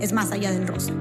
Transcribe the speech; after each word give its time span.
es 0.00 0.12
Más 0.12 0.30
allá 0.30 0.52
del 0.52 0.66
rosa. 0.66 0.92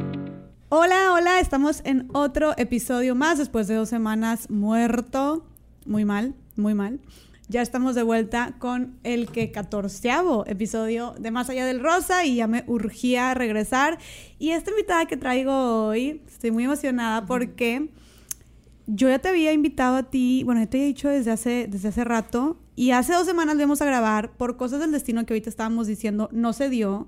Hola, 0.70 1.14
hola, 1.14 1.40
estamos 1.40 1.82
en 1.86 2.08
otro 2.14 2.54
episodio 2.58 3.14
más 3.14 3.38
después 3.38 3.68
de 3.68 3.76
dos 3.76 3.90
semanas 3.90 4.50
muerto. 4.50 5.46
Muy 5.86 6.04
mal, 6.04 6.34
muy 6.56 6.74
mal. 6.74 7.00
Ya 7.48 7.62
estamos 7.62 7.96
de 7.96 8.04
vuelta 8.04 8.56
con 8.58 8.98
el 9.04 9.30
que 9.30 9.52
catorceavo 9.52 10.46
episodio 10.48 11.14
de 11.20 11.32
Más 11.32 11.50
Allá 11.50 11.66
del 11.66 11.80
Rosa 11.80 12.26
y 12.26 12.36
ya 12.38 12.48
me 12.48 12.64
urgía 12.68 13.34
regresar. 13.36 14.00
Y 14.40 14.50
esta 14.50 14.72
invitada 14.72 15.06
que 15.06 15.16
traigo 15.16 15.88
hoy, 15.88 16.22
estoy 16.28 16.52
muy 16.52 16.64
emocionada 16.64 17.26
porque 17.26 17.90
yo 18.88 19.10
ya 19.10 19.20
te 19.20 19.30
había 19.30 19.54
invitado 19.54 19.98
a 19.98 20.04
ti, 20.04 20.44
bueno, 20.44 20.62
ya 20.62 20.68
te 20.68 20.82
he 20.82 20.86
dicho 20.86 21.08
desde 21.08 21.32
hace, 21.32 21.68
desde 21.70 21.90
hace 21.90 22.04
rato, 22.04 22.58
y 22.76 22.92
hace 22.92 23.14
dos 23.14 23.26
semanas 23.26 23.56
le 23.56 23.64
íbamos 23.64 23.82
a 23.82 23.86
grabar 23.86 24.32
por 24.38 24.56
cosas 24.56 24.80
del 24.80 24.92
destino 24.92 25.26
que 25.26 25.34
ahorita 25.34 25.50
estábamos 25.50 25.88
diciendo, 25.88 26.30
no 26.32 26.54
se 26.54 26.70
dio 26.70 27.08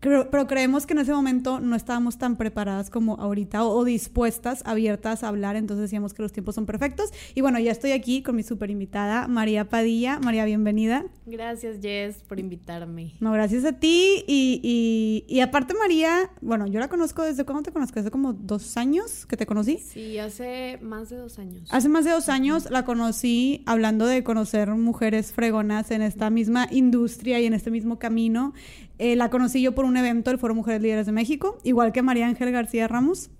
pero 0.00 0.46
creemos 0.46 0.86
que 0.86 0.92
en 0.92 1.00
ese 1.00 1.12
momento 1.12 1.60
no 1.60 1.76
estábamos 1.76 2.18
tan 2.18 2.36
preparadas 2.36 2.90
como 2.90 3.14
ahorita 3.16 3.64
o, 3.64 3.84
dispuestas, 3.84 4.62
abiertas 4.66 5.24
a 5.24 5.28
hablar, 5.28 5.56
entonces 5.56 5.82
decíamos 5.82 6.12
que 6.14 6.22
los 6.22 6.32
tiempos 6.32 6.54
son 6.54 6.66
perfectos. 6.66 7.10
Y 7.34 7.40
bueno, 7.40 7.58
ya 7.58 7.72
estoy 7.72 7.92
aquí 7.92 8.22
con 8.22 8.36
mi 8.36 8.42
super 8.42 8.70
invitada, 8.70 9.28
María 9.28 9.68
Padilla. 9.68 10.18
María, 10.20 10.44
bienvenida. 10.44 11.04
Gracias, 11.26 11.78
Jess, 11.80 12.16
por 12.28 12.38
invitarme. 12.38 13.14
No, 13.20 13.32
gracias 13.32 13.64
a 13.64 13.72
ti. 13.72 14.24
Y, 14.26 15.24
y, 15.26 15.40
aparte, 15.40 15.74
María, 15.74 16.30
bueno, 16.40 16.66
yo 16.66 16.80
la 16.80 16.88
conozco 16.88 17.22
desde, 17.22 17.44
¿cómo 17.44 17.62
te 17.62 17.72
conozco? 17.72 18.00
¿Hace 18.00 18.10
como 18.10 18.32
dos 18.32 18.76
años 18.76 19.26
que 19.26 19.36
te 19.36 19.46
conocí? 19.46 19.78
Sí, 19.78 20.18
hace 20.18 20.78
más 20.82 21.08
de 21.08 21.16
dos 21.16 21.38
años. 21.38 21.68
Hace 21.70 21.88
más 21.88 22.04
de 22.04 22.10
dos 22.10 22.28
años 22.28 22.70
la 22.70 22.84
conocí 22.84 23.62
hablando 23.66 24.06
de 24.06 24.22
conocer 24.22 24.68
mujeres 24.70 25.32
fregonas 25.32 25.90
en 25.90 26.02
esta 26.02 26.30
misma 26.30 26.68
industria 26.70 27.40
y 27.40 27.46
en 27.46 27.54
este 27.54 27.70
mismo 27.70 27.98
camino. 27.98 28.52
Eh, 28.98 29.16
la 29.16 29.30
conocí 29.30 29.60
yo 29.60 29.74
por 29.74 29.84
un 29.84 29.96
evento 29.96 30.30
del 30.30 30.38
Foro 30.38 30.54
Mujeres 30.54 30.80
Líderes 30.80 31.06
de 31.06 31.12
México, 31.12 31.58
igual 31.64 31.92
que 31.92 32.02
María 32.02 32.26
Ángel 32.26 32.50
García 32.52 32.88
Ramos. 32.88 33.30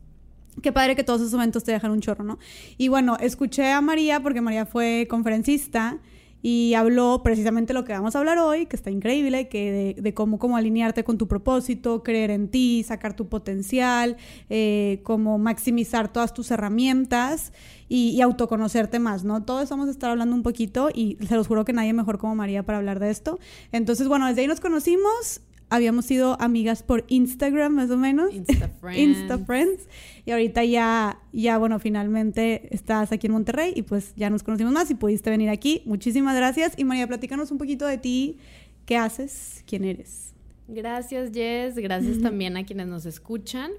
Qué 0.63 0.73
padre 0.73 0.95
que 0.97 1.05
todos 1.05 1.21
esos 1.21 1.35
eventos 1.35 1.65
te 1.65 1.73
dejan 1.73 1.91
un 1.91 2.01
chorro, 2.01 2.25
¿no? 2.25 2.39
Y 2.79 2.89
bueno, 2.89 3.17
escuché 3.21 3.71
a 3.71 3.81
María 3.81 4.21
porque 4.21 4.41
María 4.41 4.67
fue 4.67 5.07
conferencista 5.11 5.99
y 6.47 6.75
habló 6.75 7.23
precisamente 7.23 7.73
lo 7.73 7.87
que 7.87 7.95
vamos 7.95 8.15
a 8.15 8.19
hablar 8.19 8.37
hoy, 8.37 8.67
que 8.67 8.77
está 8.77 8.91
increíble, 8.91 9.49
que 9.49 9.95
de, 9.97 10.13
cómo, 10.13 10.39
cómo 10.39 10.59
alinearte 10.59 11.03
con 11.03 11.17
tu 11.17 11.27
propósito, 11.27 12.03
creer 12.03 12.31
en 12.31 12.49
ti, 12.49 12.85
sacar 12.87 13.17
tu 13.17 13.31
potencial, 13.31 14.19
eh, 14.51 15.01
cómo 15.05 15.39
maximizar 15.39 16.13
todas 16.13 16.35
tus 16.35 16.51
herramientas 16.51 17.55
y, 17.89 18.11
y, 18.11 18.21
autoconocerte 18.21 18.99
más, 18.99 19.25
¿no? 19.25 19.43
Todo 19.43 19.63
eso 19.63 19.71
vamos 19.71 19.89
a 19.89 19.93
estar 19.93 20.11
hablando 20.11 20.37
un 20.37 20.43
poquito 20.43 20.91
y 20.95 21.17
se 21.27 21.35
los 21.35 21.47
juro 21.47 21.65
que 21.65 21.73
nadie 21.73 21.95
mejor 21.95 22.19
como 22.19 22.35
María 22.35 22.63
para 22.63 22.77
hablar 22.77 23.01
de 23.01 23.09
esto. 23.09 23.39
Entonces, 23.73 24.07
bueno, 24.07 24.27
desde 24.27 24.43
ahí 24.43 24.47
nos 24.47 24.61
conocimos 24.61 25.41
habíamos 25.75 26.05
sido 26.05 26.41
amigas 26.41 26.85
por 26.85 27.05
Instagram 27.09 27.73
más 27.73 27.91
o 27.91 27.97
menos. 27.97 28.33
Insta 28.33 28.69
Friends. 28.81 29.19
Insta 29.19 29.39
Friends. 29.39 29.89
Y 30.25 30.31
ahorita 30.31 30.65
ya, 30.65 31.19
ya, 31.33 31.59
bueno, 31.59 31.81
finalmente 31.81 32.69
estás 32.73 33.11
aquí 33.11 33.27
en 33.27 33.33
Monterrey 33.33 33.73
y 33.75 33.83
pues 33.83 34.15
ya 34.15 34.31
nos 34.31 34.45
conocimos 34.45 34.73
más 34.73 34.91
y 34.91 34.95
pudiste 34.95 35.31
venir 35.31 35.51
aquí. 35.51 35.83
Muchísimas 35.85 36.37
gracias. 36.37 36.75
Y 36.77 36.85
María, 36.85 37.09
platícanos 37.09 37.51
un 37.51 37.59
poquito 37.59 37.87
de 37.87 37.99
ti. 37.99 38.39
¿Qué 38.87 38.97
haces? 38.97 39.65
¿Quién 39.67 39.85
eres? 39.85 40.33
Gracias, 40.69 41.33
Jess. 41.33 41.75
Gracias 41.75 42.21
también 42.21 42.57
a 42.57 42.65
quienes 42.65 42.87
nos 42.87 43.05
escuchan. 43.05 43.73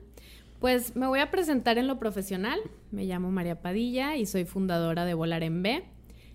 Pues 0.59 0.95
me 0.95 1.07
voy 1.07 1.19
a 1.19 1.31
presentar 1.31 1.78
en 1.78 1.88
lo 1.88 1.97
profesional. 1.97 2.59
Me 2.91 3.05
llamo 3.05 3.31
María 3.31 3.61
Padilla 3.61 4.17
y 4.17 4.25
soy 4.25 4.44
fundadora 4.44 5.05
de 5.05 5.13
Volar 5.13 5.44
en 5.44 5.63
B. 5.63 5.84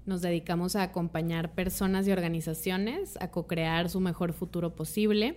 Nos 0.07 0.23
dedicamos 0.23 0.77
a 0.77 0.83
acompañar 0.83 1.53
personas 1.53 2.09
y 2.09 2.13
organizaciones 2.13 3.17
a 3.21 3.31
co-crear 3.31 3.91
su 3.91 4.01
mejor 4.01 4.33
futuro 4.33 4.75
posible. 4.75 5.37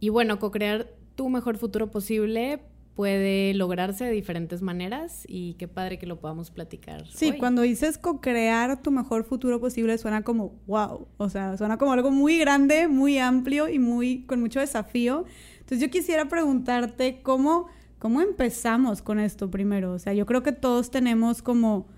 Y 0.00 0.08
bueno, 0.10 0.38
co-crear 0.38 0.88
tu 1.14 1.28
mejor 1.28 1.56
futuro 1.56 1.90
posible 1.90 2.60
puede 2.94 3.54
lograrse 3.54 4.04
de 4.04 4.10
diferentes 4.10 4.60
maneras 4.60 5.24
y 5.28 5.54
qué 5.54 5.68
padre 5.68 5.98
que 5.98 6.06
lo 6.06 6.18
podamos 6.18 6.50
platicar. 6.50 7.06
Sí, 7.06 7.32
cuando 7.38 7.62
dices 7.62 7.96
co-crear 7.96 8.82
tu 8.82 8.90
mejor 8.90 9.24
futuro 9.24 9.60
posible 9.60 9.96
suena 9.98 10.22
como 10.22 10.60
wow, 10.66 11.06
o 11.16 11.28
sea, 11.28 11.56
suena 11.56 11.78
como 11.78 11.92
algo 11.92 12.10
muy 12.10 12.38
grande, 12.38 12.88
muy 12.88 13.18
amplio 13.18 13.68
y 13.68 13.78
muy 13.78 14.24
con 14.24 14.40
mucho 14.40 14.58
desafío. 14.58 15.26
Entonces 15.60 15.80
yo 15.80 15.90
quisiera 15.90 16.28
preguntarte 16.28 17.20
cómo 17.22 17.68
cómo 17.98 18.20
empezamos 18.20 19.02
con 19.02 19.18
esto 19.18 19.50
primero, 19.50 19.92
o 19.92 19.98
sea, 19.98 20.12
yo 20.12 20.24
creo 20.26 20.42
que 20.42 20.52
todos 20.52 20.90
tenemos 20.90 21.42
como 21.42 21.88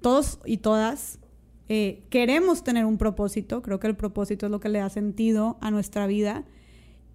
todos 0.00 0.38
y 0.44 0.58
todas 0.58 1.18
eh, 1.68 2.04
queremos 2.10 2.64
tener 2.64 2.84
un 2.84 2.98
propósito, 2.98 3.62
creo 3.62 3.78
que 3.78 3.86
el 3.86 3.96
propósito 3.96 4.46
es 4.46 4.52
lo 4.52 4.60
que 4.60 4.68
le 4.68 4.80
da 4.80 4.88
sentido 4.88 5.58
a 5.60 5.70
nuestra 5.70 6.06
vida. 6.06 6.44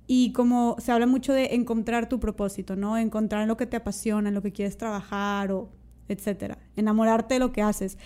Y 0.07 0.31
como 0.31 0.77
se 0.79 0.91
habla 0.91 1.05
mucho 1.05 1.33
de 1.33 1.55
encontrar 1.55 2.07
tu 2.07 2.19
propósito, 2.19 2.75
¿no? 2.75 2.97
Encontrar 2.97 3.41
en 3.41 3.49
lo 3.49 3.57
que 3.57 3.65
te 3.65 3.75
apasiona, 3.75 4.31
lo 4.31 4.41
que 4.41 4.53
quieres 4.53 4.77
trabajar 4.77 5.51
o 5.51 5.69
etcétera. 6.07 6.57
Enamorarte 6.75 7.35
de 7.35 7.39
lo 7.41 7.51
que 7.51 7.61
haces. 7.61 7.97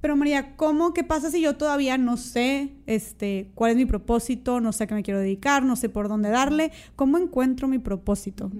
Pero 0.00 0.16
María, 0.16 0.54
¿cómo? 0.56 0.92
¿Qué 0.92 1.02
pasa 1.02 1.30
si 1.30 1.40
yo 1.40 1.56
todavía 1.56 1.96
no 1.96 2.18
sé 2.18 2.74
este, 2.86 3.50
cuál 3.54 3.70
es 3.70 3.76
mi 3.78 3.86
propósito? 3.86 4.60
No 4.60 4.72
sé 4.72 4.84
a 4.84 4.86
qué 4.86 4.94
me 4.94 5.02
quiero 5.02 5.20
dedicar, 5.20 5.62
no 5.62 5.76
sé 5.76 5.88
por 5.88 6.08
dónde 6.08 6.28
darle. 6.28 6.72
¿Cómo 6.94 7.16
encuentro 7.16 7.68
mi 7.68 7.78
propósito? 7.78 8.50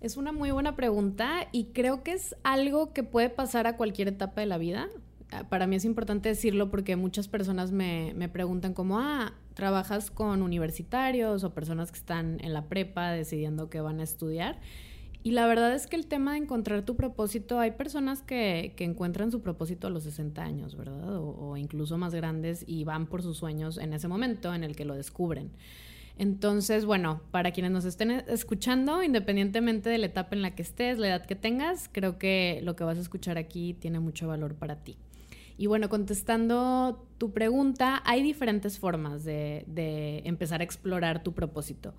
Es 0.00 0.16
una 0.16 0.32
muy 0.32 0.50
buena 0.50 0.74
pregunta 0.74 1.46
y 1.52 1.66
creo 1.66 2.02
que 2.02 2.14
es 2.14 2.34
algo 2.42 2.92
que 2.92 3.04
puede 3.04 3.28
pasar 3.28 3.66
a 3.66 3.76
cualquier 3.76 4.08
etapa 4.08 4.40
de 4.40 4.48
la 4.48 4.58
vida. 4.58 4.88
Ah, 5.30 5.44
para 5.48 5.68
mí 5.68 5.76
es 5.76 5.84
importante 5.84 6.30
decirlo 6.30 6.70
porque 6.70 6.96
muchas 6.96 7.28
personas 7.28 7.70
me, 7.70 8.12
me 8.16 8.28
preguntan 8.28 8.74
como, 8.74 8.98
ah, 8.98 9.34
¿trabajas 9.60 10.10
con 10.10 10.40
universitarios 10.40 11.44
o 11.44 11.52
personas 11.52 11.92
que 11.92 11.98
están 11.98 12.38
en 12.40 12.54
la 12.54 12.64
prepa 12.70 13.10
decidiendo 13.10 13.68
que 13.68 13.82
van 13.82 14.00
a 14.00 14.04
estudiar? 14.04 14.58
Y 15.22 15.32
la 15.32 15.46
verdad 15.46 15.74
es 15.74 15.86
que 15.86 15.96
el 15.96 16.06
tema 16.06 16.32
de 16.32 16.38
encontrar 16.38 16.82
tu 16.86 16.96
propósito, 16.96 17.60
hay 17.60 17.72
personas 17.72 18.22
que, 18.22 18.72
que 18.74 18.84
encuentran 18.84 19.30
su 19.30 19.42
propósito 19.42 19.88
a 19.88 19.90
los 19.90 20.04
60 20.04 20.42
años, 20.42 20.78
¿verdad? 20.78 21.14
O, 21.14 21.50
o, 21.50 21.56
incluso 21.58 21.98
más 21.98 22.14
grandes 22.14 22.64
y 22.66 22.84
van 22.84 23.06
por 23.06 23.22
sus 23.22 23.36
sueños 23.36 23.76
en 23.76 23.92
ese 23.92 24.08
momento 24.08 24.54
en 24.54 24.64
el 24.64 24.74
que 24.74 24.86
lo 24.86 24.94
descubren. 24.94 25.50
Entonces, 26.16 26.86
bueno, 26.86 27.20
para 27.30 27.50
quienes 27.50 27.70
nos 27.70 27.84
estén 27.84 28.12
escuchando, 28.12 29.02
independientemente 29.02 29.90
de 29.90 29.98
la 29.98 30.06
etapa 30.06 30.36
en 30.36 30.40
la 30.40 30.54
que 30.54 30.62
estés, 30.62 30.98
la 30.98 31.08
edad 31.08 31.26
que 31.26 31.36
tengas, 31.36 31.90
creo 31.92 32.16
que 32.18 32.60
lo 32.62 32.76
que 32.76 32.84
vas 32.84 32.96
a 32.96 33.02
escuchar 33.02 33.36
aquí 33.36 33.74
tiene 33.74 34.00
mucho 34.00 34.26
valor 34.26 34.54
para 34.54 34.76
ti. 34.76 34.96
Y 35.60 35.66
bueno, 35.66 35.90
contestando 35.90 37.06
tu 37.18 37.34
pregunta, 37.34 38.00
hay 38.06 38.22
diferentes 38.22 38.78
formas 38.78 39.24
de, 39.24 40.22
empezar 40.24 40.62
a 40.62 40.64
explorar 40.64 41.22
tu 41.22 41.34
propósito. 41.34 41.92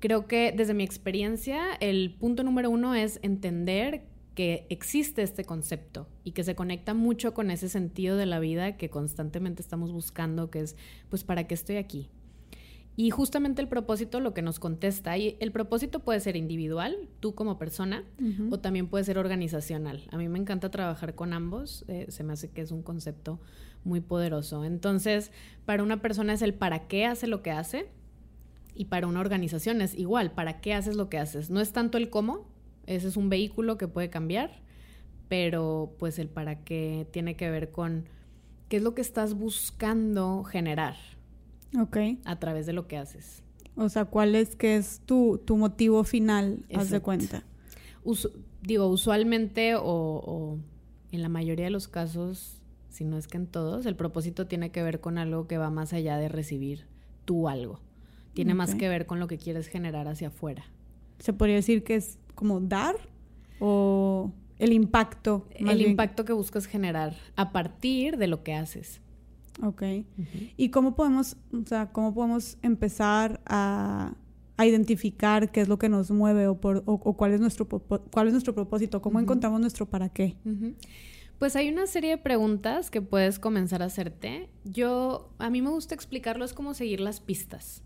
Creo 0.00 0.26
que 0.26 0.50
desde 0.50 0.74
mi 0.74 0.82
experiencia, 0.82 1.74
el 1.78 2.16
punto 2.18 2.42
número 2.42 2.68
uno 2.68 2.96
es 2.96 3.20
entender 3.22 4.02
que 4.34 4.66
existe 4.70 5.22
este 5.22 5.44
concepto 5.44 6.08
y 6.24 6.32
que 6.32 6.42
se 6.42 6.56
conecta 6.56 6.94
mucho 6.94 7.32
con 7.32 7.52
ese 7.52 7.68
sentido 7.68 8.16
de 8.16 8.26
la 8.26 8.40
vida 8.40 8.76
que 8.76 8.90
constantemente 8.90 9.62
estamos 9.62 9.92
buscando, 9.92 10.50
que 10.50 10.62
es, 10.62 10.74
pues, 11.08 11.22
¿para 11.22 11.46
qué 11.46 11.54
estoy 11.54 11.76
aquí? 11.76 12.10
Y 12.98 13.10
justamente 13.10 13.60
el 13.60 13.68
propósito 13.68 14.20
lo 14.20 14.32
que 14.32 14.40
nos 14.40 14.58
contesta, 14.58 15.18
y 15.18 15.36
el 15.40 15.52
propósito 15.52 16.00
puede 16.00 16.18
ser 16.20 16.34
individual, 16.34 16.96
tú 17.20 17.34
como 17.34 17.58
persona, 17.58 18.04
o 18.50 18.58
también 18.58 18.88
puede 18.88 19.04
ser 19.04 19.18
organizacional. 19.18 20.02
A 20.10 20.16
mí 20.16 20.28
me 20.28 20.38
encanta 20.38 20.70
trabajar 20.70 21.14
con 21.14 21.34
ambos, 21.34 21.84
eh, 21.88 22.06
se 22.08 22.24
me 22.24 22.32
hace 22.32 22.50
que 22.50 22.62
es 22.62 22.70
un 22.70 22.82
concepto 22.82 23.38
muy 23.84 24.00
poderoso. 24.00 24.64
Entonces, 24.64 25.30
para 25.66 25.82
una 25.82 26.00
persona 26.00 26.32
es 26.32 26.40
el 26.40 26.54
para 26.54 26.88
qué 26.88 27.04
hace 27.04 27.26
lo 27.26 27.42
que 27.42 27.50
hace, 27.50 27.90
y 28.74 28.86
para 28.86 29.06
una 29.06 29.20
organización 29.20 29.82
es 29.82 29.94
igual, 29.94 30.32
para 30.32 30.60
qué 30.62 30.72
haces 30.72 30.96
lo 30.96 31.10
que 31.10 31.18
haces. 31.18 31.50
No 31.50 31.60
es 31.60 31.72
tanto 31.72 31.98
el 31.98 32.08
cómo, 32.08 32.46
ese 32.86 33.08
es 33.08 33.18
un 33.18 33.28
vehículo 33.28 33.76
que 33.76 33.88
puede 33.88 34.08
cambiar, 34.08 34.62
pero 35.28 35.94
pues 35.98 36.18
el 36.18 36.28
para 36.28 36.64
qué 36.64 37.06
tiene 37.10 37.36
que 37.36 37.50
ver 37.50 37.72
con 37.72 38.08
qué 38.70 38.78
es 38.78 38.82
lo 38.82 38.94
que 38.94 39.02
estás 39.02 39.34
buscando 39.34 40.44
generar 40.44 40.96
Ok. 41.78 41.96
A 42.24 42.38
través 42.38 42.66
de 42.66 42.72
lo 42.72 42.86
que 42.86 42.96
haces. 42.96 43.42
O 43.76 43.88
sea, 43.88 44.06
¿cuál 44.06 44.34
es 44.34 44.56
que 44.56 44.76
es 44.76 45.02
tu, 45.04 45.40
tu 45.44 45.56
motivo 45.56 46.04
final, 46.04 46.64
haz 46.74 46.90
de 46.90 47.00
cuenta? 47.00 47.44
digo, 48.62 48.86
usualmente 48.86 49.74
o, 49.74 49.82
o, 49.84 50.58
en 51.12 51.22
la 51.22 51.28
mayoría 51.28 51.66
de 51.66 51.70
los 51.70 51.88
casos, 51.88 52.60
si 52.88 53.04
no 53.04 53.18
es 53.18 53.28
que 53.28 53.36
en 53.36 53.46
todos, 53.46 53.84
el 53.86 53.96
propósito 53.96 54.46
tiene 54.46 54.70
que 54.70 54.82
ver 54.82 55.00
con 55.00 55.18
algo 55.18 55.46
que 55.46 55.58
va 55.58 55.70
más 55.70 55.92
allá 55.92 56.16
de 56.16 56.28
recibir 56.28 56.86
tú 57.24 57.48
algo. 57.48 57.80
Tiene 58.32 58.52
más 58.52 58.74
que 58.74 58.88
ver 58.88 59.06
con 59.06 59.18
lo 59.18 59.28
que 59.28 59.38
quieres 59.38 59.68
generar 59.68 60.08
hacia 60.08 60.28
afuera. 60.28 60.66
se 61.18 61.32
podría 61.32 61.56
decir 61.56 61.84
que 61.84 61.94
es 61.94 62.18
como 62.34 62.60
dar 62.60 62.96
o 63.60 64.30
el 64.58 64.72
impacto. 64.72 65.48
El 65.54 65.80
impacto 65.80 66.26
que 66.26 66.34
buscas 66.34 66.66
generar 66.66 67.16
a 67.36 67.52
partir 67.52 68.18
de 68.18 68.26
lo 68.26 68.42
que 68.42 68.52
haces. 68.52 69.00
Ok. 69.62 69.82
¿Y 70.56 70.70
cómo 70.70 70.94
podemos, 70.94 71.36
o 71.52 71.66
sea, 71.66 71.90
cómo 71.92 72.14
podemos 72.14 72.58
empezar 72.62 73.40
a, 73.46 74.14
identificar 74.58 75.52
qué 75.52 75.60
es 75.60 75.68
lo 75.68 75.78
que 75.78 75.90
nos 75.90 76.10
mueve 76.10 76.48
o, 76.48 76.58
por, 76.58 76.82
o, 76.86 76.98
cuál, 77.14 77.32
es 77.32 77.40
nuestro, 77.40 77.68
cuál 77.68 78.26
es 78.26 78.32
nuestro 78.32 78.54
propósito? 78.54 79.02
¿Cómo 79.02 79.20
encontramos 79.20 79.60
nuestro 79.60 79.86
para 79.86 80.08
qué? 80.08 80.36
Pues 81.38 81.56
hay 81.56 81.68
una 81.68 81.86
serie 81.86 82.10
de 82.10 82.18
preguntas 82.18 82.90
que 82.90 83.02
puedes 83.02 83.38
comenzar 83.38 83.82
a 83.82 83.86
hacerte. 83.86 84.48
Yo, 84.64 85.30
a 85.38 85.50
mí 85.50 85.60
me 85.60 85.70
gusta 85.70 85.94
explicarlo, 85.94 86.44
es 86.44 86.54
como 86.54 86.72
seguir 86.72 87.00
las 87.00 87.20
pistas. 87.20 87.82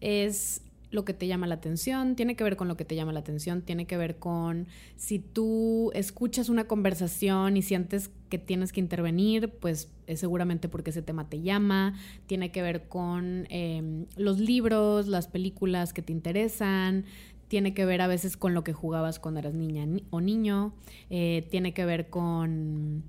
Es 0.00 0.62
lo 0.90 1.04
que 1.04 1.14
te 1.14 1.26
llama 1.26 1.46
la 1.46 1.54
atención, 1.54 2.16
tiene 2.16 2.34
que 2.34 2.42
ver 2.44 2.56
con 2.56 2.66
lo 2.66 2.76
que 2.76 2.84
te 2.84 2.96
llama 2.96 3.12
la 3.12 3.20
atención, 3.20 3.62
tiene 3.62 3.86
que 3.86 3.96
ver 3.96 4.18
con 4.18 4.66
si 4.96 5.18
tú 5.20 5.90
escuchas 5.94 6.48
una 6.48 6.64
conversación 6.64 7.56
y 7.56 7.62
sientes 7.62 8.10
que 8.28 8.38
tienes 8.38 8.72
que 8.72 8.80
intervenir, 8.80 9.50
pues 9.50 9.88
es 10.06 10.20
seguramente 10.20 10.68
porque 10.68 10.90
ese 10.90 11.02
tema 11.02 11.28
te 11.28 11.42
llama, 11.42 11.94
tiene 12.26 12.50
que 12.50 12.62
ver 12.62 12.88
con 12.88 13.46
em, 13.50 14.06
los 14.16 14.40
libros, 14.40 15.06
las 15.06 15.28
películas 15.28 15.92
que 15.92 16.02
te 16.02 16.12
interesan, 16.12 17.04
tiene 17.46 17.74
que 17.74 17.84
ver 17.84 18.00
a 18.00 18.06
veces 18.06 18.36
con 18.36 18.54
lo 18.54 18.64
que 18.64 18.72
jugabas 18.72 19.18
cuando 19.18 19.40
eras 19.40 19.54
niña 19.54 19.86
o 20.10 20.20
niño, 20.20 20.72
eh, 21.08 21.46
tiene 21.50 21.72
que 21.72 21.84
ver 21.84 22.08
con 22.08 23.04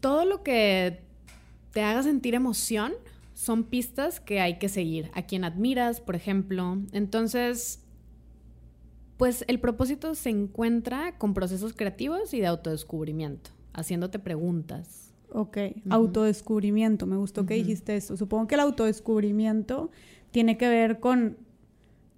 todo 0.00 0.24
lo 0.24 0.42
que 0.42 1.00
te 1.72 1.82
haga 1.82 2.02
sentir 2.02 2.34
emoción 2.34 2.92
son 3.38 3.62
pistas 3.62 4.18
que 4.18 4.40
hay 4.40 4.58
que 4.58 4.68
seguir. 4.68 5.12
A 5.14 5.22
quien 5.22 5.44
admiras, 5.44 6.00
por 6.00 6.16
ejemplo. 6.16 6.76
Entonces, 6.90 7.84
pues 9.16 9.44
el 9.46 9.60
propósito 9.60 10.16
se 10.16 10.30
encuentra 10.30 11.16
con 11.18 11.34
procesos 11.34 11.72
creativos 11.72 12.34
y 12.34 12.40
de 12.40 12.48
autodescubrimiento, 12.48 13.50
haciéndote 13.74 14.18
preguntas. 14.18 15.14
Ok, 15.30 15.56
autodescubrimiento, 15.88 17.06
me 17.06 17.16
gustó 17.16 17.46
que 17.46 17.54
dijiste 17.54 17.94
eso. 17.94 18.16
Supongo 18.16 18.48
que 18.48 18.56
el 18.56 18.60
autodescubrimiento 18.60 19.92
tiene 20.32 20.58
que 20.58 20.68
ver 20.68 20.98
con 20.98 21.36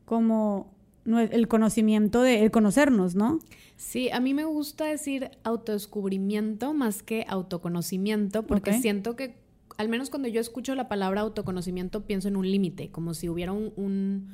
como 0.06 0.72
el 1.04 1.48
conocimiento 1.48 2.22
de 2.22 2.44
el 2.44 2.50
conocernos, 2.50 3.14
¿no? 3.14 3.40
Sí, 3.76 4.08
a 4.08 4.20
mí 4.20 4.32
me 4.32 4.44
gusta 4.44 4.86
decir 4.86 5.30
autodescubrimiento 5.42 6.72
más 6.72 7.02
que 7.02 7.26
autoconocimiento 7.28 8.46
porque 8.46 8.72
siento 8.80 9.16
que 9.16 9.39
al 9.80 9.88
menos 9.88 10.10
cuando 10.10 10.28
yo 10.28 10.42
escucho 10.42 10.74
la 10.74 10.88
palabra 10.88 11.22
autoconocimiento, 11.22 12.04
pienso 12.04 12.28
en 12.28 12.36
un 12.36 12.50
límite, 12.50 12.90
como 12.90 13.14
si 13.14 13.30
hubiera 13.30 13.52
un, 13.52 14.28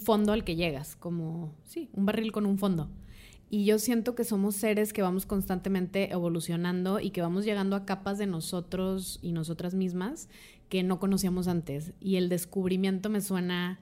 fondo 0.00 0.32
al 0.32 0.44
que 0.44 0.56
llegas, 0.56 0.96
como, 0.96 1.54
sí, 1.62 1.90
un 1.92 2.06
barril 2.06 2.32
con 2.32 2.46
un 2.46 2.56
fondo. 2.56 2.88
Y 3.50 3.66
yo 3.66 3.78
siento 3.78 4.14
que 4.14 4.24
somos 4.24 4.54
seres 4.56 4.94
que 4.94 5.02
vamos 5.02 5.26
constantemente 5.26 6.10
evolucionando 6.10 7.00
y 7.00 7.10
que 7.10 7.20
vamos 7.20 7.44
llegando 7.44 7.76
a 7.76 7.84
capas 7.84 8.16
de 8.16 8.26
nosotros 8.26 9.18
y 9.20 9.32
nosotras 9.32 9.74
mismas 9.74 10.30
que 10.70 10.82
no 10.82 10.98
conocíamos 10.98 11.48
antes. 11.48 11.92
Y 12.00 12.16
el 12.16 12.30
descubrimiento 12.30 13.10
me 13.10 13.20
suena 13.20 13.80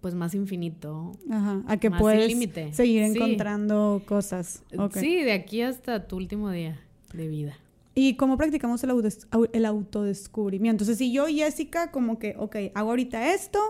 pues 0.00 0.16
más 0.16 0.34
infinito. 0.34 1.12
Ajá, 1.30 1.62
a 1.68 1.76
que 1.76 1.92
puedes 1.92 2.36
seguir 2.74 3.02
encontrando 3.04 4.02
cosas. 4.04 4.64
Sí, 4.94 5.22
de 5.22 5.32
aquí 5.32 5.62
hasta 5.62 6.08
tu 6.08 6.16
último 6.16 6.50
día 6.50 6.80
de 7.12 7.28
vida. 7.28 7.56
¿Y 7.94 8.16
cómo 8.16 8.36
practicamos 8.36 8.82
el, 8.82 8.92
el 9.52 9.64
autodescubrimiento? 9.64 10.82
Entonces, 10.82 10.98
si 10.98 11.12
yo, 11.12 11.26
Jessica, 11.26 11.90
como 11.92 12.18
que, 12.18 12.34
ok, 12.38 12.56
hago 12.74 12.90
ahorita 12.90 13.34
esto, 13.34 13.60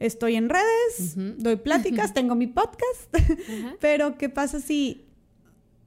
estoy 0.00 0.34
en 0.34 0.48
redes, 0.48 1.14
doy 1.38 1.56
pláticas, 1.56 2.12
tengo 2.14 2.34
mi 2.34 2.48
podcast, 2.48 3.14
pero 3.80 4.18
¿qué 4.18 4.28
pasa 4.28 4.60
si, 4.60 5.06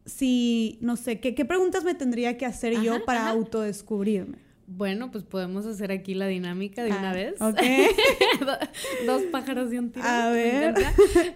si 0.05 0.77
no 0.81 0.95
sé, 0.95 1.19
¿qué, 1.19 1.45
preguntas 1.45 1.83
me 1.83 1.95
tendría 1.95 2.37
que 2.37 2.45
hacer 2.45 2.81
yo 2.81 3.03
para 3.03 3.29
autodescubrirme? 3.29 4.37
Bueno, 4.67 5.11
pues 5.11 5.23
podemos 5.23 5.65
hacer 5.67 5.91
aquí 5.91 6.15
la 6.15 6.25
dinámica 6.25 6.83
de 6.83 6.89
una 6.89 7.11
ah, 7.11 7.13
vez. 7.13 7.35
Dos 9.05 9.21
pájaros 9.31 9.69
de 9.69 9.77
un 9.77 9.91
tiro. 9.91 10.05
A 10.07 10.31
ver. 10.31 10.73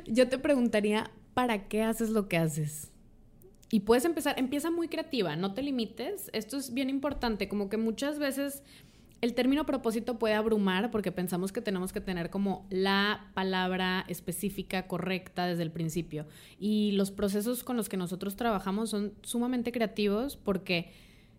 Yo 0.07 0.29
te 0.29 0.39
preguntaría, 0.39 1.11
¿para 1.35 1.67
qué 1.67 1.83
haces 1.83 2.09
lo 2.09 2.27
que 2.27 2.37
haces? 2.37 2.89
Y 3.71 3.81
puedes 3.81 4.05
empezar, 4.05 4.39
empieza 4.39 4.71
muy 4.71 4.87
creativa, 4.87 5.35
no 5.35 5.53
te 5.53 5.61
limites. 5.61 6.29
Esto 6.33 6.57
es 6.57 6.73
bien 6.73 6.89
importante, 6.89 7.47
como 7.47 7.69
que 7.69 7.77
muchas 7.77 8.17
veces 8.17 8.63
el 9.21 9.33
término 9.33 9.65
propósito 9.65 10.17
puede 10.17 10.33
abrumar 10.33 10.91
porque 10.91 11.11
pensamos 11.11 11.51
que 11.51 11.61
tenemos 11.61 11.91
que 11.91 12.01
tener 12.01 12.29
como 12.29 12.65
la 12.69 13.29
palabra 13.33 14.05
específica 14.07 14.87
correcta 14.87 15.45
desde 15.45 15.63
el 15.63 15.71
principio. 15.71 16.25
Y 16.57 16.93
los 16.93 17.11
procesos 17.11 17.63
con 17.63 17.75
los 17.75 17.89
que 17.89 17.97
nosotros 17.97 18.35
trabajamos 18.35 18.89
son 18.89 19.13
sumamente 19.21 19.71
creativos 19.71 20.37
porque, 20.37 20.91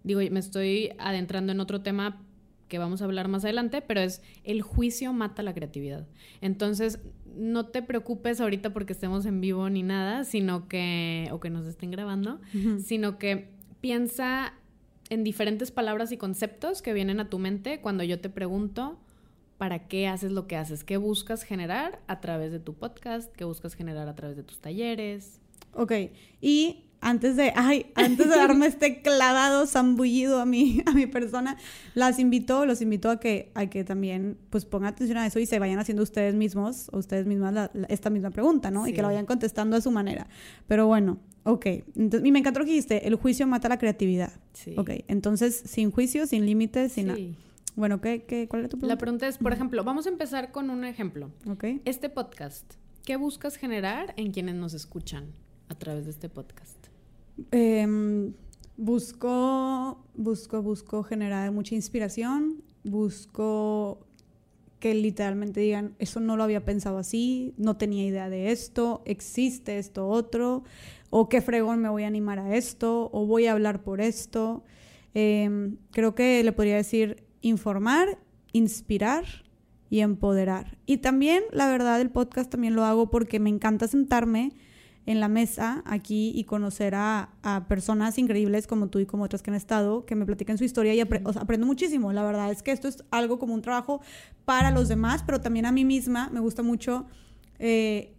digo, 0.04 0.20
me 0.30 0.40
estoy 0.40 0.92
adentrando 0.98 1.52
en 1.52 1.60
otro 1.60 1.80
tema 1.80 2.20
que 2.70 2.78
vamos 2.78 3.02
a 3.02 3.04
hablar 3.04 3.28
más 3.28 3.44
adelante, 3.44 3.82
pero 3.82 4.00
es 4.00 4.22
el 4.44 4.62
juicio 4.62 5.12
mata 5.12 5.42
la 5.42 5.52
creatividad. 5.52 6.06
Entonces, 6.40 7.00
no 7.36 7.66
te 7.66 7.82
preocupes 7.82 8.40
ahorita 8.40 8.72
porque 8.72 8.94
estemos 8.94 9.26
en 9.26 9.42
vivo 9.42 9.68
ni 9.68 9.82
nada, 9.82 10.24
sino 10.24 10.68
que, 10.68 11.28
o 11.32 11.40
que 11.40 11.50
nos 11.50 11.66
estén 11.66 11.90
grabando, 11.90 12.40
sino 12.82 13.18
que 13.18 13.50
piensa 13.82 14.54
en 15.10 15.24
diferentes 15.24 15.70
palabras 15.70 16.12
y 16.12 16.16
conceptos 16.16 16.80
que 16.80 16.94
vienen 16.94 17.20
a 17.20 17.28
tu 17.28 17.38
mente 17.38 17.80
cuando 17.80 18.04
yo 18.04 18.20
te 18.20 18.30
pregunto 18.30 18.98
para 19.58 19.88
qué 19.88 20.06
haces 20.06 20.32
lo 20.32 20.46
que 20.46 20.56
haces, 20.56 20.84
qué 20.84 20.96
buscas 20.96 21.42
generar 21.42 22.00
a 22.06 22.20
través 22.20 22.52
de 22.52 22.60
tu 22.60 22.74
podcast, 22.74 23.34
qué 23.34 23.44
buscas 23.44 23.74
generar 23.74 24.08
a 24.08 24.14
través 24.14 24.36
de 24.36 24.44
tus 24.44 24.60
talleres. 24.60 25.40
Ok, 25.74 25.92
y 26.40 26.84
antes 27.00 27.36
de, 27.36 27.52
ay, 27.56 27.86
antes 27.94 28.28
de 28.28 28.36
darme 28.36 28.66
este 28.66 29.00
clavado 29.02 29.66
zambullido 29.66 30.40
a 30.40 30.46
mi, 30.46 30.82
a 30.86 30.92
mi 30.92 31.06
persona, 31.06 31.56
las 31.94 32.18
invito, 32.18 32.66
los 32.66 32.82
invito 32.82 33.10
a 33.10 33.18
que, 33.18 33.50
a 33.54 33.66
que 33.66 33.84
también 33.84 34.36
pues 34.50 34.64
pongan 34.64 34.92
atención 34.92 35.18
a 35.18 35.26
eso 35.26 35.38
y 35.38 35.46
se 35.46 35.58
vayan 35.58 35.78
haciendo 35.78 36.02
ustedes 36.02 36.34
mismos 36.34 36.88
o 36.92 36.98
ustedes 36.98 37.26
mismas 37.26 37.70
esta 37.88 38.10
misma 38.10 38.30
pregunta, 38.30 38.70
¿no? 38.70 38.86
Y 38.86 38.92
que 38.92 39.02
la 39.02 39.08
vayan 39.08 39.26
contestando 39.26 39.76
a 39.76 39.80
su 39.80 39.90
manera. 39.90 40.26
Pero 40.66 40.86
bueno, 40.86 41.18
ok. 41.44 41.66
Entonces, 41.96 42.24
y 42.24 42.32
me 42.32 42.38
encantó 42.38 42.60
lo 42.60 42.66
que 42.66 42.72
dijiste, 42.72 43.06
el 43.06 43.14
juicio 43.14 43.46
mata 43.46 43.68
la 43.68 43.78
creatividad. 43.78 44.32
Sí. 44.52 44.74
Ok, 44.76 44.90
entonces 45.08 45.62
sin 45.64 45.90
juicio, 45.90 46.26
sin 46.26 46.44
límites, 46.46 46.92
sin 46.92 47.06
nada. 47.06 47.20
Bueno, 47.76 48.00
¿qué, 48.00 48.24
qué, 48.24 48.46
¿cuál 48.48 48.64
es 48.64 48.68
tu 48.68 48.76
pregunta? 48.76 48.94
La 48.94 48.98
pregunta 48.98 49.28
es, 49.28 49.38
por 49.38 49.52
ejemplo, 49.52 49.84
vamos 49.84 50.06
a 50.06 50.10
empezar 50.10 50.52
con 50.52 50.70
un 50.70 50.84
ejemplo. 50.84 51.30
Ok. 51.48 51.64
Este 51.84 52.10
podcast, 52.10 52.74
¿qué 53.04 53.16
buscas 53.16 53.56
generar 53.56 54.12
en 54.16 54.32
quienes 54.32 54.56
nos 54.56 54.74
escuchan 54.74 55.32
a 55.68 55.74
través 55.76 56.04
de 56.04 56.10
este 56.10 56.28
podcast? 56.28 56.79
Eh, 57.52 58.32
busco, 58.76 60.04
busco, 60.14 60.62
busco 60.62 61.02
generar 61.02 61.52
mucha 61.52 61.74
inspiración, 61.74 62.62
busco 62.82 64.06
que 64.78 64.94
literalmente 64.94 65.60
digan, 65.60 65.94
eso 65.98 66.18
no 66.20 66.36
lo 66.36 66.42
había 66.42 66.64
pensado 66.64 66.96
así, 66.96 67.52
no 67.58 67.76
tenía 67.76 68.06
idea 68.06 68.30
de 68.30 68.50
esto, 68.50 69.02
existe 69.04 69.78
esto 69.78 70.08
otro, 70.08 70.64
o 71.10 71.28
qué 71.28 71.42
fregón 71.42 71.80
me 71.80 71.90
voy 71.90 72.04
a 72.04 72.06
animar 72.06 72.38
a 72.38 72.56
esto, 72.56 73.10
o 73.12 73.26
voy 73.26 73.46
a 73.46 73.52
hablar 73.52 73.82
por 73.82 74.00
esto. 74.00 74.64
Em, 75.12 75.76
creo 75.90 76.14
que 76.14 76.42
le 76.42 76.52
podría 76.52 76.76
decir 76.76 77.22
informar, 77.42 78.18
inspirar 78.52 79.24
y 79.90 80.00
empoderar. 80.00 80.78
Y 80.86 80.98
también, 80.98 81.42
la 81.52 81.68
verdad, 81.68 82.00
el 82.00 82.10
podcast 82.10 82.50
también 82.50 82.74
lo 82.74 82.84
hago 82.84 83.10
porque 83.10 83.38
me 83.38 83.50
encanta 83.50 83.86
sentarme 83.88 84.52
en 85.06 85.20
la 85.20 85.28
mesa 85.28 85.82
aquí 85.86 86.32
y 86.34 86.44
conocer 86.44 86.94
a, 86.94 87.30
personas 87.68 88.18
increíbles 88.18 88.66
como 88.66 88.88
tú 88.88 88.98
y 88.98 89.06
como 89.06 89.24
otras 89.24 89.42
que 89.42 89.50
han 89.50 89.56
estado, 89.56 90.04
que 90.04 90.14
me 90.14 90.26
platican 90.26 90.58
su 90.58 90.64
historia 90.64 90.94
y 90.94 91.00
aprendo 91.00 91.66
muchísimo. 91.66 92.12
La 92.12 92.22
verdad 92.22 92.50
es 92.50 92.62
que 92.62 92.72
esto 92.72 92.88
es 92.88 93.04
algo 93.10 93.38
como 93.38 93.54
un 93.54 93.62
trabajo 93.62 94.00
para 94.44 94.70
los 94.70 94.88
demás, 94.88 95.22
pero 95.24 95.40
también 95.40 95.66
a 95.66 95.72
mí 95.72 95.84
misma 95.84 96.28
me 96.32 96.40
gusta 96.40 96.62
mucho 96.62 97.06
eh, 97.58 98.14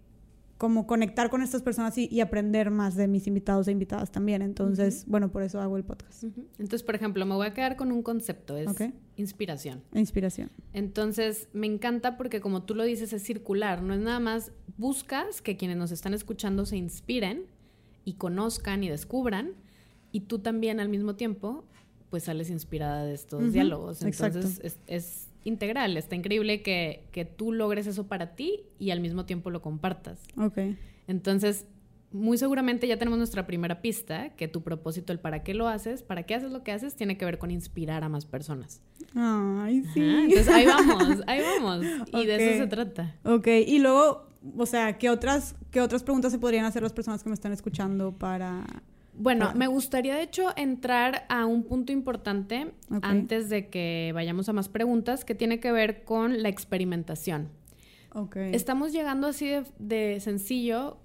como 0.62 0.86
conectar 0.86 1.32
con 1.32 1.42
estas 1.42 1.64
personas 1.64 1.98
y, 1.98 2.22
aprender 2.22 2.70
más 2.70 2.96
de 2.96 3.08
mis 3.08 3.26
invitados 3.26 3.68
e 3.68 3.72
invitadas 3.72 4.12
también. 4.12 4.44
Entonces, 4.44 5.06
bueno, 5.08 5.32
por 5.32 5.42
eso 5.42 5.60
hago 5.60 5.76
el 5.76 5.84
podcast. 5.84 6.24
Entonces, 6.24 6.84
por 6.84 6.94
ejemplo, 6.94 7.26
me 7.26 7.34
voy 7.34 7.48
a 7.48 7.54
quedar 7.56 7.76
con 7.76 7.92
un 7.92 8.04
concepto, 8.04 8.56
es 8.56 8.70
inspiración. 9.16 9.82
Inspiración. 9.92 10.52
Entonces, 10.74 11.50
me 11.54 11.66
encanta 11.66 12.16
porque 12.16 12.42
como 12.42 12.62
tú 12.62 12.76
lo 12.76 12.84
dices, 12.84 13.12
es 13.12 13.24
circular, 13.24 13.82
no 13.82 13.96
es 13.96 14.02
nada 14.02 14.20
más 14.20 14.52
buscas 14.78 15.42
que 15.42 15.58
quienes 15.58 15.78
nos 15.78 15.92
están 15.92 16.14
escuchando 16.14 16.68
se 16.68 16.78
inspiren 16.78 17.48
y 18.06 18.14
conozcan 18.14 18.84
y 18.84 18.90
descubran, 18.90 19.54
y 20.12 20.20
tú 20.22 20.38
también 20.38 20.80
al 20.80 20.90
mismo 20.90 21.16
tiempo, 21.16 21.66
pues 22.12 22.26
sales 22.26 22.52
inspirada 22.52 23.04
de 23.04 23.16
estos 23.16 23.52
diálogos. 23.52 24.04
Entonces, 24.04 24.78
es 24.86 25.31
integral. 25.44 25.98
Está 25.98 26.16
increíble 26.16 26.62
que, 26.62 27.06
que, 27.12 27.26
tú 27.26 27.52
logres 27.52 27.88
eso 27.88 28.08
para 28.08 28.36
ti 28.36 28.62
y 28.80 28.92
al 28.92 29.00
mismo 29.00 29.26
tiempo 29.26 29.50
lo 29.50 29.62
compartas. 29.62 30.20
Ok. 30.38 30.60
Entonces, 31.08 31.66
muy 32.12 32.38
seguramente 32.38 32.88
ya 32.88 32.98
tenemos 32.98 33.18
nuestra 33.18 33.48
primera 33.48 33.82
pista, 33.82 34.30
que 34.36 34.48
tu 34.48 34.62
propósito, 34.62 35.14
el 35.14 35.20
para 35.20 35.44
qué 35.44 35.54
lo 35.54 35.68
haces, 35.68 36.04
para 36.04 36.24
qué 36.24 36.36
haces 36.36 36.52
lo 36.52 36.64
que 36.64 36.72
haces, 36.72 36.96
tiene 36.96 37.18
que 37.18 37.26
ver 37.26 37.38
con 37.38 37.52
inspirar 37.52 38.04
a 38.04 38.10
más 38.10 38.26
personas. 38.26 38.82
Ay, 39.16 39.84
sí. 39.94 40.02
Entonces, 40.02 40.48
ahí 40.50 40.66
vamos, 40.66 41.22
ahí 41.28 41.42
vamos. 41.42 41.86
Y 42.14 42.26
de 42.26 42.36
eso 42.36 42.64
se 42.64 42.68
trata. 42.68 43.16
Ok, 43.24 43.48
y 43.48 43.80
luego 43.80 44.32
o 44.58 44.66
sea, 44.66 44.98
¿qué 44.98 45.10
otras, 45.10 45.56
¿qué 45.70 45.82
otras 45.82 46.04
preguntas 46.04 46.32
se 46.32 46.40
podrían 46.40 46.66
hacer 46.66 46.82
las 46.82 46.94
personas 46.94 47.24
que 47.24 47.30
me 47.30 47.36
están 47.36 47.52
escuchando 47.52 48.14
para... 48.14 48.66
Bueno, 49.14 49.48
para- 49.48 49.58
me 49.58 49.68
gustaría 49.68 50.16
de 50.16 50.24
hecho 50.24 50.50
entrar 50.56 51.26
a 51.30 51.46
un 51.46 51.64
punto 51.64 51.92
importante 51.92 52.72
Ok. 52.90 53.00
antes 53.04 53.50
de 53.50 53.70
que 53.70 54.12
vayamos 54.14 54.48
a 54.50 54.54
más 54.54 54.70
preguntas 54.70 55.26
que 55.26 55.36
tiene 55.36 55.60
que 55.60 55.72
ver 55.72 56.04
con 56.04 56.42
la 56.42 56.50
experimentación. 56.50 57.50
Ok. 58.14 58.36
Estamos 58.38 58.92
llegando 58.94 59.28
así 59.28 59.48
de, 59.48 59.64
de 59.80 60.20
sencillo 60.20 60.98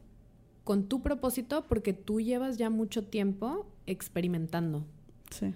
con 0.65 0.89
tu 0.89 1.03
propósito 1.03 1.67
porque 1.69 1.93
tú 1.93 2.21
llevas 2.21 2.57
ya 2.59 2.71
mucho 2.71 3.05
tiempo 3.05 3.67
experimentando. 3.87 4.85
Sí. 5.31 5.53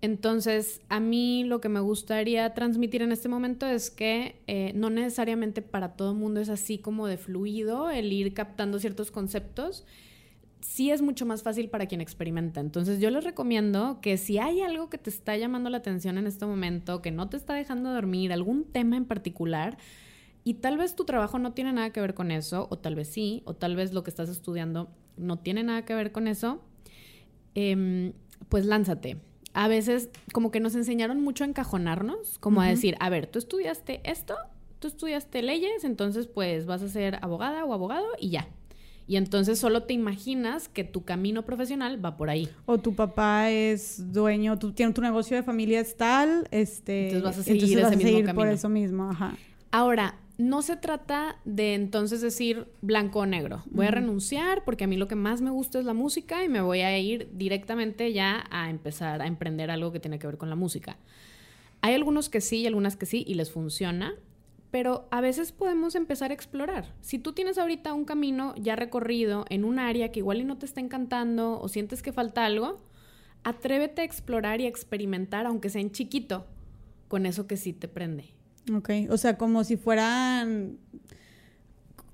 Entonces, 0.00 0.80
a 0.88 0.98
mí 0.98 1.44
lo 1.44 1.60
que 1.60 1.68
me 1.68 1.78
gustaría 1.80 2.52
transmitir 2.54 3.02
en 3.02 3.12
este 3.12 3.28
momento 3.28 3.66
es 3.66 3.88
que 3.90 4.42
eh, 4.48 4.72
no 4.74 4.90
necesariamente 4.90 5.62
para 5.62 5.94
todo 5.96 6.10
el 6.10 6.18
mundo 6.18 6.40
es 6.40 6.48
así 6.48 6.78
como 6.78 7.06
de 7.06 7.16
fluido 7.18 7.88
el 7.88 8.12
ir 8.12 8.34
captando 8.34 8.78
ciertos 8.80 9.10
conceptos. 9.12 9.86
Sí 10.62 10.90
es 10.90 11.02
mucho 11.02 11.26
más 11.26 11.42
fácil 11.42 11.68
para 11.68 11.86
quien 11.86 12.00
experimenta. 12.00 12.60
Entonces, 12.60 13.00
yo 13.00 13.10
les 13.10 13.24
recomiendo 13.24 14.00
que 14.00 14.16
si 14.16 14.38
hay 14.38 14.60
algo 14.60 14.88
que 14.88 14.96
te 14.96 15.10
está 15.10 15.36
llamando 15.36 15.68
la 15.70 15.78
atención 15.78 16.18
en 16.18 16.26
este 16.26 16.46
momento, 16.46 17.02
que 17.02 17.10
no 17.10 17.28
te 17.28 17.36
está 17.36 17.54
dejando 17.54 17.92
dormir, 17.92 18.32
algún 18.32 18.64
tema 18.64 18.96
en 18.96 19.04
particular, 19.04 19.76
y 20.44 20.54
tal 20.54 20.78
vez 20.78 20.96
tu 20.96 21.04
trabajo 21.04 21.38
no 21.38 21.52
tiene 21.52 21.72
nada 21.72 21.90
que 21.90 22.00
ver 22.00 22.14
con 22.14 22.30
eso, 22.30 22.66
o 22.70 22.78
tal 22.78 22.94
vez 22.94 23.08
sí, 23.08 23.42
o 23.44 23.54
tal 23.54 23.76
vez 23.76 23.92
lo 23.92 24.02
que 24.02 24.10
estás 24.10 24.28
estudiando 24.28 24.88
no 25.16 25.38
tiene 25.38 25.62
nada 25.62 25.84
que 25.84 25.94
ver 25.94 26.12
con 26.12 26.26
eso, 26.26 26.62
em, 27.54 28.12
pues 28.48 28.66
lánzate. 28.66 29.18
A 29.54 29.68
veces 29.68 30.10
como 30.32 30.50
que 30.50 30.60
nos 30.60 30.74
enseñaron 30.74 31.20
mucho 31.20 31.44
a 31.44 31.46
encajonarnos, 31.46 32.38
como 32.38 32.62
a 32.62 32.68
decir, 32.68 32.96
a 33.00 33.10
ver, 33.10 33.26
tú 33.26 33.38
estudiaste 33.38 34.00
esto, 34.04 34.34
tú 34.78 34.88
estudiaste 34.88 35.42
leyes, 35.42 35.84
entonces 35.84 36.26
pues 36.26 36.66
vas 36.66 36.82
a 36.82 36.88
ser 36.88 37.18
abogada 37.22 37.64
o 37.64 37.72
abogado 37.72 38.06
y 38.18 38.30
ya. 38.30 38.48
Y 39.12 39.18
entonces 39.18 39.58
solo 39.58 39.82
te 39.82 39.92
imaginas 39.92 40.70
que 40.70 40.84
tu 40.84 41.04
camino 41.04 41.42
profesional 41.44 42.02
va 42.02 42.16
por 42.16 42.30
ahí. 42.30 42.48
O 42.64 42.78
tu 42.78 42.94
papá 42.94 43.50
es 43.50 44.10
dueño, 44.10 44.58
tú 44.58 44.72
tienes 44.72 44.94
tu 44.94 45.02
negocio 45.02 45.36
de 45.36 45.42
familia 45.42 45.80
es 45.80 45.98
tal, 45.98 46.48
este... 46.50 47.08
Entonces 47.08 47.22
vas 47.22 47.38
a 47.38 47.42
seguir 47.42 47.64
ese 47.64 47.82
vas 47.82 47.92
a 47.92 47.96
mismo 47.96 48.08
seguir 48.08 48.24
por 48.24 48.34
camino. 48.36 48.52
eso 48.52 48.70
mismo, 48.70 49.10
ajá. 49.10 49.36
Ahora, 49.70 50.18
no 50.38 50.62
se 50.62 50.78
trata 50.78 51.36
de 51.44 51.74
entonces 51.74 52.22
decir 52.22 52.68
blanco 52.80 53.18
o 53.18 53.26
negro. 53.26 53.62
Voy 53.66 53.84
a 53.84 53.90
renunciar 53.90 54.64
porque 54.64 54.84
a 54.84 54.86
mí 54.86 54.96
lo 54.96 55.08
que 55.08 55.14
más 55.14 55.42
me 55.42 55.50
gusta 55.50 55.78
es 55.78 55.84
la 55.84 55.92
música 55.92 56.42
y 56.42 56.48
me 56.48 56.62
voy 56.62 56.80
a 56.80 56.98
ir 56.98 57.28
directamente 57.34 58.14
ya 58.14 58.46
a 58.50 58.70
empezar 58.70 59.20
a 59.20 59.26
emprender 59.26 59.70
algo 59.70 59.92
que 59.92 60.00
tiene 60.00 60.18
que 60.18 60.26
ver 60.26 60.38
con 60.38 60.48
la 60.48 60.56
música. 60.56 60.96
Hay 61.82 61.92
algunos 61.92 62.30
que 62.30 62.40
sí 62.40 62.60
y 62.60 62.66
algunas 62.66 62.96
que 62.96 63.04
sí 63.04 63.26
y 63.28 63.34
les 63.34 63.50
funciona, 63.50 64.14
pero 64.72 65.06
a 65.10 65.20
veces 65.20 65.52
podemos 65.52 65.94
empezar 65.94 66.30
a 66.30 66.34
explorar. 66.34 66.94
Si 67.02 67.18
tú 67.18 67.34
tienes 67.34 67.58
ahorita 67.58 67.92
un 67.92 68.06
camino 68.06 68.54
ya 68.56 68.74
recorrido 68.74 69.44
en 69.50 69.64
un 69.64 69.78
área 69.78 70.10
que 70.10 70.20
igual 70.20 70.40
y 70.40 70.44
no 70.44 70.56
te 70.56 70.64
está 70.64 70.80
encantando 70.80 71.60
o 71.60 71.68
sientes 71.68 72.02
que 72.02 72.10
falta 72.10 72.46
algo, 72.46 72.82
atrévete 73.44 74.00
a 74.00 74.04
explorar 74.04 74.62
y 74.62 74.64
a 74.64 74.68
experimentar, 74.68 75.44
aunque 75.44 75.68
sea 75.68 75.82
en 75.82 75.92
chiquito, 75.92 76.46
con 77.08 77.26
eso 77.26 77.46
que 77.46 77.58
sí 77.58 77.74
te 77.74 77.86
prende. 77.86 78.34
Ok, 78.74 78.90
o 79.10 79.18
sea, 79.18 79.36
como 79.36 79.62
si 79.62 79.76
fueran 79.76 80.78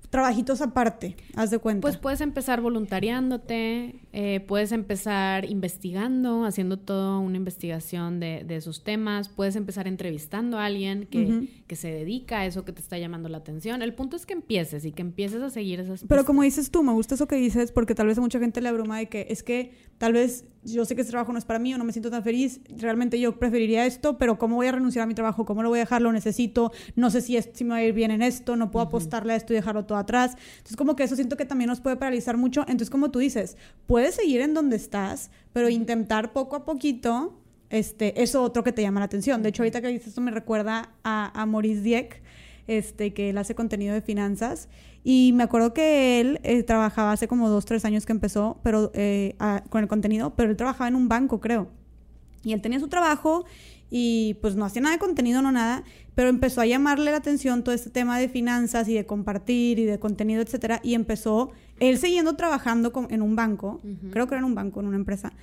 trabajitos 0.09 0.61
aparte, 0.61 1.15
haz 1.35 1.51
de 1.51 1.59
cuenta. 1.59 1.81
Pues 1.81 1.97
puedes 1.97 2.21
empezar 2.21 2.61
voluntariándote, 2.61 3.95
eh, 4.13 4.39
puedes 4.47 4.71
empezar 4.71 5.45
investigando, 5.45 6.45
haciendo 6.45 6.77
toda 6.77 7.19
una 7.19 7.37
investigación 7.37 8.19
de, 8.19 8.43
de 8.45 8.55
esos 8.55 8.83
temas, 8.83 9.29
puedes 9.29 9.55
empezar 9.55 9.87
entrevistando 9.87 10.57
a 10.57 10.65
alguien 10.65 11.07
que, 11.09 11.47
que 11.67 11.75
se 11.75 11.91
dedica 11.91 12.39
a 12.39 12.45
eso 12.45 12.65
que 12.65 12.71
te 12.71 12.81
está 12.81 12.97
llamando 12.97 13.29
la 13.29 13.37
atención. 13.37 13.81
El 13.81 13.93
punto 13.93 14.15
es 14.15 14.25
que 14.25 14.33
empieces 14.33 14.85
y 14.85 14.91
que 14.91 15.01
empieces 15.01 15.41
a 15.41 15.49
seguir 15.49 15.79
esas 15.79 16.01
Pero 16.01 16.07
pistas. 16.07 16.25
como 16.25 16.43
dices 16.43 16.71
tú, 16.71 16.83
me 16.83 16.93
gusta 16.93 17.15
eso 17.15 17.27
que 17.27 17.35
dices 17.35 17.71
porque 17.71 17.95
tal 17.95 18.07
vez 18.07 18.17
a 18.17 18.21
mucha 18.21 18.39
gente 18.39 18.61
le 18.61 18.69
abruma 18.69 18.97
de 18.97 19.07
que 19.09 19.27
es 19.29 19.43
que 19.43 19.73
tal 19.99 20.13
vez 20.13 20.45
yo 20.63 20.83
sé 20.85 20.95
que 20.95 21.01
este 21.01 21.11
trabajo 21.11 21.31
no 21.31 21.37
es 21.37 21.45
para 21.45 21.59
mí 21.59 21.73
o 21.73 21.77
no 21.77 21.83
me 21.83 21.91
siento 21.91 22.09
tan 22.09 22.23
feliz, 22.23 22.59
realmente 22.75 23.19
yo 23.19 23.37
preferiría 23.37 23.85
esto, 23.85 24.17
pero 24.17 24.39
¿cómo 24.39 24.55
voy 24.55 24.67
a 24.67 24.71
renunciar 24.71 25.03
a 25.03 25.05
mi 25.05 25.13
trabajo? 25.13 25.45
¿Cómo 25.45 25.61
lo 25.61 25.69
voy 25.69 25.79
a 25.79 25.83
dejar? 25.83 26.01
Lo 26.01 26.11
necesito, 26.11 26.71
no 26.95 27.11
sé 27.11 27.21
si, 27.21 27.37
es, 27.37 27.49
si 27.53 27.63
me 27.63 27.71
va 27.71 27.75
a 27.77 27.83
ir 27.83 27.93
bien 27.93 28.11
en 28.11 28.21
esto, 28.21 28.55
no 28.55 28.71
puedo 28.71 28.85
apostarle 28.87 29.33
a 29.33 29.35
esto 29.35 29.53
y 29.53 29.57
dejarlo 29.57 29.85
todo 29.85 29.97
atrás. 29.97 30.35
Entonces 30.57 30.75
como 30.75 30.95
que 30.95 31.03
eso 31.03 31.15
siento 31.15 31.37
que 31.37 31.45
también 31.45 31.69
nos 31.69 31.81
puede 31.81 31.97
paralizar 31.97 32.37
mucho. 32.37 32.61
Entonces 32.61 32.89
como 32.89 33.11
tú 33.11 33.19
dices, 33.19 33.57
puedes 33.85 34.15
seguir 34.15 34.41
en 34.41 34.53
donde 34.53 34.75
estás, 34.75 35.31
pero 35.53 35.69
intentar 35.69 36.33
poco 36.33 36.55
a 36.55 36.65
poquito 36.65 37.39
este, 37.69 38.21
eso 38.21 38.41
otro 38.41 38.63
que 38.63 38.71
te 38.71 38.81
llama 38.81 38.99
la 38.99 39.05
atención. 39.05 39.43
De 39.43 39.49
hecho, 39.49 39.63
ahorita 39.63 39.81
que 39.81 39.89
dices 39.89 40.07
esto 40.09 40.21
me 40.21 40.31
recuerda 40.31 40.93
a, 41.03 41.39
a 41.39 41.45
Maurice 41.45 41.81
Dieck, 41.81 42.21
este, 42.69 43.13
que 43.13 43.29
él 43.31 43.37
hace 43.37 43.55
contenido 43.55 43.93
de 43.93 44.01
finanzas. 44.01 44.69
Y 45.03 45.31
me 45.33 45.43
acuerdo 45.43 45.73
que 45.73 46.19
él 46.21 46.39
eh, 46.43 46.63
trabajaba 46.63 47.11
hace 47.11 47.27
como 47.27 47.49
dos, 47.49 47.65
tres 47.65 47.83
años 47.85 48.05
que 48.05 48.11
empezó 48.13 48.59
pero, 48.63 48.91
eh, 48.93 49.35
a- 49.39 49.63
con 49.69 49.81
el 49.81 49.87
contenido, 49.87 50.35
pero 50.35 50.49
él 50.51 50.57
trabajaba 50.57 50.87
en 50.87 50.95
un 50.95 51.07
banco, 51.09 51.39
creo. 51.39 51.69
Y 52.43 52.53
él 52.53 52.61
tenía 52.61 52.79
su 52.79 52.87
trabajo 52.87 53.45
y 53.91 54.35
pues 54.41 54.55
no 54.55 54.65
hacía 54.65 54.81
nada 54.83 54.95
de 54.95 54.99
contenido, 54.99 55.41
no 55.41 55.51
nada, 55.51 55.83
pero 56.15 56.29
empezó 56.29 56.61
a 56.61 56.65
llamarle 56.65 57.11
la 57.11 57.17
atención 57.17 57.63
todo 57.63 57.73
este 57.73 57.89
tema 57.89 58.19
de 58.19 58.29
finanzas 58.29 58.87
y 58.87 58.93
de 58.93 59.05
compartir 59.05 59.79
y 59.79 59.85
de 59.85 59.97
contenido, 59.99 60.41
etcétera, 60.41 60.79
y 60.83 60.93
empezó 60.93 61.51
él 61.79 61.97
siguiendo 61.97 62.35
trabajando 62.35 62.93
con- 62.93 63.07
en 63.11 63.21
un 63.21 63.35
banco, 63.35 63.79
Ujú. 63.83 64.11
creo 64.11 64.27
que 64.27 64.35
era 64.35 64.39
en 64.39 64.45
un 64.45 64.53
banco, 64.55 64.79
en 64.79 64.85
una 64.87 64.97
empresa, 64.97 65.33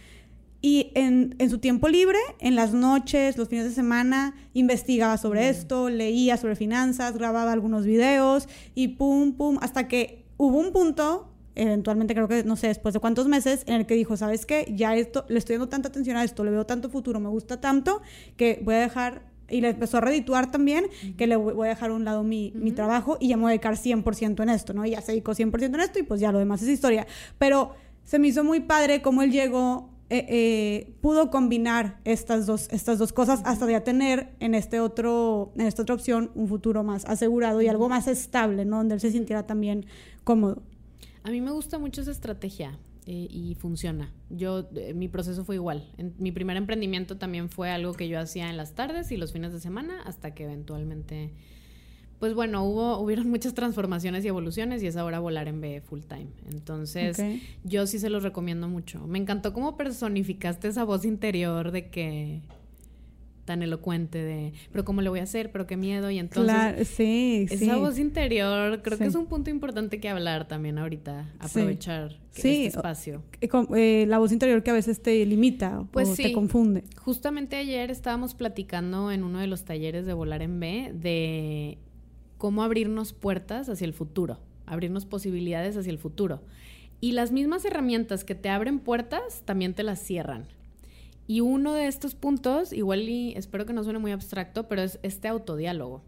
y 0.61 0.91
en, 0.95 1.35
en 1.39 1.51
su 1.51 1.59
tiempo 1.59 1.89
libre, 1.89 2.19
en 2.41 2.55
las 2.57 2.73
noches, 2.73 3.37
los 3.37 3.49
fines 3.49 3.65
de 3.65 3.73
semana, 3.73 4.35
investigaba 4.53 5.17
sobre 5.19 5.49
esto, 5.49 5.91
leía 5.91 6.37
sobre 6.37 6.57
finanzas, 6.57 7.17
grababa 7.17 7.53
algunos 7.53 7.85
videos 7.85 8.49
y 8.75 8.89
pum, 8.89 9.33
pum, 9.35 9.59
hasta 9.61 9.87
que 9.89 10.25
hubo 10.37 10.59
un 10.59 10.73
punto, 10.73 11.29
eventualmente 11.55 12.15
creo 12.15 12.29
que, 12.29 12.45
no 12.45 12.57
sé, 12.57 12.69
después 12.69 12.95
de 12.95 13.01
cuántos 13.01 13.29
meses, 13.29 13.65
en 13.67 13.75
el 13.75 13.87
que 13.87 13.95
dijo, 13.95 14.17
¿sabes 14.17 14.47
qué? 14.47 14.73
Ya 14.75 14.95
esto, 14.97 15.25
le 15.29 15.39
estoy 15.39 15.57
dando 15.57 15.69
tanta 15.69 15.89
atención 15.89 16.17
a 16.17 16.25
esto, 16.25 16.45
le 16.45 16.51
veo 16.51 16.67
tanto 16.67 16.91
futuro, 16.91 17.21
me 17.21 17.29
gusta 17.29 17.61
tanto, 17.61 18.03
que 18.37 18.61
voy 18.65 18.75
a 18.75 18.81
dejar... 18.81 19.37
Y 19.49 19.61
le 19.61 19.69
empezó 19.69 19.99
a 19.99 20.01
redituar 20.01 20.51
también 20.51 20.87
que 21.17 21.29
le 21.29 21.37
voy 21.37 21.69
a 21.69 21.71
dejar 21.71 21.91
a 21.91 21.93
un 21.93 22.05
lado 22.05 22.25
mi, 22.25 22.53
mi 22.57 22.73
trabajo 22.73 23.17
y 23.21 23.29
ya 23.29 23.37
me 23.37 23.43
voy 23.43 23.51
a 23.51 23.53
dedicar 23.53 23.77
100% 23.77 24.43
en 24.43 24.49
esto, 24.49 24.75
¿no? 24.75 24.85
Y 24.85 24.91
ya 24.91 25.01
se 25.01 25.13
dedicó 25.13 25.35
100% 25.35 25.67
en 25.67 25.81
esto 25.81 26.01
y 26.01 26.03
pues 26.03 26.21
ya 26.21 26.33
lo 26.33 26.41
demás 26.41 26.63
es 26.63 26.69
historia. 26.69 27.07
Pero 27.39 27.71
se 28.03 28.19
me 28.19 28.27
hizo 28.27 28.43
muy 28.43 28.59
padre 28.59 29.03
cómo 29.03 29.23
él 29.23 29.31
llegó, 29.31 29.89
eh, 30.09 30.25
eh, 30.29 30.93
pudo 31.01 31.31
combinar 31.31 31.99
estas 32.05 32.47
dos, 32.47 32.69
estas 32.71 32.99
dos 32.99 33.13
cosas 33.13 33.41
hasta 33.45 33.71
ya 33.71 33.83
tener 33.83 34.31
en, 34.41 34.55
este 34.55 34.81
otro, 34.81 35.53
en 35.57 35.63
esta 35.67 35.83
otra 35.83 35.95
opción 35.95 36.31
un 36.35 36.47
futuro 36.49 36.85
más 36.85 37.05
asegurado 37.07 37.61
y 37.63 37.69
algo 37.69 37.89
más 37.89 38.07
estable, 38.07 38.65
¿no? 38.65 38.77
Donde 38.79 38.95
él 38.95 39.01
se 39.01 39.11
sintiera 39.11 39.47
también 39.47 39.87
cómodo. 40.25 40.63
A 41.25 41.31
mí 41.31 41.41
me 41.41 41.51
gusta 41.51 41.79
mucho 41.79 42.03
esa 42.03 42.13
estrategia 42.13 42.79
eh, 43.07 43.27
y 43.31 43.57
funciona. 43.57 44.13
Yo, 44.31 44.69
mi 44.95 45.09
proceso 45.09 45.45
fue 45.45 45.57
igual. 45.57 45.91
En- 45.97 46.15
mi 46.19 46.31
primer 46.31 46.57
emprendimiento 46.57 47.19
también 47.19 47.49
fue 47.51 47.71
algo 47.71 47.93
que 47.95 48.09
yo 48.09 48.21
hacía 48.21 48.49
en 48.49 48.57
las 48.57 48.75
tardes 48.75 49.11
y 49.11 49.17
los 49.17 49.33
fines 49.33 49.53
de 49.53 49.59
semana 49.61 50.03
hasta 50.05 50.35
que 50.35 50.45
eventualmente, 50.45 51.33
pues 52.19 52.35
bueno, 52.35 52.65
hubo, 52.65 52.99
hubieron 53.01 53.29
muchas 53.29 53.55
transformaciones 53.55 54.25
y 54.25 54.29
evoluciones 54.29 54.83
y 54.83 54.87
es 54.87 54.97
ahora 54.97 55.19
volar 55.19 55.49
en 55.49 55.61
B 55.61 55.81
full 55.81 56.01
time. 56.01 56.29
Entonces, 56.51 57.23
yo 57.65 57.87
sí 57.87 57.99
se 57.99 58.11
los 58.11 58.23
recomiendo 58.23 58.69
mucho. 58.69 59.07
Me 59.07 59.19
encantó 59.19 59.53
cómo 59.53 59.77
personificaste 59.77 60.69
esa 60.69 60.85
voz 60.85 61.05
interior 61.05 61.71
de 61.71 61.89
que 61.91 62.43
tan 63.47 63.63
elocuente 63.63 64.19
de, 64.19 64.53
pero 64.71 64.85
cómo 64.85 65.01
le 65.01 65.09
voy 65.09 65.21
a 65.21 65.23
hacer, 65.23 65.51
pero 65.53 65.67
qué 65.67 65.79
miedo 65.79 66.11
y 66.11 66.19
entonces 66.19 66.53
claro, 66.53 66.85
sí, 66.85 67.47
esa 67.49 67.75
sí. 67.75 67.81
voz 67.81 67.99
interior 67.99 68.83
creo 68.83 68.99
que 68.99 69.05
es 69.05 69.15
un 69.15 69.27
punto 69.27 69.49
importante 69.49 70.01
que 70.01 70.09
hablar 70.11 70.49
también 70.49 70.77
ahorita, 70.79 71.33
aprovechar 71.39 72.19
este 72.35 72.67
espacio. 72.67 73.23
Eh, 73.41 73.49
eh, 73.77 74.05
la 74.07 74.19
voz 74.19 74.33
interior 74.33 74.63
que 74.63 74.71
a 74.71 74.75
veces 74.75 75.01
te 75.01 75.25
limita 75.25 75.87
Pues 75.93 76.11
o 76.11 76.17
te 76.17 76.33
confunde. 76.33 76.85
Justamente 76.97 77.57
ayer 77.57 77.91
estábamos 77.91 78.35
platicando 78.35 79.11
en 79.11 79.25
uno 79.25 79.39
de 79.39 79.47
los 79.47 79.65
talleres 79.65 80.05
de 80.05 80.13
Volar 80.13 80.43
en 80.43 80.61
B 80.61 80.91
de 80.93 81.79
cómo 82.39 82.63
abrirnos 82.63 83.13
puertas 83.13 83.69
hacia 83.69 83.85
el 83.85 83.93
futuro, 83.93 84.39
abrirnos 84.67 85.07
posibilidades 85.07 85.77
hacia 85.77 85.91
el 85.91 85.99
futuro. 85.99 86.43
Y 87.01 87.13
las 87.13 87.33
mismas 87.33 87.65
herramientas 87.65 88.25
que 88.25 88.35
te 88.35 88.49
abren 88.49 88.79
puertas 88.79 89.43
también 89.45 89.75
te 89.75 89.83
las 89.83 90.01
cierran. 90.01 90.47
Y 91.27 91.41
uno 91.41 91.75
de 91.75 91.87
estos 91.89 92.15
puntos, 92.15 92.73
igual 92.73 93.09
y 93.09 93.35
espero 93.37 93.67
que 93.67 93.73
no 93.73 93.85
suene 93.85 93.99
muy 93.99 94.13
abstracto, 94.13 94.69
pero 94.69 94.83
es 94.83 94.99
este 95.03 95.29
autodiálogo. 95.29 96.03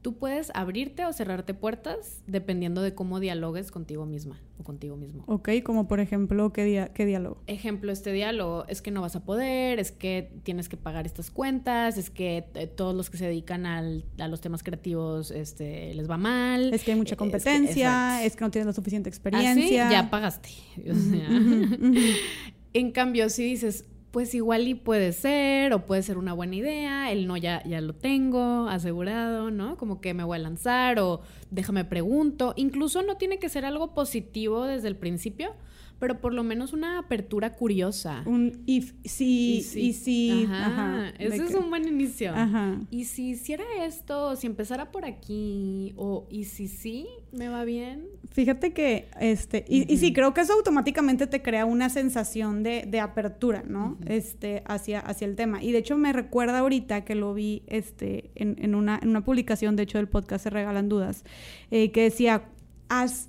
Tú 0.00 0.16
puedes 0.16 0.52
abrirte 0.54 1.04
o 1.06 1.12
cerrarte 1.12 1.54
puertas 1.54 2.22
dependiendo 2.28 2.82
de 2.82 2.94
cómo 2.94 3.18
dialogues 3.18 3.72
contigo 3.72 4.06
misma 4.06 4.40
o 4.56 4.62
contigo 4.62 4.96
mismo. 4.96 5.24
Ok, 5.26 5.48
como 5.64 5.88
por 5.88 5.98
ejemplo, 5.98 6.52
¿qué, 6.52 6.64
dia- 6.64 6.92
qué 6.94 7.04
diálogo? 7.04 7.42
Ejemplo, 7.48 7.90
este 7.90 8.12
diálogo 8.12 8.64
es 8.68 8.80
que 8.80 8.92
no 8.92 9.00
vas 9.00 9.16
a 9.16 9.24
poder, 9.24 9.80
es 9.80 9.90
que 9.90 10.30
tienes 10.44 10.68
que 10.68 10.76
pagar 10.76 11.04
estas 11.04 11.32
cuentas, 11.32 11.98
es 11.98 12.10
que 12.10 12.44
eh, 12.54 12.68
todos 12.68 12.94
los 12.94 13.10
que 13.10 13.18
se 13.18 13.26
dedican 13.26 13.66
al- 13.66 14.04
a 14.20 14.28
los 14.28 14.40
temas 14.40 14.62
creativos 14.62 15.32
este, 15.32 15.92
les 15.94 16.08
va 16.08 16.16
mal. 16.16 16.72
Es 16.72 16.84
que 16.84 16.92
hay 16.92 16.96
mucha 16.96 17.14
Es 17.14 17.16
que- 17.16 17.18
competencia, 17.18 18.24
es 18.24 18.36
que, 18.36 18.44
no 18.44 18.50
tienes 18.52 18.66
la 18.66 18.72
suficiente 18.74 19.10
Así, 19.10 19.16
experiencia. 19.16 19.90
ya 19.90 20.10
pagaste. 20.10 20.48
O 20.90 20.94
sea, 20.94 21.28
en 22.72 22.92
cambio, 22.92 23.28
si 23.30 23.42
dices, 23.44 23.84
pues 24.10 24.34
igual 24.34 24.66
y 24.66 24.74
puede 24.74 25.12
ser, 25.12 25.72
o 25.74 25.84
puede 25.84 26.02
ser 26.02 26.18
una 26.18 26.32
buena 26.32 26.56
idea, 26.56 27.12
el 27.12 27.26
no 27.26 27.36
ya, 27.36 27.62
ya 27.64 27.80
lo 27.80 27.94
tengo 27.94 28.68
asegurado, 28.68 29.50
¿no? 29.50 29.76
Como 29.76 30.00
que 30.00 30.14
me 30.14 30.24
voy 30.24 30.36
a 30.36 30.40
lanzar, 30.40 30.98
o 30.98 31.20
déjame 31.50 31.84
pregunto. 31.84 32.54
Incluso 32.56 33.02
no 33.02 33.16
tiene 33.16 33.38
que 33.38 33.48
ser 33.48 33.64
algo 33.64 33.94
positivo 33.94 34.64
desde 34.64 34.88
el 34.88 34.96
principio, 34.96 35.54
pero 35.98 36.20
por 36.20 36.32
lo 36.32 36.44
menos 36.44 36.72
una 36.72 36.98
apertura 36.98 37.54
curiosa. 37.54 38.22
Un 38.26 38.62
if, 38.66 38.92
sí, 39.04 39.66
y 39.74 39.92
sí. 39.92 40.46
Ajá, 40.50 41.12
ese 41.18 41.44
es 41.44 41.54
un 41.54 41.70
buen 41.70 41.86
inicio. 41.88 42.32
Ajá. 42.34 42.80
Y 42.90 43.04
si 43.04 43.30
hiciera 43.30 43.64
esto, 43.80 44.36
si 44.36 44.46
empezara 44.46 44.92
por 44.92 45.04
aquí, 45.04 45.92
o 45.96 46.26
y 46.30 46.44
si 46.44 46.68
sí, 46.68 47.06
me 47.32 47.48
va 47.48 47.64
bien. 47.64 48.06
Fíjate 48.30 48.72
que, 48.72 49.08
este, 49.20 49.64
y, 49.68 49.96
sí, 49.96 50.12
creo 50.12 50.34
que 50.34 50.42
eso 50.42 50.52
automáticamente 50.52 51.26
te 51.26 51.42
crea 51.42 51.64
una 51.64 51.88
sensación 51.88 52.62
de, 52.62 52.84
de 52.86 53.00
apertura, 53.00 53.64
¿no? 53.66 53.98
Este, 54.06 54.62
hacia, 54.66 55.00
hacia 55.00 55.26
el 55.26 55.34
tema. 55.34 55.62
Y 55.62 55.72
de 55.72 55.78
hecho 55.78 55.96
me 55.96 56.12
recuerda 56.12 56.60
ahorita 56.60 57.04
que 57.04 57.14
lo 57.14 57.34
vi, 57.34 57.62
este, 57.66 58.30
en, 58.34 58.56
en, 58.60 58.74
una, 58.74 58.98
en 59.02 59.08
una 59.08 59.24
publicación, 59.24 59.76
de 59.76 59.82
hecho, 59.82 59.98
del 59.98 60.08
podcast 60.08 60.44
Se 60.44 60.50
Regalan 60.50 60.88
Dudas, 60.88 61.24
eh, 61.70 61.90
que 61.90 62.02
decía, 62.02 62.44
haz 62.88 63.28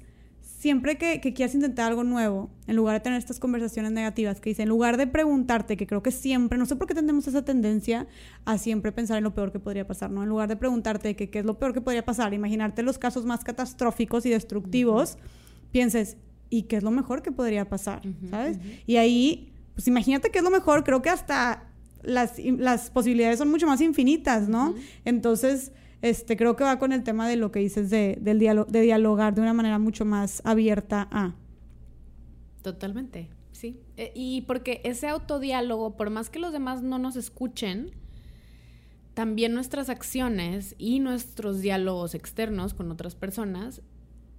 siempre 0.60 0.98
que, 0.98 1.22
quieras 1.22 1.56
intentar 1.56 1.88
algo 1.90 2.04
nuevo, 2.04 2.50
en 2.68 2.76
lugar 2.76 2.96
de 2.96 3.00
tener 3.00 3.18
estas 3.18 3.40
conversaciones 3.40 3.94
negativas 3.94 4.42
que 4.42 4.50
dice, 4.50 4.64
en 4.64 4.70
lugar 4.70 4.98
de 4.98 5.08
preguntarte, 5.08 5.78
que 5.78 5.88
creo 5.88 6.04
que 6.04 6.12
siempre, 6.12 6.58
no 6.58 6.66
sé 6.66 6.76
por 6.76 6.86
qué 6.86 6.94
tenemos 6.94 7.26
esa 7.30 7.46
tendencia 7.46 8.08
a 8.44 8.58
siempre 8.58 8.92
pensar 8.92 9.18
en 9.18 9.24
lo 9.24 9.34
peor 9.34 9.54
que 9.54 9.60
podría 9.60 9.88
pasar, 9.88 10.12
¿no? 10.12 10.22
En 10.22 10.28
lugar 10.28 10.50
de 10.50 10.58
preguntarte 10.58 11.16
qué 11.16 11.40
es 11.40 11.46
lo 11.46 11.58
peor 11.58 11.74
que 11.74 11.80
podría 11.80 12.04
pasar, 12.04 12.34
imaginarte 12.34 12.84
los 12.84 12.98
casos 12.98 13.24
más 13.24 13.46
catastróficos 13.46 14.26
y 14.26 14.32
destructivos, 14.32 15.18
pienses, 15.72 16.18
¿y 16.50 16.64
qué 16.64 16.76
es 16.76 16.84
lo 16.84 16.92
mejor 16.92 17.22
que 17.22 17.32
podría 17.32 17.70
pasar? 17.70 18.02
¿Sabes? 18.30 18.60
Y 18.86 18.98
ahí, 18.98 19.54
pues 19.76 19.88
imagínate 19.88 20.30
qué 20.30 20.40
es 20.40 20.44
lo 20.44 20.52
mejor, 20.52 20.84
creo 20.84 21.02
que 21.02 21.10
hasta 21.10 21.70
las, 22.04 22.38
las 22.38 22.90
posibilidades 22.90 23.38
son 23.40 23.50
mucho 23.50 23.66
más 23.66 23.80
infinitas, 23.80 24.50
¿no? 24.50 24.76
Entonces 25.06 25.72
este, 26.02 26.38
creo 26.38 26.56
que 26.56 26.64
va 26.64 26.80
con 26.80 26.94
el 26.94 27.04
tema 27.04 27.28
de 27.28 27.36
lo 27.36 27.52
que 27.52 27.60
dices 27.60 27.90
de, 27.90 28.18
del 28.22 28.40
de 28.40 28.82
dialogar 28.82 29.36
de 29.36 29.42
una 29.42 29.54
manera 29.54 29.80
mucho 29.80 30.06
más 30.06 30.42
abierta 30.46 31.08
a. 31.12 31.36
Totalmente, 32.62 33.30
sí. 33.52 33.80
E, 33.98 34.12
y 34.16 34.42
porque 34.42 34.82
ese 34.84 35.08
autodiálogo, 35.08 35.98
por 35.98 36.10
más 36.10 36.30
que 36.30 36.40
los 36.40 36.54
demás 36.54 36.82
no 36.82 37.00
nos 37.00 37.16
escuchen, 37.16 37.92
también 39.14 39.54
nuestras 39.54 39.90
acciones 39.90 40.76
y 40.78 41.00
nuestros 41.00 41.60
diálogos 41.60 42.16
externos 42.16 42.74
con 42.74 42.90
otras 42.92 43.16
personas 43.16 43.82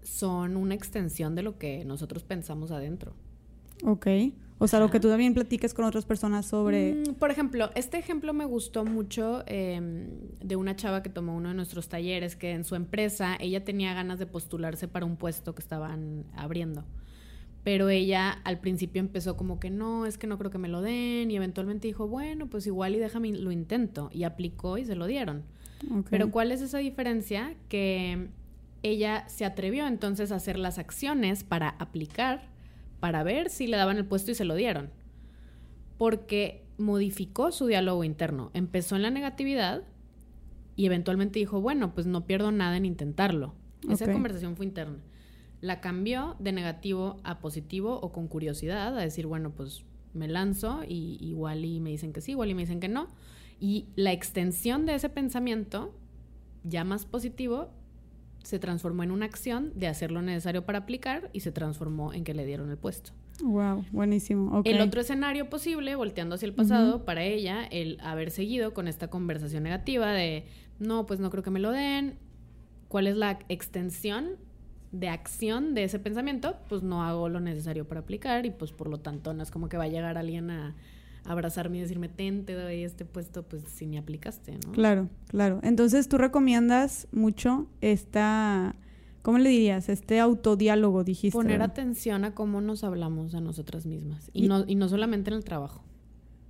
son 0.03 0.57
una 0.57 0.75
extensión 0.75 1.35
de 1.35 1.43
lo 1.43 1.59
que 1.59 1.85
nosotros 1.85 2.25
pensamos 2.25 2.71
adentro. 2.71 3.15
Ok. 3.85 4.07
O 4.63 4.69
sea, 4.69 4.79
lo 4.79 4.91
que 4.91 5.01
tú 5.01 5.09
también 5.09 5.33
platiques 5.33 5.73
con 5.73 5.87
otras 5.87 6.05
personas 6.05 6.45
sobre... 6.45 6.93
Mm, 6.93 7.15
por 7.15 7.31
ejemplo, 7.31 7.71
este 7.75 7.97
ejemplo 7.97 8.35
me 8.35 8.45
gustó 8.45 8.85
mucho 8.85 9.43
em, 9.47 10.11
de 10.39 10.55
una 10.55 10.77
chava 10.77 11.03
que 11.03 11.09
tomó 11.09 11.35
uno 11.35 11.49
de 11.49 11.55
nuestros 11.55 11.89
talleres, 11.89 12.37
que 12.37 12.51
en 12.51 12.65
su 12.65 12.75
empresa 12.75 13.39
ella 13.41 13.65
tenía 13.65 13.95
ganas 13.95 14.19
de 14.19 14.27
postularse 14.27 14.87
para 14.87 15.07
un 15.07 15.17
puesto 15.17 15.55
que 15.55 15.63
estaban 15.63 16.27
abriendo. 16.37 16.85
Pero 17.65 17.89
ella 17.89 18.33
al 18.45 18.61
principio 18.61 19.01
empezó 19.01 19.35
como 19.35 19.59
que 19.59 19.71
no, 19.71 20.05
es 20.05 20.19
que 20.19 20.27
no 20.27 20.37
creo 20.37 20.51
que 20.51 20.59
me 20.59 20.69
lo 20.69 20.83
den 20.83 21.31
y 21.31 21.37
eventualmente 21.37 21.89
dijo, 21.89 22.07
bueno, 22.07 22.51
pues 22.51 22.67
igual 22.67 22.95
y 22.95 22.99
déjame 22.99 23.33
lo 23.33 23.53
intento. 23.53 24.11
Y 24.13 24.25
aplicó 24.25 24.77
y 24.77 24.85
se 24.85 24.95
lo 24.95 25.07
dieron. 25.07 25.43
Pero 26.11 26.31
¿cuál 26.31 26.53
es 26.53 26.61
esa 26.61 26.77
diferencia? 26.77 27.55
Que 27.71 28.29
ella 28.83 29.27
se 29.27 29.47
atrevió 29.47 29.87
entonces 29.87 30.33
a 30.33 30.37
hacer 30.37 30.59
las 30.59 30.79
acciones 30.79 31.45
para 31.45 31.71
aplicar 31.71 32.51
para 33.01 33.23
ver 33.23 33.51
si 33.51 33.67
le 33.67 33.77
daban 33.77 33.97
el 33.97 34.05
puesto 34.05 34.31
y 34.31 34.35
se 34.35 34.45
lo 34.45 34.55
dieron. 34.55 34.91
Porque 35.99 36.65
modificó 36.79 37.53
su 37.53 37.67
diálogo 37.67 38.05
interno. 38.05 38.51
Empezó 38.55 38.97
en 38.97 39.03
la 39.03 39.11
negatividad 39.11 39.83
y 40.77 40.87
eventualmente 40.87 41.39
dijo, 41.39 41.61
bueno, 41.61 41.95
pues 41.95 42.07
no 42.07 42.27
pierdo 42.27 42.53
nada 42.53 42.77
en 42.77 42.87
intentarlo. 42.87 43.55
Esa 43.89 44.11
conversación 44.11 44.57
fue 44.57 44.67
interna. 44.67 44.99
La 45.61 45.81
cambió 45.81 46.37
de 46.39 46.53
negativo 46.53 47.17
a 47.23 47.39
positivo 47.41 47.99
o 48.01 48.13
con 48.13 48.29
curiosidad, 48.29 48.97
a 48.97 49.01
decir, 49.01 49.27
bueno, 49.27 49.51
pues 49.51 49.85
me 50.15 50.29
lanzo 50.29 50.83
y 50.87 51.19
igual 51.21 51.65
y 51.65 51.81
me 51.81 51.91
dicen 51.91 52.13
que 52.13 52.21
sí, 52.21 52.33
igual 52.33 52.51
y 52.51 52.55
me 52.55 52.63
dicen 52.63 52.81
que 52.81 52.89
no. 52.89 53.09
Y 53.59 53.89
la 53.95 54.13
extensión 54.13 54.87
de 54.87 54.95
ese 54.95 55.11
pensamiento, 55.11 55.95
ya 56.65 56.85
más 56.85 57.05
positivo, 57.05 57.71
se 58.43 58.59
transformó 58.59 59.03
en 59.03 59.11
una 59.11 59.27
acción 59.27 59.73
de 59.75 59.87
hacer 59.87 60.11
lo 60.11 60.23
necesario 60.23 60.65
para 60.65 60.79
aplicar 60.79 61.31
y 61.33 61.41
se 61.41 61.53
transformó 61.53 62.13
en 62.13 62.25
que 62.25 62.35
le 62.35 62.47
dieron 62.47 62.71
el 62.71 62.79
puesto. 62.79 63.13
Wow, 63.43 63.85
buenísimo. 63.91 64.63
El 64.65 64.81
otro 64.81 65.01
escenario 65.01 65.49
posible, 65.49 65.95
volteando 65.95 66.35
hacia 66.35 66.47
el 66.47 66.55
pasado, 66.55 67.05
para 67.05 67.25
ella, 67.25 67.65
el 67.65 67.99
haber 68.03 68.31
seguido 68.31 68.75
con 68.75 68.89
esta 68.89 69.09
conversación 69.09 69.63
negativa 69.63 70.13
de 70.13 70.47
no, 70.79 71.07
pues 71.07 71.21
no 71.21 71.31
creo 71.31 71.43
que 71.43 71.51
me 71.51 71.61
lo 71.61 71.71
den. 71.71 72.19
¿Cuál 72.89 73.07
es 73.07 73.17
la 73.17 73.39
extensión 73.49 74.37
de 74.93 75.09
acción 75.09 75.75
de 75.75 75.85
ese 75.85 75.99
pensamiento? 75.99 76.57
Pues 76.69 76.83
no 76.83 77.05
hago 77.05 77.29
lo 77.29 77.41
necesario 77.41 77.87
para 77.87 78.01
aplicar 78.01 78.47
y 78.47 78.51
pues 78.51 78.73
por 78.73 78.89
lo 78.89 78.99
tanto 78.99 79.33
no 79.33 79.43
es 79.43 79.51
como 79.51 79.69
que 79.69 79.77
va 79.77 79.85
a 79.85 79.89
llegar 79.89 80.19
alguien 80.19 80.51
a 80.51 80.75
abrazarme 81.25 81.79
y 81.79 81.81
decirme, 81.81 82.09
ten, 82.09 82.45
te 82.45 82.55
doy 82.55 82.83
este 82.83 83.05
puesto, 83.05 83.43
pues 83.43 83.63
si 83.65 83.87
ni 83.87 83.99
aplicaste, 83.99 84.53
¿no? 84.65 84.73
Claro, 84.73 85.09
claro. 85.29 85.61
Entonces 85.63 86.09
tú 86.09 86.19
recomiendas 86.19 87.09
mucho 87.13 87.69
esta, 87.81 88.75
¿cómo 89.23 89.39
le 89.39 89.51
dirías? 89.51 89.89
Este 89.89 90.21
autodiálogo, 90.21 91.05
dijiste. 91.05 91.37
Poner 91.37 91.63
atención 91.63 92.25
a 92.25 92.35
cómo 92.35 92.61
nos 92.61 92.85
hablamos 92.85 93.35
a 93.35 93.41
nosotras 93.41 93.87
mismas 93.87 94.31
y, 94.33 94.49
no, 94.49 94.65
y 94.67 94.75
no 94.75 94.89
solamente 94.89 95.31
en 95.31 95.37
el 95.37 95.45
trabajo. 95.45 95.85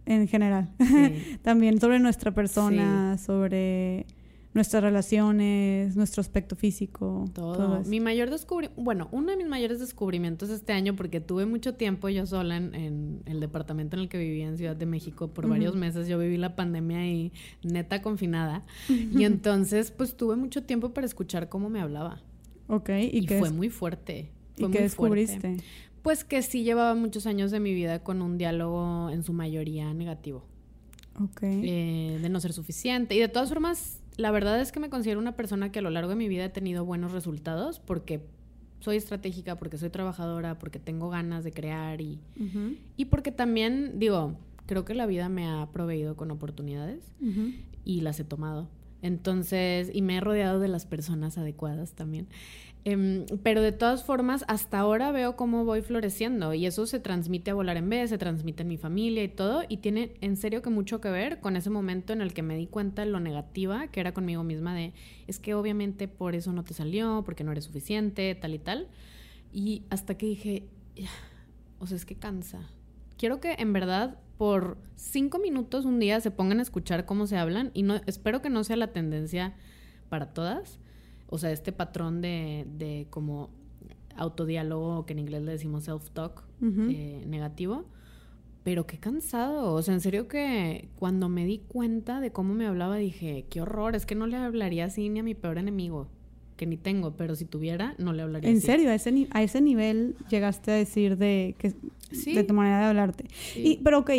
En 0.06 0.26
general. 0.28 0.70
También 1.42 1.80
sobre 1.80 1.98
nuestra 1.98 2.32
persona, 2.32 3.18
sobre 3.18 4.06
nuestras 4.52 4.82
relaciones, 4.82 5.96
nuestro 5.96 6.20
aspecto 6.20 6.56
físico. 6.56 7.24
Todo. 7.32 7.82
mi 7.84 8.00
mayor 8.00 8.30
descubrimiento, 8.30 8.82
bueno, 8.82 9.08
uno 9.12 9.30
de 9.30 9.36
mis 9.36 9.46
mayores 9.46 9.78
descubrimientos 9.78 10.50
este 10.50 10.72
año, 10.72 10.96
porque 10.96 11.20
tuve 11.20 11.46
mucho 11.46 11.74
tiempo 11.74 12.08
yo 12.08 12.26
sola 12.26 12.56
en, 12.56 13.22
el 13.26 13.40
departamento 13.40 13.96
en 13.96 14.02
el 14.02 14.08
que 14.08 14.18
vivía 14.18 14.48
en 14.48 14.56
Ciudad 14.56 14.76
de 14.76 14.86
México 14.86 15.28
por 15.28 15.48
varios 15.48 15.76
meses. 15.76 16.08
Yo 16.08 16.18
viví 16.18 16.36
la 16.36 16.56
pandemia 16.56 17.06
y 17.06 17.32
neta 17.62 18.02
confinada. 18.02 18.62
Y 19.20 19.24
entonces, 19.24 19.90
pues 19.90 20.16
tuve 20.16 20.36
mucho 20.36 20.62
tiempo 20.62 20.92
para 20.92 21.06
escuchar 21.06 21.48
cómo 21.48 21.68
me 21.68 21.80
hablaba. 21.80 22.22
Ok, 22.68 22.90
y, 23.12 23.26
fue 23.26 23.50
muy 23.50 23.68
fuerte. 23.68 24.30
¿Y 24.56 24.68
qué 24.70 24.82
descubriste? 24.82 25.56
Pues 26.02 26.24
que 26.24 26.42
sí 26.42 26.62
llevaba 26.62 26.94
muchos 26.94 27.26
años 27.26 27.50
de 27.50 27.60
mi 27.60 27.74
vida 27.74 28.02
con 28.02 28.22
un 28.22 28.38
diálogo 28.38 29.10
en 29.10 29.22
su 29.22 29.32
mayoría 29.32 29.92
negativo. 29.92 30.44
Ok. 31.20 31.42
Eh, 31.42 32.18
de 32.22 32.28
no 32.28 32.40
ser 32.40 32.52
suficiente. 32.52 33.14
Y 33.14 33.18
de 33.18 33.28
todas 33.28 33.48
formas, 33.48 33.99
la 34.16 34.30
verdad 34.30 34.60
es 34.60 34.72
que 34.72 34.80
me 34.80 34.90
considero 34.90 35.20
una 35.20 35.36
persona 35.36 35.72
que 35.72 35.78
a 35.78 35.82
lo 35.82 35.90
largo 35.90 36.10
de 36.10 36.16
mi 36.16 36.28
vida 36.28 36.44
he 36.44 36.48
tenido 36.50 36.84
buenos 36.84 37.12
resultados 37.12 37.80
porque 37.80 38.20
soy 38.80 38.96
estratégica, 38.96 39.56
porque 39.56 39.78
soy 39.78 39.90
trabajadora, 39.90 40.58
porque 40.58 40.78
tengo 40.78 41.10
ganas 41.10 41.44
de 41.44 41.52
crear 41.52 42.00
y, 42.00 42.18
y 42.96 43.04
porque 43.06 43.30
también, 43.30 43.98
digo, 43.98 44.36
creo 44.66 44.84
que 44.84 44.94
la 44.94 45.06
vida 45.06 45.28
me 45.28 45.46
ha 45.46 45.68
proveído 45.72 46.16
con 46.16 46.30
oportunidades 46.30 47.12
y 47.84 48.00
las 48.00 48.18
he 48.20 48.24
tomado. 48.24 48.68
Entonces, 49.02 49.90
y 49.92 50.02
me 50.02 50.16
he 50.16 50.20
rodeado 50.20 50.60
de 50.60 50.68
las 50.68 50.86
personas 50.86 51.38
adecuadas 51.38 51.92
también. 51.92 52.28
Em, 52.84 53.26
pero 53.42 53.60
de 53.60 53.72
todas 53.72 54.04
formas, 54.04 54.44
hasta 54.48 54.78
ahora 54.78 55.12
veo 55.12 55.36
cómo 55.36 55.66
voy 55.66 55.82
floreciendo 55.82 56.54
y 56.54 56.64
eso 56.64 56.86
se 56.86 56.98
transmite 56.98 57.50
a 57.50 57.54
volar 57.54 57.76
en 57.76 57.90
vez, 57.90 58.08
se 58.08 58.16
transmite 58.16 58.62
en 58.62 58.68
mi 58.68 58.78
familia 58.78 59.22
y 59.22 59.28
todo, 59.28 59.64
y 59.68 59.78
tiene 59.78 60.14
en 60.22 60.36
serio 60.36 60.62
que 60.62 60.70
mucho 60.70 61.00
que 61.00 61.10
ver 61.10 61.40
con 61.40 61.56
ese 61.56 61.68
momento 61.68 62.14
en 62.14 62.22
el 62.22 62.32
que 62.32 62.42
me 62.42 62.56
di 62.56 62.66
cuenta 62.66 63.04
de 63.04 63.10
lo 63.10 63.20
negativa 63.20 63.88
que 63.88 64.00
era 64.00 64.14
conmigo 64.14 64.44
misma 64.44 64.74
de, 64.74 64.94
es 65.26 65.38
que 65.38 65.54
obviamente 65.54 66.08
por 66.08 66.34
eso 66.34 66.52
no 66.52 66.64
te 66.64 66.72
salió, 66.72 67.22
porque 67.24 67.44
no 67.44 67.52
eres 67.52 67.64
suficiente, 67.64 68.34
tal 68.34 68.54
y 68.54 68.58
tal. 68.58 68.88
Y 69.52 69.82
hasta 69.90 70.16
que 70.16 70.26
dije, 70.26 70.68
o 71.78 71.86
sea, 71.86 71.96
es 71.96 72.06
que 72.06 72.14
cansa. 72.14 72.70
Quiero 73.18 73.40
que 73.40 73.56
en 73.58 73.74
verdad 73.74 74.18
por 74.38 74.78
cinco 74.96 75.38
minutos 75.38 75.84
un 75.84 75.98
día 75.98 76.18
se 76.20 76.30
pongan 76.30 76.60
a 76.60 76.62
escuchar 76.62 77.04
cómo 77.04 77.26
se 77.26 77.36
hablan 77.36 77.72
y 77.74 77.82
no, 77.82 78.00
espero 78.06 78.40
que 78.40 78.48
no 78.48 78.64
sea 78.64 78.76
la 78.76 78.92
tendencia 78.92 79.54
para 80.08 80.32
todas 80.32 80.78
o 81.30 81.38
sea, 81.38 81.52
este 81.52 81.72
patrón 81.72 82.20
de, 82.20 82.66
de 82.76 83.06
como 83.08 83.50
autodiálogo, 84.16 85.06
que 85.06 85.12
en 85.12 85.20
inglés 85.20 85.42
le 85.42 85.52
decimos 85.52 85.88
self-talk, 85.88 86.42
eh, 86.90 87.24
negativo. 87.26 87.86
Pero 88.62 88.86
qué 88.86 88.98
cansado. 88.98 89.72
O 89.72 89.82
sea, 89.82 89.94
en 89.94 90.00
serio 90.00 90.28
que 90.28 90.88
cuando 90.96 91.28
me 91.30 91.46
di 91.46 91.58
cuenta 91.58 92.20
de 92.20 92.30
cómo 92.30 92.52
me 92.52 92.66
hablaba, 92.66 92.96
dije, 92.96 93.46
qué 93.48 93.62
horror, 93.62 93.96
es 93.96 94.04
que 94.04 94.14
no 94.14 94.26
le 94.26 94.36
hablaría 94.36 94.84
así 94.84 95.08
ni 95.08 95.20
a 95.20 95.22
mi 95.22 95.34
peor 95.34 95.56
enemigo, 95.56 96.08
que 96.56 96.66
ni 96.66 96.76
tengo, 96.76 97.16
pero 97.16 97.34
si 97.34 97.46
tuviera, 97.46 97.94
no 97.96 98.12
le 98.12 98.22
hablaría 98.22 98.50
¿En 98.50 98.58
así. 98.58 98.66
¿En 98.66 98.72
serio? 98.72 98.90
¿A 98.90 98.94
ese, 98.94 99.28
¿A 99.30 99.42
ese 99.42 99.60
nivel 99.62 100.16
llegaste 100.28 100.72
a 100.72 100.74
decir 100.74 101.16
de, 101.16 101.54
que, 101.58 101.72
de 102.34 102.44
tu 102.44 102.52
manera 102.52 102.80
de 102.80 102.84
hablarte? 102.86 103.24
Y, 103.56 103.78
pero 103.78 104.00
ok, 104.00 104.10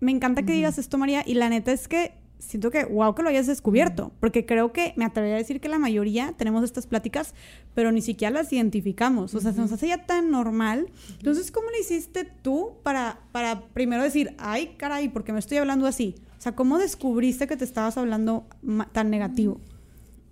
me 0.00 0.10
encanta 0.10 0.42
que 0.42 0.52
digas 0.54 0.78
esto, 0.78 0.98
María, 0.98 1.22
y 1.24 1.34
la 1.34 1.48
neta 1.48 1.70
es 1.70 1.86
que 1.86 2.14
siento 2.46 2.70
que, 2.70 2.84
wow, 2.84 3.14
que 3.14 3.22
lo 3.22 3.28
hayas 3.28 3.46
descubierto, 3.46 4.12
porque 4.20 4.44
creo 4.44 4.72
que 4.72 4.92
me 4.96 5.04
atrevería 5.04 5.36
a 5.36 5.38
decir 5.38 5.60
que 5.60 5.68
la 5.68 5.78
mayoría 5.78 6.34
tenemos 6.36 6.64
estas 6.64 6.86
pláticas, 6.86 7.34
pero 7.74 7.92
ni 7.92 8.02
siquiera 8.02 8.34
las 8.34 8.52
identificamos, 8.52 9.34
o 9.34 9.40
sea, 9.40 9.52
se 9.52 9.60
nos 9.60 9.72
hace 9.72 9.88
ya 9.88 10.04
tan 10.06 10.30
normal. 10.30 10.90
Entonces, 11.12 11.50
¿cómo 11.50 11.70
le 11.70 11.80
hiciste 11.80 12.24
tú 12.24 12.74
para, 12.82 13.20
para 13.30 13.68
primero 13.68 14.02
decir, 14.02 14.34
ay, 14.38 14.74
caray, 14.76 15.08
¿por 15.08 15.24
qué 15.24 15.32
me 15.32 15.38
estoy 15.38 15.58
hablando 15.58 15.86
así? 15.86 16.16
O 16.38 16.42
sea, 16.42 16.54
¿cómo 16.54 16.78
descubriste 16.78 17.46
que 17.46 17.56
te 17.56 17.64
estabas 17.64 17.96
hablando 17.96 18.46
tan 18.92 19.10
negativo? 19.10 19.60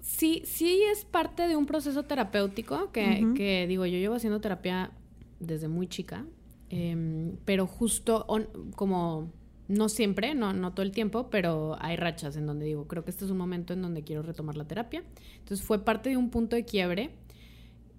Sí, 0.03 0.43
sí 0.45 0.83
es 0.93 1.05
parte 1.05 1.47
de 1.47 1.57
un 1.57 1.67
proceso 1.67 2.03
terapéutico 2.03 2.91
que, 2.91 3.33
que 3.37 3.67
digo, 3.69 3.87
yo 3.87 3.99
llevo 3.99 4.17
haciendo 4.17 4.41
terapia 4.41 4.91
desde 5.39 5.69
muy 5.69 5.87
chica, 5.87 6.27
em, 6.69 7.37
pero 7.45 7.67
justo 7.67 8.27
como 8.75 9.31
no 9.71 9.89
siempre, 9.89 10.35
no, 10.35 10.53
no 10.53 10.73
todo 10.73 10.83
el 10.83 10.91
tiempo, 10.91 11.31
pero 11.31 11.77
hay 11.81 11.97
rachas 11.97 12.37
en 12.37 12.45
donde 12.45 12.67
digo, 12.67 12.89
creo 12.89 13.05
que 13.05 13.11
este 13.11 13.25
es 13.25 13.31
un 13.31 13.39
momento 13.39 13.73
en 13.73 13.83
donde 13.83 14.03
quiero 14.03 14.23
retomar 14.23 14.57
la 14.57 14.65
terapia. 14.65 15.05
Entonces 15.39 15.65
fue 15.65 15.85
parte 15.85 16.11
de 16.11 16.17
un 16.17 16.31
punto 16.31 16.57
de 16.57 16.65
quiebre 16.65 17.11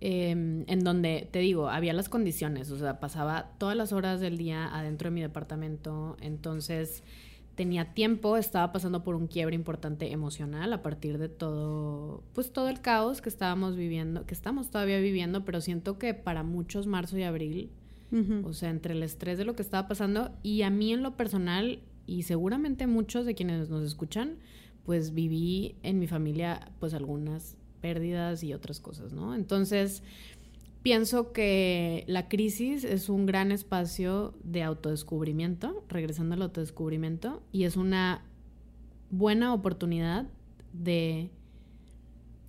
em, 0.02 0.66
en 0.68 0.84
donde, 0.84 1.30
te 1.32 1.40
digo, 1.40 1.70
había 1.70 1.94
las 1.94 2.10
condiciones, 2.10 2.70
o 2.72 2.78
sea, 2.78 3.00
pasaba 3.00 3.54
todas 3.58 3.78
las 3.78 3.94
horas 3.94 4.20
del 4.20 4.38
día 4.38 4.68
adentro 4.76 5.10
de 5.10 5.16
mi 5.16 5.22
departamento, 5.22 6.18
entonces 6.20 7.04
tenía 7.56 7.94
tiempo, 7.94 8.36
estaba 8.36 8.74
pasando 8.74 9.04
por 9.06 9.16
un 9.16 9.28
quiebre 9.28 9.56
importante 9.56 10.12
emocional 10.12 10.74
a 10.74 10.82
partir 10.82 11.18
de 11.20 11.30
todo, 11.30 12.22
pues 12.34 12.52
todo 12.52 12.68
el 12.68 12.82
caos 12.82 13.22
que 13.22 13.30
estábamos 13.30 13.78
viviendo, 13.78 14.26
que 14.26 14.34
estamos 14.34 14.72
todavía 14.72 15.00
viviendo, 15.00 15.46
pero 15.46 15.62
siento 15.62 15.98
que 15.98 16.14
para 16.14 16.44
muchos 16.44 16.86
marzo 16.86 17.18
y 17.18 17.24
abril 17.24 17.72
o 18.43 18.54
sea, 18.54 18.69
entre 18.69 18.93
el 18.93 19.04
estrés 19.04 19.38
de 19.38 19.45
lo 19.45 19.56
que 19.56 19.62
estaba 19.62 19.88
pasando 19.88 20.32
y 20.43 20.63
a 20.63 20.69
mí 20.69 20.91
en 20.91 21.02
lo 21.02 21.15
personal, 21.15 21.80
y 22.06 22.24
seguramente 22.24 22.88
muchos 22.88 23.26
de 23.26 23.36
quienes 23.36 23.69
nos 23.69 23.84
escuchan, 23.84 24.38
pues 24.86 25.13
viví 25.13 25.76
en 25.84 26.00
mi 26.00 26.08
familia 26.08 26.71
pues 26.80 26.93
algunas 26.93 27.56
pérdidas 27.80 28.43
y 28.43 28.54
otras 28.54 28.80
cosas, 28.80 29.13
¿no? 29.13 29.34
Entonces, 29.34 30.04
pienso 30.84 31.32
que 31.32 32.04
la 32.08 32.28
crisis 32.28 32.84
es 32.84 33.08
un 33.08 33.26
gran 33.26 33.52
espacio 33.52 34.34
de 34.43 34.63
autodescubrimiento, 34.63 35.86
regresando 35.88 36.36
al 36.36 36.41
autodescubrimiento, 36.41 37.41
y 37.52 37.63
es 37.63 37.78
una 37.78 38.26
buena 39.10 39.54
oportunidad 39.54 40.28
de 40.74 41.30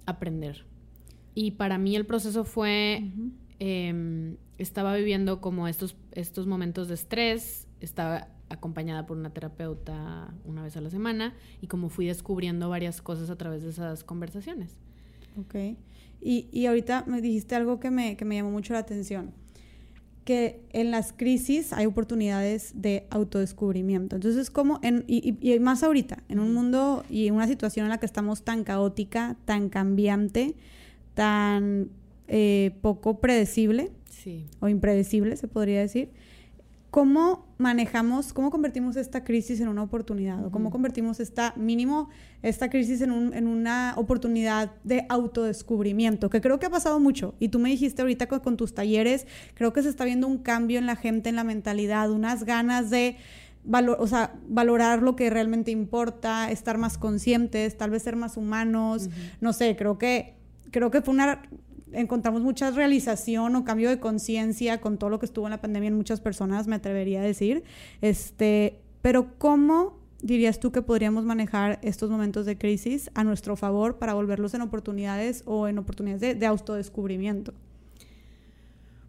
aprender. 0.07 0.65
Y 1.35 1.53
para 1.53 1.79
mí 1.79 1.97
el 1.97 2.07
proceso 2.07 2.45
fue 2.45 3.05
estaba 4.59 4.95
viviendo 4.97 5.41
como 5.41 5.69
estos, 5.69 5.97
estos 6.13 6.47
momentos 6.47 6.89
de 6.89 6.95
estrés, 6.95 7.67
estaba 7.81 8.29
acompañada 8.49 9.07
por 9.07 9.17
una 9.17 9.31
terapeuta 9.31 10.33
una 10.45 10.63
vez 10.63 10.77
a 10.77 10.81
la 10.81 10.91
semana 10.91 11.35
y 11.61 11.67
como 11.67 11.89
fui 11.89 12.07
descubriendo 12.07 12.69
varias 12.69 13.01
cosas 13.01 13.31
a 13.31 13.37
través 13.37 13.63
de 13.63 13.71
esas 13.71 14.05
conversaciones. 14.05 14.77
Ok. 15.41 15.77
Y, 16.21 16.49
y 16.53 16.67
ahorita 16.67 17.05
me 17.07 17.21
dijiste 17.21 17.55
algo 17.55 17.81
que 17.81 17.91
me, 17.91 18.17
que 18.17 18.25
me 18.25 18.37
llamó 18.37 18.51
mucho 18.51 18.75
la 18.75 18.81
atención, 18.81 19.33
que 20.25 20.61
en 20.73 20.91
las 20.91 21.13
crisis 21.13 21.73
hay 21.73 21.87
oportunidades 21.87 22.73
de 22.75 23.07
autodescubrimiento. 23.11 24.15
Entonces, 24.15 24.51
como, 24.51 24.79
en, 24.83 25.05
y, 25.09 25.37
y, 25.41 25.59
más 25.59 25.83
ahorita, 25.83 26.23
en 26.29 26.39
un 26.39 26.55
mundo 26.55 27.05
y 27.11 27.27
en 27.27 27.35
una 27.35 27.49
situación 27.49 27.87
en 27.87 27.91
la 27.91 27.99
que 27.99 28.07
estamos 28.07 28.45
tan 28.45 28.63
caótica, 28.63 29.37
tan 29.47 29.69
cambiante, 29.69 30.55
tan 31.15 31.91
eh, 32.29 32.73
poco 32.81 33.21
predecible, 33.21 33.93
o 34.61 34.69
impredecible, 34.69 35.37
se 35.37 35.49
podría 35.49 35.81
decir. 35.81 36.11
¿Cómo 36.91 37.47
manejamos, 37.57 38.35
cómo 38.35 38.51
convertimos 38.51 38.97
esta 38.97 39.25
crisis 39.25 39.61
en 39.61 39.69
una 39.69 39.83
oportunidad? 39.83 40.45
¿O 40.45 40.51
cómo 40.51 40.71
convertimos 40.71 41.21
esta, 41.21 41.55
mínimo, 41.57 42.11
esta 42.43 42.69
crisis 42.69 43.01
en, 43.01 43.13
un, 43.13 43.33
en 43.33 43.47
una 43.47 43.95
oportunidad 43.97 44.73
de 44.85 45.07
autodescubrimiento? 45.09 46.29
Que 46.29 46.43
creo 46.43 46.59
que 46.59 46.67
ha 46.67 46.71
pasado 46.71 47.01
mucho. 47.01 47.35
Y 47.39 47.49
tú 47.49 47.59
me 47.59 47.71
dijiste 47.71 48.03
ahorita 48.03 48.27
con, 48.27 48.59
tus 48.59 48.75
talleres, 48.75 49.27
creo 49.55 49.73
que 49.73 49.83
se 49.83 49.89
está 49.89 50.05
viendo 50.05 50.27
un 50.27 50.37
cambio 50.37 50.79
en 50.79 50.85
la 50.85 50.97
gente, 50.97 51.31
en 51.31 51.37
la 51.37 51.45
mentalidad, 51.45 52.11
unas 52.11 52.45
ganas 52.45 52.91
de 52.91 53.17
Valor, 53.65 53.97
o 54.01 54.09
sea, 54.09 54.35
valorar 54.49 55.03
lo 55.03 55.15
que 55.15 55.31
realmente 55.31 55.71
importa, 55.71 56.51
estar 56.51 56.79
más 56.79 56.99
conscientes, 56.99 57.79
tal 57.79 57.91
vez 57.91 58.03
ser 58.03 58.17
más 58.17 58.37
humanos, 58.37 59.09
no 59.41 59.53
sé, 59.53 59.77
creo 59.77 59.99
que 59.99 60.35
creo 60.73 60.91
que 60.91 61.01
fue 61.01 61.15
una 61.15 61.43
encontramos 61.93 62.43
mucha 62.43 62.71
realización 62.71 63.57
o 63.57 63.65
cambio 63.65 63.89
de 63.89 63.99
conciencia 63.99 64.81
con 64.81 64.99
todo 64.99 65.11
lo 65.11 65.19
que 65.19 65.27
estuvo 65.27 65.47
en 65.47 65.51
la 65.51 65.61
pandemia 65.61 65.89
en 65.89 65.97
muchas 65.97 66.21
personas, 66.21 66.67
me 66.67 66.77
atrevería 66.77 67.21
a 67.21 67.25
decir. 67.25 67.65
Este, 68.01 68.81
pero 69.03 69.39
¿cómo 69.39 69.99
dirías 70.23 70.61
tú 70.61 70.73
que 70.73 70.83
podríamos 70.83 71.25
manejar 71.25 71.79
estos 71.83 72.11
momentos 72.11 72.47
de 72.47 72.57
crisis 72.57 73.11
a 73.15 73.25
nuestro 73.25 73.57
favor 73.57 73.99
para 73.99 74.15
volverlos 74.15 74.55
en 74.55 74.63
oportunidades 74.63 75.43
o 75.47 75.69
en 75.69 75.79
oportunidades 75.79 76.21
de, 76.21 76.35
de 76.35 76.47
autodescubrimiento? 76.47 77.55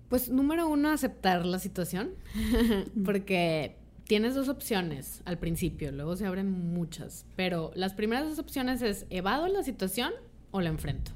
Pues 0.10 0.30
número 0.30 0.68
uno, 0.68 0.90
aceptar 0.90 1.46
la 1.46 1.60
situación, 1.60 2.12
porque 3.06 3.78
tienes 4.06 4.36
dos 4.36 4.50
opciones 4.50 5.22
al 5.26 5.40
principio, 5.40 5.92
luego 5.92 6.16
se 6.16 6.26
abren 6.26 6.52
muchas, 6.52 7.26
pero 7.36 7.72
las 7.76 7.94
primeras 7.94 8.30
dos 8.30 8.40
opciones 8.40 8.82
es 8.82 9.06
evado 9.10 9.48
la 9.48 9.64
situación 9.64 10.12
o 10.52 10.62
la 10.62 10.70
enfrento. 10.70 11.12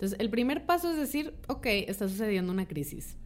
Entonces, 0.00 0.18
el 0.18 0.30
primer 0.30 0.64
paso 0.64 0.90
es 0.90 0.96
decir, 0.96 1.34
ok, 1.46 1.66
está 1.66 2.08
sucediendo 2.08 2.50
una 2.50 2.66
crisis. 2.66 3.18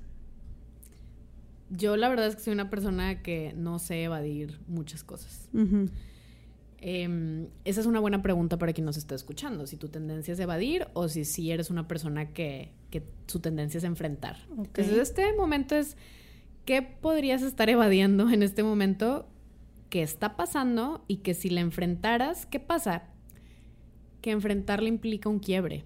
Yo 1.71 1.97
la 1.97 2.09
verdad 2.09 2.27
es 2.27 2.35
que 2.35 2.43
soy 2.43 2.53
una 2.53 2.69
persona 2.69 3.23
que 3.23 3.55
no 3.57 3.79
sé 3.79 4.03
evadir 4.03 4.59
muchas 4.67 5.05
cosas. 5.05 5.49
Em, 6.79 7.47
esa 7.65 7.81
es 7.81 7.87
una 7.87 8.01
buena 8.01 8.23
pregunta 8.23 8.59
para 8.59 8.73
quien 8.73 8.87
nos 8.87 8.97
está 8.97 9.15
escuchando. 9.15 9.69
Si 9.69 9.77
tu 9.77 9.89
tendencia 9.89 10.35
es 10.35 10.41
evadir 10.41 10.89
o 10.95 11.07
si, 11.07 11.25
si 11.25 11.53
eres 11.53 11.71
una 11.71 11.87
persona 11.87 12.33
que, 12.33 12.73
que 12.91 13.05
su 13.29 13.39
tendencia 13.39 13.79
es 13.79 13.85
enfrentar. 13.85 14.37
Entonces, 14.59 14.99
este 14.99 15.33
momento 15.35 15.77
es, 15.77 15.97
¿qué 16.65 16.83
podrías 16.83 17.43
estar 17.43 17.71
evadiendo 17.71 18.29
en 18.31 18.43
este 18.43 18.65
momento 18.65 19.29
que 19.91 20.03
está 20.03 20.37
pasando 20.37 21.05
y 21.07 21.19
que 21.19 21.35
si 21.35 21.51
la 21.51 21.61
enfrentaras, 21.61 22.47
¿qué 22.47 22.59
pasa? 22.59 23.05
Que 24.21 24.33
enfrentarla 24.33 24.89
implica 24.89 25.29
un 25.29 25.39
quiebre. 25.39 25.85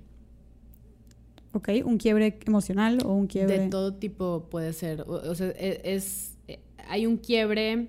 Ok, 1.53 1.71
un 1.85 1.99
quiebre 1.99 2.39
emocional 2.47 2.99
o 3.05 3.13
un 3.13 3.27
quiebre... 3.27 3.59
De 3.59 3.69
todo 3.69 3.95
tipo 3.95 4.49
puede 4.51 4.73
ser. 4.73 5.03
O, 5.03 5.35
sea, 5.35 5.49
e, 5.49 5.81
es, 5.85 6.37
eh, 6.47 6.61
hay 6.89 7.07
un 7.07 7.17
quiebre 7.17 7.89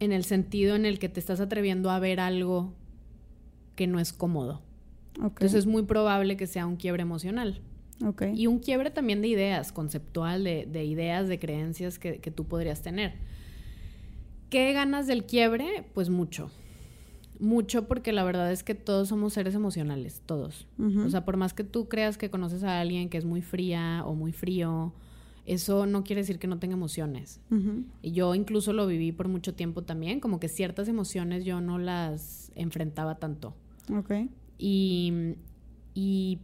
en 0.00 0.12
el 0.12 0.24
sentido 0.24 0.74
en 0.74 0.86
el 0.86 0.98
que 0.98 1.08
te 1.08 1.20
estás 1.20 1.40
atreviendo 1.40 1.90
a 1.90 1.98
ver 1.98 2.20
algo 2.20 2.72
que 3.76 3.86
no 3.86 4.00
es 4.00 4.12
cómodo. 4.12 4.62
Entonces 5.16 5.54
es 5.54 5.66
muy 5.66 5.82
probable 5.82 6.36
que 6.36 6.46
sea 6.46 6.66
un 6.66 6.76
quiebre 6.76 7.02
emocional. 7.02 7.60
Okay. 8.04 8.32
Y 8.34 8.46
un 8.46 8.58
quiebre 8.58 8.90
también 8.90 9.20
de 9.20 9.28
ideas, 9.28 9.70
conceptual, 9.70 10.42
de, 10.42 10.66
de 10.66 10.84
ideas, 10.84 11.28
de 11.28 11.38
creencias 11.38 11.98
que, 11.98 12.18
que, 12.18 12.30
tú 12.30 12.46
podrías 12.46 12.82
tener. 12.82 13.14
¿Qué 14.50 14.72
ganas 14.72 15.06
del 15.06 15.24
quiebre? 15.24 15.84
Pues 15.94 16.08
mucho 16.08 16.50
mucho 17.42 17.88
porque 17.88 18.12
la 18.12 18.24
verdad 18.24 18.52
es 18.52 18.62
que 18.62 18.74
todos 18.74 19.08
somos 19.08 19.32
seres 19.32 19.54
emocionales, 19.54 20.22
todos. 20.24 20.66
O 21.04 21.10
sea, 21.10 21.24
por 21.24 21.36
más 21.36 21.52
que 21.52 21.64
tú 21.64 21.88
creas 21.88 22.16
que 22.16 22.30
conoces 22.30 22.62
a 22.62 22.80
alguien 22.80 23.08
que 23.08 23.18
es 23.18 23.24
muy 23.24 23.42
fría 23.42 24.02
o 24.06 24.14
muy 24.14 24.32
frío, 24.32 24.92
eso 25.44 25.86
no 25.86 26.04
quiere 26.04 26.22
decir 26.22 26.38
que 26.38 26.46
no 26.46 26.58
tenga 26.58 26.74
emociones. 26.74 27.40
Y 28.00 28.12
yo 28.12 28.34
incluso 28.34 28.72
lo 28.72 28.86
viví 28.86 29.10
por 29.12 29.28
mucho 29.28 29.54
tiempo 29.54 29.82
también, 29.82 30.20
como 30.20 30.38
que 30.38 30.48
ciertas 30.48 30.88
emociones 30.88 31.44
yo 31.44 31.60
no 31.60 31.78
las 31.78 32.52
enfrentaba 32.54 33.16
tanto. 33.16 33.54
Ok. 33.92 34.12
Y, 34.56 35.34
y 35.94 36.38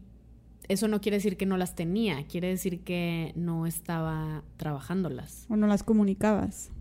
eso 0.67 0.89
no 0.89 1.01
quiere 1.01 1.19
decir 1.19 1.37
que 1.37 1.47
no 1.47 1.57
las 1.57 1.77
tenía, 1.77 2.27
quiere 2.27 2.49
decir 2.49 2.81
que 2.81 3.33
no 3.37 3.67
estaba 3.67 4.43
trabajándolas. 4.57 5.47
O 5.49 5.57
no 5.57 5.69
las 5.69 5.85
comunicabas. 5.85 6.73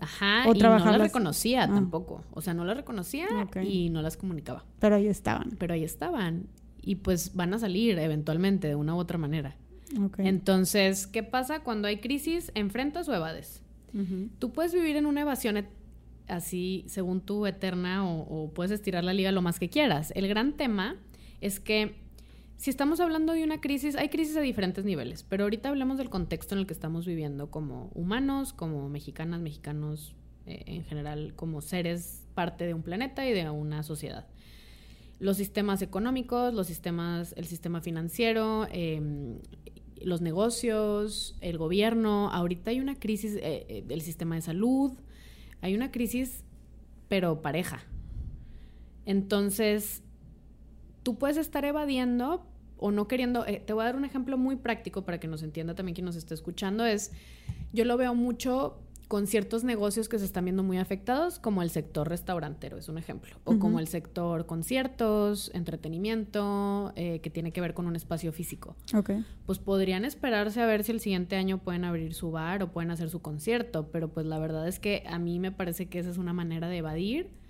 Ajá, 0.00 0.44
y 0.52 0.58
no 0.58 0.78
las 0.78 0.98
reconocía 0.98 1.64
ah. 1.64 1.68
tampoco. 1.68 2.24
O 2.32 2.40
sea, 2.40 2.54
no 2.54 2.64
las 2.64 2.76
reconocía 2.76 3.26
y 3.62 3.90
no 3.90 4.02
las 4.02 4.16
comunicaba. 4.16 4.64
Pero 4.78 4.96
ahí 4.96 5.06
estaban. 5.06 5.50
Pero 5.58 5.74
ahí 5.74 5.84
estaban. 5.84 6.46
Y 6.80 6.96
pues 6.96 7.34
van 7.34 7.54
a 7.54 7.58
salir 7.58 7.98
eventualmente 7.98 8.68
de 8.68 8.74
una 8.74 8.94
u 8.94 8.98
otra 8.98 9.18
manera. 9.18 9.56
Entonces, 10.18 11.06
¿qué 11.06 11.22
pasa 11.22 11.60
cuando 11.60 11.86
hay 11.86 11.98
crisis? 11.98 12.50
¿Enfrentas 12.54 13.08
o 13.08 13.14
evades? 13.14 13.62
Tú 14.38 14.52
puedes 14.52 14.72
vivir 14.72 14.96
en 14.96 15.04
una 15.04 15.20
evasión 15.20 15.66
así, 16.26 16.84
según 16.88 17.20
tú, 17.20 17.46
eterna, 17.46 18.08
o, 18.08 18.22
o 18.22 18.50
puedes 18.50 18.72
estirar 18.72 19.04
la 19.04 19.12
liga 19.12 19.32
lo 19.32 19.42
más 19.42 19.58
que 19.58 19.68
quieras. 19.68 20.12
El 20.16 20.28
gran 20.28 20.54
tema 20.54 20.96
es 21.42 21.60
que 21.60 22.01
si 22.62 22.70
estamos 22.70 23.00
hablando 23.00 23.32
de 23.32 23.42
una 23.42 23.60
crisis, 23.60 23.96
hay 23.96 24.08
crisis 24.08 24.36
a 24.36 24.40
diferentes 24.40 24.84
niveles, 24.84 25.24
pero 25.28 25.42
ahorita 25.42 25.68
hablamos 25.68 25.98
del 25.98 26.10
contexto 26.10 26.54
en 26.54 26.60
el 26.60 26.66
que 26.68 26.72
estamos 26.72 27.04
viviendo 27.04 27.50
como 27.50 27.90
humanos, 27.92 28.52
como 28.52 28.88
mexicanas, 28.88 29.40
mexicanos, 29.40 30.14
eh, 30.46 30.62
en 30.66 30.84
general, 30.84 31.32
como 31.34 31.60
seres 31.60 32.24
parte 32.34 32.64
de 32.64 32.72
un 32.72 32.84
planeta 32.84 33.26
y 33.26 33.32
de 33.32 33.50
una 33.50 33.82
sociedad. 33.82 34.28
Los 35.18 35.38
sistemas 35.38 35.82
económicos, 35.82 36.54
los 36.54 36.68
sistemas, 36.68 37.34
el 37.36 37.46
sistema 37.46 37.80
financiero, 37.80 38.68
em, 38.70 39.40
los 40.00 40.20
negocios, 40.20 41.36
el 41.40 41.58
gobierno. 41.58 42.30
Ahorita 42.30 42.70
hay 42.70 42.78
una 42.78 42.94
crisis, 42.94 43.34
eh, 43.42 43.66
eh, 43.68 43.82
del 43.84 44.02
sistema 44.02 44.36
de 44.36 44.40
salud, 44.42 44.92
hay 45.62 45.74
una 45.74 45.90
crisis 45.90 46.44
pero 47.08 47.42
pareja. 47.42 47.82
Entonces, 49.04 50.04
tú 51.02 51.18
puedes 51.18 51.38
estar 51.38 51.64
evadiendo 51.64 52.46
o 52.82 52.90
no 52.90 53.06
queriendo, 53.06 53.46
eh, 53.46 53.62
te 53.64 53.72
voy 53.72 53.82
a 53.82 53.86
dar 53.86 53.96
un 53.96 54.04
ejemplo 54.04 54.36
muy 54.36 54.56
práctico 54.56 55.02
para 55.02 55.20
que 55.20 55.28
nos 55.28 55.42
entienda 55.42 55.74
también 55.74 55.94
quien 55.94 56.04
nos 56.04 56.16
esté 56.16 56.34
escuchando, 56.34 56.84
es, 56.84 57.12
yo 57.72 57.84
lo 57.84 57.96
veo 57.96 58.14
mucho 58.14 58.76
con 59.06 59.26
ciertos 59.26 59.62
negocios 59.62 60.08
que 60.08 60.18
se 60.18 60.24
están 60.24 60.46
viendo 60.46 60.62
muy 60.62 60.78
afectados, 60.78 61.38
como 61.38 61.62
el 61.62 61.68
sector 61.68 62.08
restaurantero, 62.08 62.78
es 62.78 62.88
un 62.88 62.96
ejemplo, 62.96 63.36
o 63.44 63.58
como 63.58 63.78
el 63.78 63.86
sector 63.86 64.46
conciertos, 64.46 65.50
entretenimiento, 65.52 66.94
eh, 66.96 67.20
que 67.20 67.28
tiene 67.28 67.52
que 67.52 67.60
ver 67.60 67.74
con 67.74 67.86
un 67.86 67.94
espacio 67.94 68.32
físico. 68.32 68.74
Okay. 68.94 69.22
Pues 69.44 69.58
podrían 69.58 70.06
esperarse 70.06 70.62
a 70.62 70.66
ver 70.66 70.82
si 70.82 70.92
el 70.92 71.00
siguiente 71.00 71.36
año 71.36 71.58
pueden 71.58 71.84
abrir 71.84 72.14
su 72.14 72.30
bar 72.30 72.62
o 72.62 72.72
pueden 72.72 72.90
hacer 72.90 73.10
su 73.10 73.20
concierto, 73.20 73.90
pero 73.92 74.08
pues 74.08 74.24
la 74.24 74.38
verdad 74.38 74.66
es 74.66 74.78
que 74.78 75.04
a 75.06 75.18
mí 75.18 75.38
me 75.38 75.52
parece 75.52 75.86
que 75.86 75.98
esa 75.98 76.08
es 76.08 76.16
una 76.16 76.32
manera 76.32 76.68
de 76.68 76.78
evadir 76.78 77.41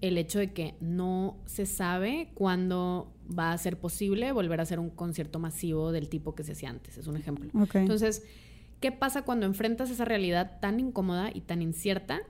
el 0.00 0.18
hecho 0.18 0.38
de 0.38 0.52
que 0.52 0.76
no 0.80 1.38
se 1.46 1.66
sabe 1.66 2.30
cuándo 2.34 3.12
va 3.26 3.52
a 3.52 3.58
ser 3.58 3.78
posible 3.78 4.32
volver 4.32 4.60
a 4.60 4.62
hacer 4.62 4.78
un 4.80 4.90
concierto 4.90 5.38
masivo 5.38 5.92
del 5.92 6.08
tipo 6.08 6.34
que 6.34 6.42
se 6.42 6.52
hacía 6.52 6.70
antes, 6.70 6.96
es 6.96 7.06
un 7.06 7.16
ejemplo. 7.16 7.50
Okay. 7.62 7.82
Entonces, 7.82 8.22
¿Qué 8.80 8.92
pasa 8.92 9.22
cuando 9.22 9.44
enfrentas 9.44 9.90
esa 9.90 10.06
realidad 10.06 10.58
tan 10.60 10.80
incómoda 10.80 11.30
y 11.32 11.42
tan 11.42 11.60
incierta? 11.60 12.20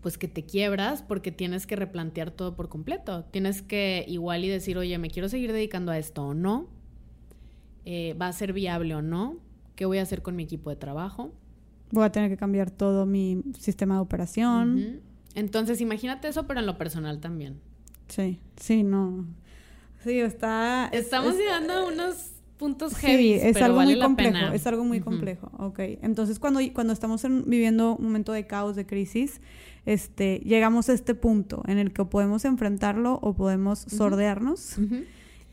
Pues 0.00 0.16
que 0.16 0.28
te 0.28 0.44
quiebras 0.44 1.02
porque 1.02 1.32
tienes 1.32 1.66
que 1.66 1.74
replantear 1.74 2.30
todo 2.30 2.54
por 2.54 2.68
completo. 2.68 3.24
Tienes 3.24 3.60
que 3.60 4.04
igual 4.06 4.44
y 4.44 4.48
decir, 4.48 4.78
oye, 4.78 4.96
me 4.98 5.10
quiero 5.10 5.28
seguir 5.28 5.52
dedicando 5.52 5.90
a 5.90 5.98
esto 5.98 6.24
o 6.24 6.34
no. 6.34 6.68
Eh, 7.84 8.14
¿Va 8.14 8.28
a 8.28 8.32
ser 8.32 8.52
viable 8.52 8.94
o 8.94 9.02
no? 9.02 9.38
¿Qué 9.74 9.86
voy 9.86 9.98
a 9.98 10.02
hacer 10.02 10.22
con 10.22 10.36
mi 10.36 10.44
equipo 10.44 10.70
de 10.70 10.76
trabajo? 10.76 11.32
Voy 11.90 12.04
a 12.04 12.12
tener 12.12 12.30
que 12.30 12.36
cambiar 12.36 12.70
todo 12.70 13.04
mi 13.04 13.42
sistema 13.58 13.96
de 13.96 14.00
operación. 14.00 14.74
Uh 14.74 14.78
-huh. 14.78 15.00
Entonces, 15.34 15.80
imagínate 15.80 16.28
eso, 16.28 16.46
pero 16.46 16.60
en 16.60 16.66
lo 16.66 16.76
personal 16.78 17.20
también. 17.20 17.60
Sí, 18.08 18.40
sí, 18.56 18.82
no. 18.82 19.26
Sí, 20.02 20.18
está... 20.18 20.88
Estamos 20.92 21.34
es, 21.34 21.38
llegando 21.38 21.72
a 21.74 21.86
unos 21.86 22.32
puntos 22.56 22.94
heavy. 22.96 23.22
Sí, 23.22 23.32
es 23.34 23.52
pero 23.54 23.66
algo 23.66 23.76
vale 23.78 23.94
muy 23.94 24.02
complejo, 24.02 24.32
pena. 24.32 24.54
es 24.54 24.66
algo 24.66 24.84
muy 24.84 25.00
complejo. 25.00 25.50
Ok, 25.58 25.78
entonces 26.02 26.38
cuando, 26.38 26.60
cuando 26.74 26.92
estamos 26.92 27.24
en- 27.24 27.44
viviendo 27.46 27.96
un 27.96 28.04
momento 28.04 28.32
de 28.32 28.46
caos, 28.46 28.76
de 28.76 28.86
crisis, 28.86 29.40
este, 29.86 30.40
llegamos 30.44 30.88
a 30.88 30.92
este 30.94 31.14
punto 31.14 31.62
en 31.66 31.78
el 31.78 31.92
que 31.92 32.04
podemos 32.04 32.44
enfrentarlo 32.44 33.18
o 33.22 33.34
podemos 33.34 33.78
sordearnos. 33.88 34.76
Ujú. 34.78 35.04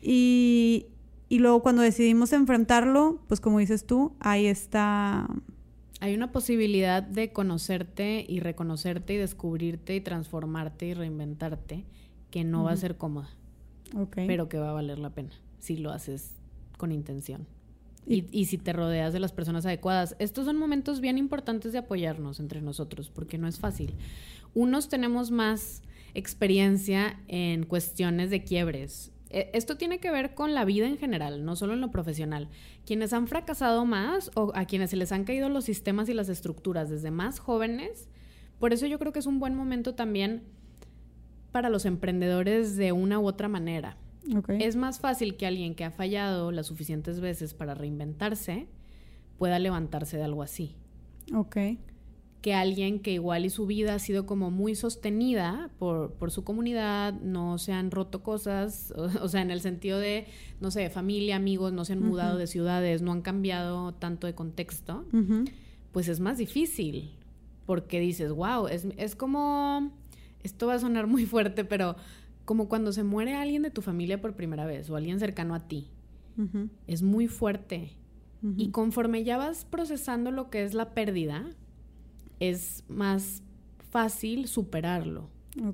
Y, 0.02 0.86
y 1.28 1.38
luego 1.38 1.62
cuando 1.62 1.82
decidimos 1.82 2.32
enfrentarlo, 2.32 3.20
pues 3.28 3.40
como 3.40 3.58
dices 3.58 3.86
tú, 3.86 4.12
ahí 4.20 4.46
está... 4.46 5.28
Hay 6.00 6.14
una 6.14 6.30
posibilidad 6.30 7.02
de 7.02 7.32
conocerte 7.32 8.24
y 8.28 8.40
reconocerte 8.40 9.14
y 9.14 9.16
descubrirte 9.16 9.96
y 9.96 10.00
transformarte 10.00 10.86
y 10.86 10.94
reinventarte 10.94 11.84
que 12.30 12.44
no 12.44 12.64
va 12.64 12.72
a 12.72 12.76
ser 12.76 12.96
cómoda, 12.96 13.30
pero 14.14 14.48
que 14.48 14.58
va 14.58 14.70
a 14.70 14.74
valer 14.74 14.98
la 14.98 15.10
pena 15.10 15.32
si 15.58 15.76
lo 15.76 15.90
haces 15.90 16.36
con 16.76 16.92
intención. 16.92 17.46
Y, 18.06 18.24
y 18.30 18.46
si 18.46 18.56
te 18.56 18.72
rodeas 18.72 19.12
de 19.12 19.20
las 19.20 19.32
personas 19.32 19.66
adecuadas. 19.66 20.16
Estos 20.18 20.46
son 20.46 20.56
momentos 20.56 21.00
bien 21.02 21.18
importantes 21.18 21.72
de 21.72 21.78
apoyarnos 21.78 22.40
entre 22.40 22.62
nosotros, 22.62 23.10
porque 23.10 23.36
no 23.36 23.48
es 23.48 23.58
fácil. 23.58 23.94
Unos 24.54 24.88
tenemos 24.88 25.30
más 25.30 25.82
experiencia 26.14 27.20
en 27.28 27.64
cuestiones 27.64 28.30
de 28.30 28.44
quiebres. 28.44 29.12
E- 29.30 29.50
Esto 29.52 29.76
tiene 29.76 29.98
que 30.00 30.10
ver 30.10 30.34
con 30.34 30.54
la 30.54 30.64
vida 30.64 30.86
en 30.86 30.98
general, 30.98 31.44
no 31.44 31.56
solo 31.56 31.74
en 31.74 31.80
lo 31.80 31.90
profesional. 31.90 32.48
Quienes 32.86 33.12
han 33.12 33.26
fracasado 33.28 33.84
más 33.84 34.30
o 34.34 34.52
a 34.54 34.64
quienes 34.64 34.90
se 34.90 34.96
les 34.96 35.12
han 35.12 35.24
caído 35.24 35.48
los 35.48 35.64
sistemas 35.64 36.08
y 36.08 36.14
las 36.14 36.28
estructuras 36.28 36.88
desde 36.90 37.10
más 37.10 37.38
jóvenes, 37.38 38.08
por 38.58 38.72
eso 38.72 38.86
yo 38.86 38.98
creo 38.98 39.12
que 39.12 39.18
es 39.18 39.26
un 39.26 39.38
buen 39.38 39.54
momento 39.54 39.94
también 39.94 40.42
para 41.52 41.70
los 41.70 41.84
emprendedores 41.84 42.76
de 42.76 42.92
una 42.92 43.18
u 43.18 43.26
otra 43.26 43.48
manera. 43.48 43.96
Es 44.60 44.76
más 44.76 45.00
fácil 45.00 45.36
que 45.36 45.46
alguien 45.46 45.74
que 45.74 45.84
ha 45.84 45.90
fallado 45.90 46.52
las 46.52 46.66
suficientes 46.66 47.20
veces 47.20 47.54
para 47.54 47.74
reinventarse 47.74 48.66
pueda 49.38 49.58
levantarse 49.58 50.16
de 50.18 50.24
algo 50.24 50.42
así. 50.42 50.76
Ok. 51.34 51.56
Que 52.40 52.54
alguien 52.54 53.00
que 53.00 53.12
igual 53.12 53.44
y 53.44 53.50
su 53.50 53.66
vida 53.66 53.94
ha 53.94 53.98
sido 53.98 54.24
como 54.24 54.50
muy 54.50 54.74
sostenida 54.74 55.70
por, 55.78 56.12
por 56.12 56.30
su 56.30 56.44
comunidad, 56.44 57.14
no 57.14 57.58
se 57.58 57.72
han 57.72 57.90
roto 57.90 58.22
cosas, 58.22 58.92
o, 58.96 59.24
o 59.24 59.28
sea, 59.28 59.42
en 59.42 59.50
el 59.50 59.60
sentido 59.60 59.98
de, 59.98 60.26
no 60.60 60.70
sé, 60.70 60.88
familia, 60.90 61.36
amigos, 61.36 61.72
no 61.72 61.84
se 61.84 61.94
han 61.94 62.02
mudado 62.02 62.38
de 62.38 62.46
ciudades, 62.46 63.02
no 63.02 63.12
han 63.12 63.22
cambiado 63.22 63.92
tanto 63.94 64.26
de 64.26 64.34
contexto, 64.34 65.04
pues 65.92 66.08
es 66.08 66.20
más 66.20 66.38
difícil. 66.38 67.12
Porque 67.66 68.00
dices, 68.00 68.32
wow, 68.32 68.66
es, 68.66 68.86
es 68.96 69.14
como, 69.14 69.92
esto 70.42 70.66
va 70.66 70.74
a 70.74 70.78
sonar 70.78 71.06
muy 71.06 71.26
fuerte, 71.26 71.64
pero 71.66 71.96
como 72.46 72.68
cuando 72.70 72.92
se 72.92 73.04
muere 73.04 73.34
alguien 73.34 73.60
de 73.62 73.70
tu 73.70 73.82
familia 73.82 74.22
por 74.22 74.34
primera 74.34 74.64
vez 74.64 74.88
o 74.88 74.96
alguien 74.96 75.18
cercano 75.18 75.54
a 75.54 75.68
ti 75.68 75.90
es 76.86 77.02
muy 77.02 77.28
fuerte. 77.28 77.92
Y 78.56 78.70
conforme 78.70 79.24
ya 79.24 79.36
vas 79.36 79.64
procesando 79.64 80.30
lo 80.30 80.48
que 80.48 80.62
es 80.62 80.72
la 80.72 80.94
pérdida, 80.94 81.44
es 82.40 82.84
más 82.88 83.42
fácil 83.90 84.48
superarlo 84.48 85.30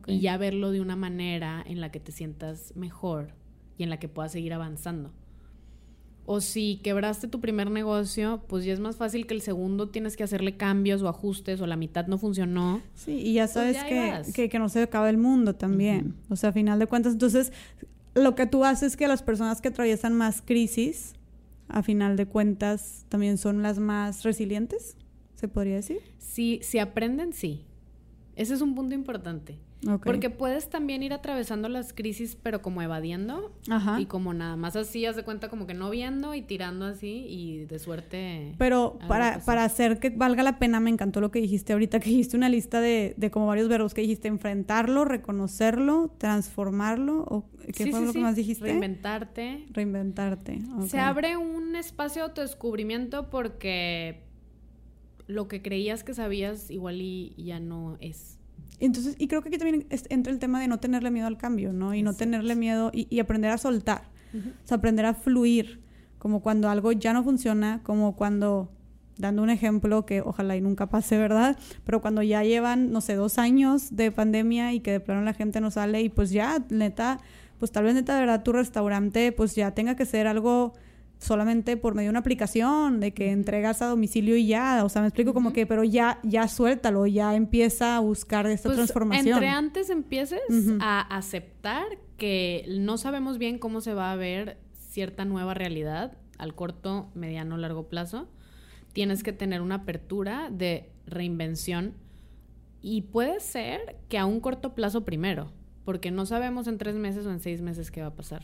y 0.06 0.20
ya 0.20 0.36
verlo 0.38 0.70
de 0.70 0.80
una 0.80 0.96
manera 0.96 1.62
en 1.66 1.80
la 1.80 1.90
que 1.90 2.00
te 2.00 2.12
sientas 2.12 2.74
mejor 2.76 3.34
y 3.76 3.82
en 3.82 3.90
la 3.90 3.98
que 3.98 4.08
puedas 4.08 4.32
seguir 4.32 4.54
avanzando. 4.54 5.12
O 6.26 6.40
si 6.40 6.80
quebraste 6.82 7.28
tu 7.28 7.40
primer 7.40 7.70
negocio, 7.70 8.42
pues 8.48 8.64
ya 8.64 8.72
es 8.72 8.80
más 8.80 8.96
fácil 8.96 9.26
que 9.26 9.34
el 9.34 9.42
segundo 9.42 9.90
tienes 9.90 10.16
que 10.16 10.24
hacerle 10.24 10.56
cambios 10.56 11.02
o 11.02 11.08
ajustes 11.08 11.60
o 11.60 11.66
la 11.66 11.76
mitad 11.76 12.06
no 12.06 12.16
funcionó. 12.16 12.80
Sí, 12.94 13.12
y 13.12 13.34
ya 13.34 13.46
sabes 13.46 13.84
que, 13.84 14.10
vas. 14.10 14.32
que, 14.32 14.48
que 14.48 14.58
no 14.58 14.70
se 14.70 14.82
acaba 14.82 15.10
el 15.10 15.18
mundo 15.18 15.54
también. 15.54 16.14
O 16.30 16.36
sea, 16.36 16.50
a 16.50 16.52
final 16.52 16.78
de 16.78 16.86
cuentas, 16.86 17.12
entonces, 17.12 17.52
lo 18.14 18.34
que 18.34 18.46
tú 18.46 18.64
haces 18.64 18.92
es 18.92 18.96
que 18.96 19.06
las 19.06 19.22
personas 19.22 19.60
que 19.60 19.68
atraviesan 19.68 20.14
más 20.14 20.40
crisis, 20.40 21.12
a 21.68 21.82
final 21.82 22.16
de 22.16 22.24
cuentas, 22.24 23.04
también 23.10 23.36
son 23.36 23.60
las 23.60 23.78
más 23.78 24.22
resilientes, 24.22 24.96
se 25.44 25.48
podría 25.48 25.74
decir. 25.76 25.98
Si, 26.18 26.58
si 26.62 26.78
aprenden, 26.78 27.32
sí. 27.34 27.66
Ese 28.34 28.54
es 28.54 28.60
un 28.62 28.74
punto 28.74 28.94
importante. 28.94 29.58
Ok. 29.86 30.02
Porque 30.02 30.30
puedes 30.30 30.70
también 30.70 31.02
ir 31.02 31.12
atravesando 31.12 31.68
las 31.68 31.92
crisis, 31.92 32.38
pero 32.42 32.62
como 32.62 32.80
evadiendo 32.80 33.52
Ajá. 33.68 34.00
y 34.00 34.06
como 34.06 34.32
nada 34.32 34.56
más 34.56 34.76
así, 34.76 35.04
haz 35.04 35.14
de 35.14 35.24
cuenta 35.24 35.50
como 35.50 35.66
que 35.66 35.74
no 35.74 35.90
viendo 35.90 36.34
y 36.34 36.40
tirando 36.40 36.86
así 36.86 37.26
y 37.28 37.66
de 37.66 37.78
suerte. 37.78 38.54
Pero 38.56 38.98
para, 39.06 39.40
para 39.44 39.62
hacer 39.64 39.98
que 39.98 40.08
valga 40.08 40.42
la 40.42 40.58
pena, 40.58 40.80
me 40.80 40.88
encantó 40.88 41.20
lo 41.20 41.30
que 41.30 41.38
dijiste 41.40 41.74
ahorita, 41.74 42.00
que 42.00 42.08
dijiste 42.08 42.34
una 42.34 42.48
lista 42.48 42.80
de, 42.80 43.12
de 43.18 43.30
como 43.30 43.46
varios 43.46 43.68
verbos 43.68 43.92
que 43.92 44.00
dijiste, 44.00 44.26
enfrentarlo, 44.26 45.04
reconocerlo, 45.04 46.14
transformarlo, 46.16 47.18
o 47.28 47.50
¿qué 47.74 47.84
Sí, 47.84 47.90
fue 47.90 48.00
sí, 48.00 48.06
lo 48.06 48.12
sí. 48.12 48.18
que 48.18 48.22
más 48.24 48.36
dijiste? 48.36 48.64
Reinventarte. 48.64 49.66
Reinventarte. 49.70 50.62
ok. 50.78 50.86
Se 50.86 50.98
abre 50.98 51.36
un 51.36 51.76
espacio 51.76 52.22
de 52.22 52.28
autodescubrimiento 52.28 53.28
porque 53.28 54.22
lo 55.26 55.48
que 55.48 55.62
creías 55.62 56.04
que 56.04 56.14
sabías 56.14 56.70
igual 56.70 57.00
y 57.00 57.34
ya 57.36 57.60
no 57.60 57.96
es. 58.00 58.38
Entonces, 58.80 59.14
y 59.18 59.28
creo 59.28 59.42
que 59.42 59.48
aquí 59.48 59.58
también 59.58 59.86
entra 60.08 60.32
el 60.32 60.38
tema 60.38 60.60
de 60.60 60.68
no 60.68 60.78
tenerle 60.78 61.10
miedo 61.10 61.26
al 61.26 61.38
cambio, 61.38 61.72
¿no? 61.72 61.94
Y 61.94 62.02
no 62.02 62.14
tenerle 62.14 62.54
miedo 62.54 62.90
y, 62.92 63.06
y 63.08 63.20
aprender 63.20 63.50
a 63.50 63.58
soltar. 63.58 64.10
O 64.34 64.66
sea, 64.66 64.78
aprender 64.78 65.06
a 65.06 65.14
fluir. 65.14 65.80
Como 66.18 66.40
cuando 66.40 66.68
algo 66.68 66.90
ya 66.92 67.12
no 67.12 67.22
funciona, 67.22 67.80
como 67.84 68.16
cuando, 68.16 68.72
dando 69.16 69.42
un 69.42 69.50
ejemplo 69.50 70.04
que 70.06 70.22
ojalá 70.22 70.56
y 70.56 70.60
nunca 70.60 70.88
pase, 70.88 71.16
¿verdad? 71.18 71.56
Pero 71.84 72.00
cuando 72.00 72.22
ya 72.22 72.42
llevan, 72.42 72.90
no 72.90 73.00
sé, 73.00 73.14
dos 73.14 73.38
años 73.38 73.94
de 73.94 74.10
pandemia 74.10 74.72
y 74.72 74.80
que 74.80 74.90
de 74.90 75.00
plano 75.00 75.22
la 75.22 75.34
gente 75.34 75.60
no 75.60 75.70
sale 75.70 76.00
y 76.02 76.08
pues 76.08 76.30
ya, 76.30 76.64
neta, 76.70 77.20
pues 77.58 77.70
tal 77.70 77.84
vez 77.84 77.94
neta, 77.94 78.14
de 78.14 78.20
verdad, 78.20 78.42
tu 78.42 78.52
restaurante 78.52 79.30
pues 79.32 79.54
ya 79.54 79.70
tenga 79.72 79.94
que 79.96 80.06
ser 80.06 80.26
algo 80.26 80.72
solamente 81.24 81.76
por 81.76 81.94
medio 81.94 82.08
de 82.08 82.10
una 82.10 82.18
aplicación, 82.20 83.00
de 83.00 83.12
que 83.12 83.30
entregas 83.30 83.82
a 83.82 83.86
domicilio 83.86 84.36
y 84.36 84.46
ya, 84.46 84.84
o 84.84 84.88
sea, 84.88 85.02
me 85.02 85.08
explico 85.08 85.32
como 85.34 85.52
que, 85.52 85.66
pero 85.66 85.82
ya, 85.84 86.20
ya 86.22 86.46
suéltalo, 86.48 87.06
ya 87.06 87.34
empieza 87.34 87.96
a 87.96 88.00
buscar 88.00 88.46
esta 88.46 88.68
Pues, 88.68 88.76
transformación. 88.76 89.34
Entre 89.34 89.48
antes 89.48 89.90
empieces 89.90 90.40
a 90.80 91.00
aceptar 91.00 91.86
que 92.16 92.66
no 92.78 92.98
sabemos 92.98 93.38
bien 93.38 93.58
cómo 93.58 93.80
se 93.80 93.94
va 93.94 94.12
a 94.12 94.16
ver 94.16 94.58
cierta 94.72 95.24
nueva 95.24 95.54
realidad 95.54 96.16
al 96.38 96.54
corto, 96.54 97.10
mediano, 97.14 97.56
largo 97.56 97.88
plazo, 97.88 98.28
tienes 98.92 99.22
que 99.22 99.32
tener 99.32 99.60
una 99.60 99.76
apertura 99.76 100.50
de 100.50 100.90
reinvención 101.06 101.94
y 102.80 103.02
puede 103.02 103.40
ser 103.40 103.96
que 104.08 104.18
a 104.18 104.26
un 104.26 104.40
corto 104.40 104.74
plazo 104.74 105.04
primero, 105.04 105.52
porque 105.84 106.10
no 106.10 106.26
sabemos 106.26 106.66
en 106.66 106.78
tres 106.78 106.96
meses 106.96 107.24
o 107.26 107.30
en 107.30 107.40
seis 107.40 107.60
meses 107.62 107.90
qué 107.90 108.02
va 108.02 108.08
a 108.08 108.14
pasar. 108.14 108.42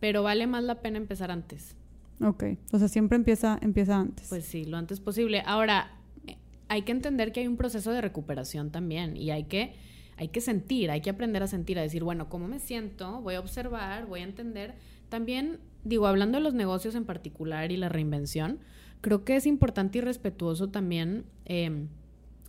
Pero 0.00 0.22
vale 0.22 0.46
más 0.46 0.64
la 0.64 0.80
pena 0.80 0.98
empezar 0.98 1.30
antes. 1.30 1.76
Ok, 2.20 2.44
o 2.72 2.78
sea, 2.78 2.88
siempre 2.88 3.16
empieza, 3.16 3.58
empieza 3.60 3.98
antes. 3.98 4.28
Pues 4.28 4.44
sí, 4.44 4.64
lo 4.64 4.76
antes 4.76 5.00
posible. 5.00 5.42
Ahora, 5.46 5.90
eh, 6.26 6.36
hay 6.68 6.82
que 6.82 6.92
entender 6.92 7.32
que 7.32 7.40
hay 7.40 7.48
un 7.48 7.56
proceso 7.56 7.90
de 7.90 8.00
recuperación 8.00 8.70
también 8.70 9.16
y 9.16 9.30
hay 9.30 9.44
que, 9.44 9.74
hay 10.16 10.28
que 10.28 10.40
sentir, 10.40 10.90
hay 10.90 11.00
que 11.00 11.10
aprender 11.10 11.42
a 11.42 11.46
sentir, 11.46 11.78
a 11.78 11.82
decir, 11.82 12.04
bueno, 12.04 12.28
¿cómo 12.28 12.46
me 12.46 12.60
siento? 12.60 13.20
Voy 13.20 13.34
a 13.34 13.40
observar, 13.40 14.06
voy 14.06 14.20
a 14.20 14.24
entender. 14.24 14.74
También, 15.08 15.58
digo, 15.84 16.06
hablando 16.06 16.38
de 16.38 16.44
los 16.44 16.54
negocios 16.54 16.94
en 16.94 17.04
particular 17.04 17.72
y 17.72 17.76
la 17.76 17.88
reinvención, 17.88 18.60
creo 19.00 19.24
que 19.24 19.36
es 19.36 19.46
importante 19.46 19.98
y 19.98 20.00
respetuoso 20.00 20.68
también 20.68 21.24
eh, 21.44 21.86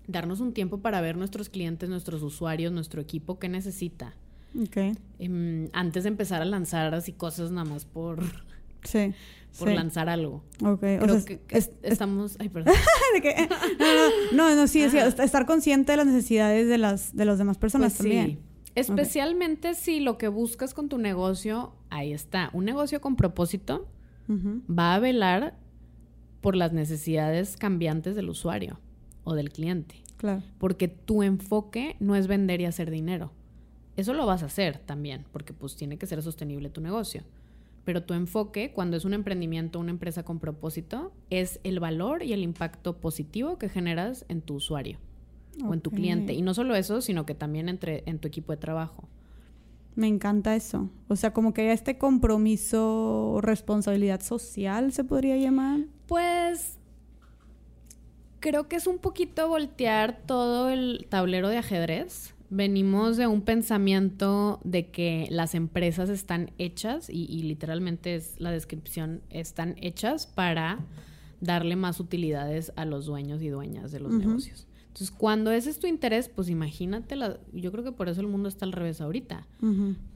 darnos 0.08 0.39
un 0.39 0.53
tiempo 0.53 0.79
para 0.79 1.01
ver 1.01 1.17
nuestros 1.17 1.49
clientes, 1.49 1.89
nuestros 1.89 2.21
usuarios, 2.21 2.71
nuestro 2.71 3.01
equipo, 3.01 3.39
qué 3.39 3.49
necesita. 3.49 4.15
Ok. 4.61 4.97
Em, 5.19 5.67
antes 5.73 6.03
de 6.03 6.09
empezar 6.09 6.41
a 6.41 6.45
lanzar 6.45 6.93
así 6.95 7.13
cosas 7.13 7.51
nada 7.51 7.65
más 7.69 7.85
por, 7.85 8.19
Sí. 8.83 9.13
por 9.57 9.69
sí. 9.69 9.75
lanzar 9.75 10.09
algo. 10.09 10.43
Ok. 10.63 10.79
Creo 10.79 11.03
o 11.03 11.19
sea, 11.19 11.25
que 11.25 11.41
es- 11.49 11.67
es- 11.81 11.91
estamos... 11.93 12.37
Ay, 12.39 12.49
perdón. 12.49 12.73
de 13.13 13.21
que- 13.21 13.35
no, 14.31 14.49
no, 14.49 14.55
no, 14.55 14.67
sí, 14.67 14.87
sí, 14.89 14.97
est- 14.97 15.19
estar 15.19 15.45
consciente 15.45 15.91
de 15.93 15.97
las 15.97 16.07
necesidades 16.07 16.67
de 16.69 16.77
las, 16.77 17.15
de 17.15 17.25
las 17.25 17.37
demás 17.37 17.57
personas 17.57 17.93
Pues 17.97 18.09
sí. 18.09 18.15
también. 18.15 18.39
Especialmente 18.75 19.73
si 19.73 20.01
lo 20.01 20.17
que 20.17 20.27
buscas 20.27 20.73
con 20.73 20.89
tu 20.89 20.97
negocio, 20.97 21.73
ahí 21.89 22.11
está. 22.13 22.49
Un 22.53 22.65
negocio 22.65 22.99
con 23.01 23.15
propósito 23.15 23.87
va 24.29 24.95
a 24.95 24.99
velar 24.99 25.55
por 26.41 26.55
las 26.55 26.73
necesidades 26.73 27.55
cambiantes 27.57 28.15
del 28.15 28.29
usuario 28.29 28.79
o 29.23 29.33
del 29.33 29.49
cliente. 29.51 29.95
Claro. 30.17 30.43
Porque 30.57 30.87
tu 30.87 31.23
enfoque 31.23 31.95
no 31.99 32.15
es 32.15 32.27
vender 32.27 32.59
y 32.61 32.65
hacer 32.65 32.91
dinero. 32.91 33.31
Eso 33.97 34.13
lo 34.13 34.25
vas 34.25 34.43
a 34.43 34.47
hacer 34.47 34.79
también, 34.79 35.25
porque 35.31 35.53
pues 35.53 35.75
tiene 35.75 35.97
que 35.97 36.05
ser 36.05 36.21
sostenible 36.21 36.69
tu 36.69 36.81
negocio. 36.81 37.23
Pero 37.86 38.03
tu 38.03 38.13
enfoque, 38.13 38.71
cuando 38.73 38.97
es 38.97 39.05
un 39.05 39.13
emprendimiento, 39.13 39.79
una 39.79 39.91
empresa 39.91 40.23
con 40.23 40.39
propósito, 40.39 41.13
es 41.29 41.60
el 41.63 41.79
valor 41.79 42.23
y 42.23 42.34
el 42.34 42.41
impacto 42.41 42.97
positivo 42.97 43.58
que 43.58 43.69
generas 43.69 44.25
en 44.27 44.41
tu 44.41 44.55
usuario 44.55 44.97
o 45.63 45.73
en 45.73 45.81
tu 45.81 45.91
cliente. 45.91 46.34
Y 46.34 46.41
no 46.41 46.53
solo 46.53 46.75
eso, 46.75 46.99
sino 47.01 47.25
que 47.25 47.36
también 47.36 47.69
entre, 47.69 48.03
en 48.08 48.19
tu 48.19 48.27
equipo 48.27 48.51
de 48.51 48.58
trabajo. 48.58 49.08
Me 49.95 50.08
encanta 50.08 50.55
eso. 50.55 50.89
O 51.08 51.15
sea, 51.15 51.31
como 51.31 51.53
que 51.53 51.62
haya 51.62 51.73
este 51.73 51.97
compromiso, 51.97 53.39
responsabilidad 53.41 54.21
social, 54.21 54.91
se 54.91 55.05
podría 55.05 55.38
llamar. 55.38 55.86
Pues 56.08 56.77
creo 58.41 58.67
que 58.67 58.75
es 58.75 58.88
un 58.88 58.99
poquito 58.99 59.47
voltear 59.47 60.21
todo 60.25 60.69
el 60.69 61.08
tablero 61.10 61.49
de 61.49 61.58
ajedrez. 61.58 62.34
Venimos 62.49 63.17
de 63.17 63.27
un 63.27 63.41
pensamiento 63.41 64.60
de 64.63 64.89
que 64.91 65.27
las 65.31 65.55
empresas 65.55 66.10
están 66.10 66.51
hechas, 66.58 67.10
y, 67.10 67.25
y 67.25 67.43
literalmente 67.43 68.15
es 68.15 68.39
la 68.39 68.51
descripción, 68.51 69.21
están 69.29 69.75
hechas 69.81 70.27
para 70.27 70.79
darle 71.41 71.75
más 71.75 71.99
utilidades 71.99 72.71
a 72.75 72.86
los 72.86 73.05
dueños 73.05 73.41
y 73.41 73.49
dueñas 73.49 73.91
de 73.91 73.99
los 73.99 74.13
negocios. 74.13 74.67
Entonces, 74.95 75.12
cuando 75.13 75.51
ese 75.51 75.69
es 75.71 75.77
tu 75.79 75.88
interés, 75.88 76.29
pues 76.29 76.47
imagínate, 76.47 77.17
la- 77.17 77.38
yo 77.51 77.69
creo 77.73 77.84
que 77.84 77.91
por 77.91 78.08
eso 78.08 78.21
el 78.21 78.27
mundo 78.27 78.47
está 78.47 78.63
al 78.63 78.71
revés 78.71 79.01
ahorita. 79.01 79.45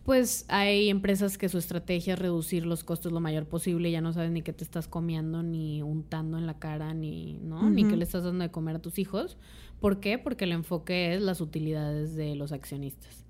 Pues 0.06 0.46
hay 0.48 0.88
empresas 0.90 1.38
que 1.38 1.50
su 1.50 1.58
estrategia 1.58 2.14
es 2.14 2.20
reducir 2.20 2.66
los 2.66 2.86
costos 2.86 3.12
lo 3.12 3.20
mayor 3.20 3.46
posible, 3.46 3.92
ya 3.92 4.00
no 4.00 4.14
sabes 4.14 4.32
ni 4.32 4.42
qué 4.42 4.54
te 4.54 4.64
estás 4.64 4.88
comiendo, 4.88 5.44
ni 5.44 5.82
untando 5.84 6.38
en 6.38 6.46
la 6.48 6.60
cara, 6.60 6.94
ni, 6.94 7.40
¿no? 7.44 7.70
Ni 7.70 7.84
qué 7.84 7.98
le 7.98 8.06
estás 8.06 8.24
dando 8.24 8.42
de 8.42 8.52
comer 8.52 8.78
a 8.78 8.80
tus 8.80 9.00
hijos. 9.00 9.38
¿Por 9.82 10.00
qué? 10.00 10.18
Porque 10.18 10.46
el 10.46 10.54
enfoque 10.54 11.14
es 11.14 11.22
las 11.22 11.42
utilidades 11.42 12.16
de 12.16 12.36
los 12.36 12.54
accionistas. 12.54 13.26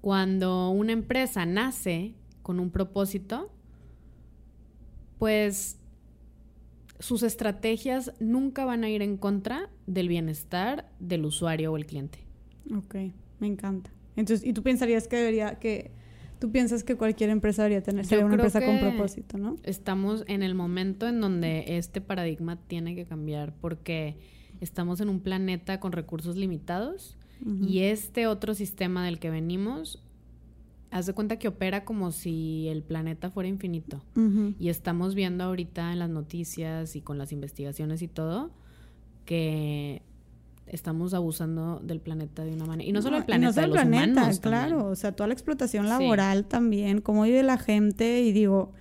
Cuando 0.00 0.70
una 0.70 0.92
empresa 0.92 1.44
nace 1.44 2.14
con 2.42 2.60
un 2.60 2.70
propósito, 2.70 3.50
pues 5.18 5.78
sus 6.98 7.22
estrategias 7.22 8.12
nunca 8.20 8.64
van 8.64 8.84
a 8.84 8.88
ir 8.88 9.02
en 9.02 9.16
contra 9.16 9.68
del 9.86 10.08
bienestar 10.08 10.90
del 10.98 11.24
usuario 11.24 11.72
o 11.72 11.76
el 11.76 11.86
cliente. 11.86 12.20
Ok, 12.74 12.96
me 13.38 13.46
encanta. 13.46 13.90
Entonces, 14.16 14.46
y 14.46 14.52
tú 14.52 14.62
pensarías 14.62 15.08
que 15.08 15.16
debería, 15.16 15.58
que 15.58 15.90
tú 16.38 16.50
piensas 16.50 16.84
que 16.84 16.96
cualquier 16.96 17.30
empresa 17.30 17.62
debería 17.62 17.82
tener, 17.82 18.06
sería 18.06 18.24
una 18.24 18.34
empresa 18.34 18.64
con 18.64 18.78
propósito, 18.80 19.38
¿no? 19.38 19.56
estamos 19.62 20.24
en 20.26 20.42
el 20.42 20.54
momento 20.54 21.06
en 21.06 21.20
donde 21.20 21.76
este 21.76 22.00
paradigma 22.00 22.56
tiene 22.66 22.94
que 22.94 23.04
cambiar 23.04 23.54
porque 23.60 24.16
estamos 24.60 25.00
en 25.00 25.08
un 25.08 25.20
planeta 25.20 25.80
con 25.80 25.92
recursos 25.92 26.36
limitados 26.36 27.16
y 27.44 27.80
este 27.80 28.26
otro 28.26 28.54
sistema 28.54 29.04
del 29.04 29.18
que 29.18 29.28
venimos, 29.28 30.02
haz 30.98 31.06
de 31.06 31.12
cuenta 31.12 31.38
que 31.38 31.48
opera 31.48 31.84
como 31.84 32.10
si 32.12 32.68
el 32.68 32.82
planeta 32.82 33.30
fuera 33.30 33.48
infinito. 33.48 34.02
Y 34.58 34.68
estamos 34.68 35.14
viendo 35.14 35.44
ahorita 35.44 35.92
en 35.92 35.98
las 35.98 36.10
noticias 36.10 36.96
y 36.96 37.00
con 37.02 37.18
las 37.18 37.32
investigaciones 37.32 38.02
y 38.02 38.08
todo 38.08 38.50
que 39.24 40.02
estamos 40.66 41.14
abusando 41.14 41.80
del 41.82 42.00
planeta 42.00 42.44
de 42.44 42.52
una 42.52 42.66
manera. 42.66 42.88
Y 42.88 42.92
no 42.92 43.02
solo 43.02 43.18
el 43.18 43.24
planeta, 43.24 43.46
no 43.48 43.52
solo 43.52 43.66
de 43.66 43.68
los 43.74 43.82
el 43.82 43.88
planeta, 43.88 44.20
humanos 44.20 44.40
claro. 44.40 44.68
también. 44.70 44.92
O 44.92 44.96
sea, 44.96 45.12
toda 45.12 45.28
la 45.28 45.32
explotación 45.34 45.84
Sí. 45.84 45.88
laboral 45.90 46.44
también, 46.46 47.00
cómo 47.00 47.22
vive 47.22 47.42
la 47.42 47.58
gente. 47.58 48.22
Y 48.22 48.32
digo, 48.32 48.72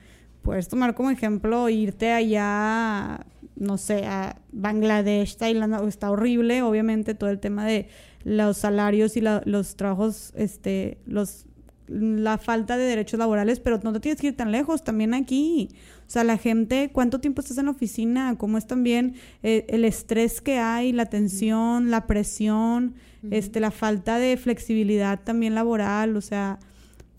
puedes 0.41 0.67
tomar 0.67 0.95
como 0.95 1.11
ejemplo 1.11 1.69
irte 1.69 2.11
allá, 2.11 3.25
no 3.55 3.77
sé, 3.77 4.05
a 4.05 4.41
Bangladesh, 4.51 5.37
Tailandia, 5.37 5.79
está 5.87 6.09
horrible, 6.11 6.61
obviamente, 6.63 7.13
todo 7.13 7.29
el 7.29 7.39
tema 7.39 7.65
de 7.65 7.87
los 8.23 8.57
salarios 8.57 9.15
y 9.17 9.21
la- 9.21 9.43
los 9.45 9.75
trabajos, 9.75 10.33
este, 10.35 10.97
los 11.05 11.45
la 11.87 12.37
falta 12.37 12.77
de 12.77 12.83
derechos 12.83 13.19
laborales, 13.19 13.59
pero 13.59 13.79
no 13.83 13.93
te 13.93 13.99
tienes 13.99 14.19
que 14.19 14.27
ir 14.27 14.35
tan 14.35 14.51
lejos, 14.51 14.83
también 14.83 15.13
aquí. 15.13 15.69
O 16.07 16.09
sea, 16.09 16.23
la 16.23 16.37
gente, 16.37 16.89
¿cuánto 16.91 17.19
tiempo 17.19 17.41
estás 17.41 17.57
en 17.57 17.65
la 17.65 17.71
oficina? 17.71 18.35
¿Cómo 18.37 18.57
es 18.57 18.67
también 18.67 19.15
eh, 19.43 19.65
el 19.69 19.85
estrés 19.85 20.41
que 20.41 20.57
hay, 20.57 20.91
la 20.91 21.07
tensión, 21.07 21.91
la 21.91 22.07
presión, 22.07 22.95
este, 23.31 23.59
la 23.59 23.71
falta 23.71 24.17
de 24.19 24.37
flexibilidad 24.37 25.19
también 25.23 25.55
laboral? 25.55 26.15
O 26.15 26.21
sea, 26.21 26.59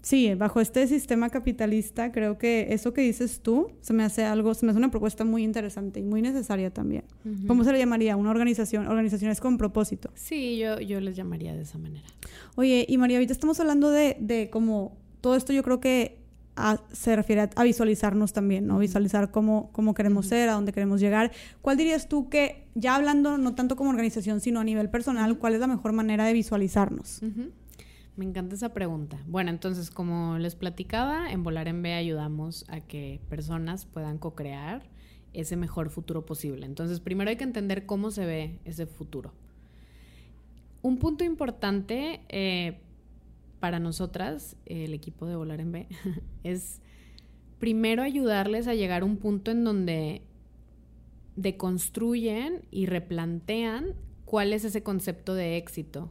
sí, 0.07 0.33
bajo 0.37 0.61
este 0.61 0.87
sistema 0.87 1.31
capitalista, 1.31 2.12
creo 2.12 2.38
que 2.38 2.69
eso 2.71 2.92
que 2.95 3.01
dices 3.01 3.40
tú 3.42 3.73
se 3.81 3.92
me 3.92 4.05
hace 4.05 4.23
algo, 4.25 4.55
se 4.55 4.64
me 4.64 4.71
hace 4.71 4.79
una 4.79 4.90
propuesta 4.92 5.25
muy 5.25 5.42
interesante 5.42 5.99
y 5.99 6.05
muy 6.05 6.23
necesaria 6.23 6.71
también. 6.71 7.03
Ujú. 7.25 7.47
¿Cómo 7.49 7.64
se 7.64 7.73
le 7.73 7.79
llamaría? 7.79 8.14
Una 8.16 8.31
organización, 8.31 8.87
organizaciones 8.87 9.40
con 9.40 9.59
propósito. 9.59 10.11
Sí, 10.14 10.59
yo, 10.59 10.79
yo 10.81 11.01
les 11.01 11.16
llamaría 11.16 11.55
de 11.57 11.62
esa 11.62 11.77
manera. 11.79 12.07
Oye, 12.55 12.87
y 12.88 12.99
María, 12.99 13.16
ahorita 13.16 13.33
estamos 13.33 13.59
hablando 13.59 13.90
de, 13.90 14.16
de 14.21 14.49
como 14.49 14.97
todo 15.21 15.35
esto 15.35 15.53
yo 15.53 15.64
creo 15.64 15.81
que 15.81 16.19
a- 16.55 16.81
se 16.92 17.16
refiere 17.16 17.40
a, 17.42 17.51
a 17.57 17.64
visualizarnos 17.64 18.33
también, 18.33 18.66
¿no? 18.69 18.79
Visualizar 18.79 19.33
cómo, 19.33 19.71
cómo 19.73 19.92
queremos 19.92 20.27
ser, 20.27 20.49
a 20.49 20.53
dónde 20.53 20.73
queremos 20.73 21.01
llegar. 21.01 21.33
¿Cuál 21.62 21.77
dirías 21.79 22.09
tú 22.09 22.29
que, 22.29 22.69
ya 22.77 22.95
hablando 22.95 23.37
no 23.38 23.55
tanto 23.57 23.75
como 23.75 23.90
organización, 23.90 24.40
sino 24.40 24.61
a 24.61 24.64
nivel 24.64 24.88
personal, 24.88 25.37
cuál 25.37 25.55
es 25.55 25.61
la 25.61 25.66
mejor 25.66 25.92
manera 25.92 26.25
de 26.27 26.33
visualizarnos? 26.33 27.21
Ujú. 27.23 27.51
Me 28.16 28.24
encanta 28.24 28.55
esa 28.55 28.72
pregunta. 28.72 29.22
Bueno, 29.26 29.50
entonces, 29.50 29.90
como 29.90 30.38
les 30.38 30.55
platicaba, 30.55 31.31
en 31.31 31.44
Volar 31.44 31.68
en 31.68 31.83
B 31.83 31.92
ayudamos 31.92 32.64
a 32.68 32.81
que 32.81 33.20
personas 33.29 33.85
puedan 33.85 34.16
co-crear 34.16 34.88
ese 35.35 35.57
mejor 35.57 35.90
futuro 35.90 36.24
posible. 36.24 36.64
Entonces, 36.64 37.00
primero 37.00 37.29
hay 37.29 37.37
que 37.37 37.44
entender 37.44 37.85
cómo 37.85 38.11
se 38.11 38.24
ve 38.24 38.59
ese 38.64 38.87
futuro. 38.87 39.35
Un 40.81 40.98
punto 40.98 41.24
importante 41.24 42.22
eh, 42.31 42.81
para 43.61 43.81
nosotras, 43.81 44.57
el 44.64 44.94
equipo 44.94 45.26
de 45.26 45.37
Volar 45.37 45.61
en 45.61 45.72
B, 45.72 45.88
es 46.42 46.81
primero 47.59 48.02
ayudarles 48.02 48.66
a 48.66 48.74
llegar 48.74 49.02
a 49.02 49.05
un 49.05 49.18
punto 49.18 49.50
en 49.50 49.62
donde 49.62 50.22
deconstruyen 51.37 52.62
y 52.70 52.87
replantean 52.87 53.94
cuál 54.24 54.55
es 54.55 54.64
ese 54.64 54.83
concepto 54.83 55.35
de 55.35 55.59
éxito. 55.59 56.11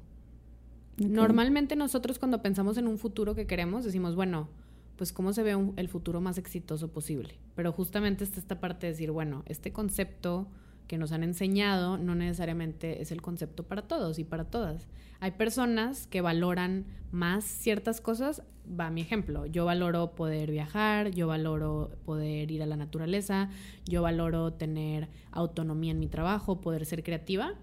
Normalmente 0.98 1.76
nosotros 1.76 2.20
cuando 2.20 2.42
pensamos 2.42 2.78
en 2.78 2.88
un 2.88 2.98
futuro 2.98 3.36
que 3.36 3.48
queremos 3.48 3.84
decimos, 3.84 4.16
bueno, 4.16 4.50
pues 4.96 5.12
cómo 5.12 5.34
se 5.34 5.44
ve 5.44 5.58
el 5.76 5.90
futuro 5.90 6.22
más 6.22 6.38
exitoso 6.38 6.92
posible. 6.92 7.38
Pero 7.56 7.72
justamente 7.72 8.24
está 8.24 8.40
esta 8.40 8.60
parte 8.60 8.88
de 8.88 8.94
decir, 8.94 9.12
bueno, 9.12 9.44
este 9.46 9.74
concepto 9.74 10.48
que 10.88 10.98
nos 10.98 11.12
han 11.12 11.24
enseñado 11.24 11.98
no 11.98 12.16
necesariamente 12.16 13.02
es 13.02 13.12
el 13.12 13.22
concepto 13.22 13.64
para 13.64 13.82
todos 13.82 14.20
y 14.20 14.24
para 14.24 14.46
todas. 14.46 14.88
Hay 15.20 15.32
personas 15.32 16.08
que 16.08 16.22
valoran 16.22 16.86
más 17.12 17.44
ciertas 17.44 18.02
cosas. 18.02 18.44
Va 18.68 18.90
mi 18.90 19.02
ejemplo. 19.02 19.46
Yo 19.46 19.66
valoro 19.66 20.16
poder 20.16 20.52
viajar, 20.52 21.12
yo 21.12 21.28
valoro 21.28 21.92
poder 22.06 22.52
ir 22.52 22.64
a 22.64 22.66
la 22.66 22.78
naturaleza, 22.78 23.50
yo 23.86 24.02
valoro 24.02 24.54
tener 24.54 25.10
autonomía 25.32 25.92
en 25.92 26.00
mi 26.00 26.08
trabajo, 26.08 26.62
poder 26.62 26.86
ser 26.86 27.04
creativa. 27.04 27.54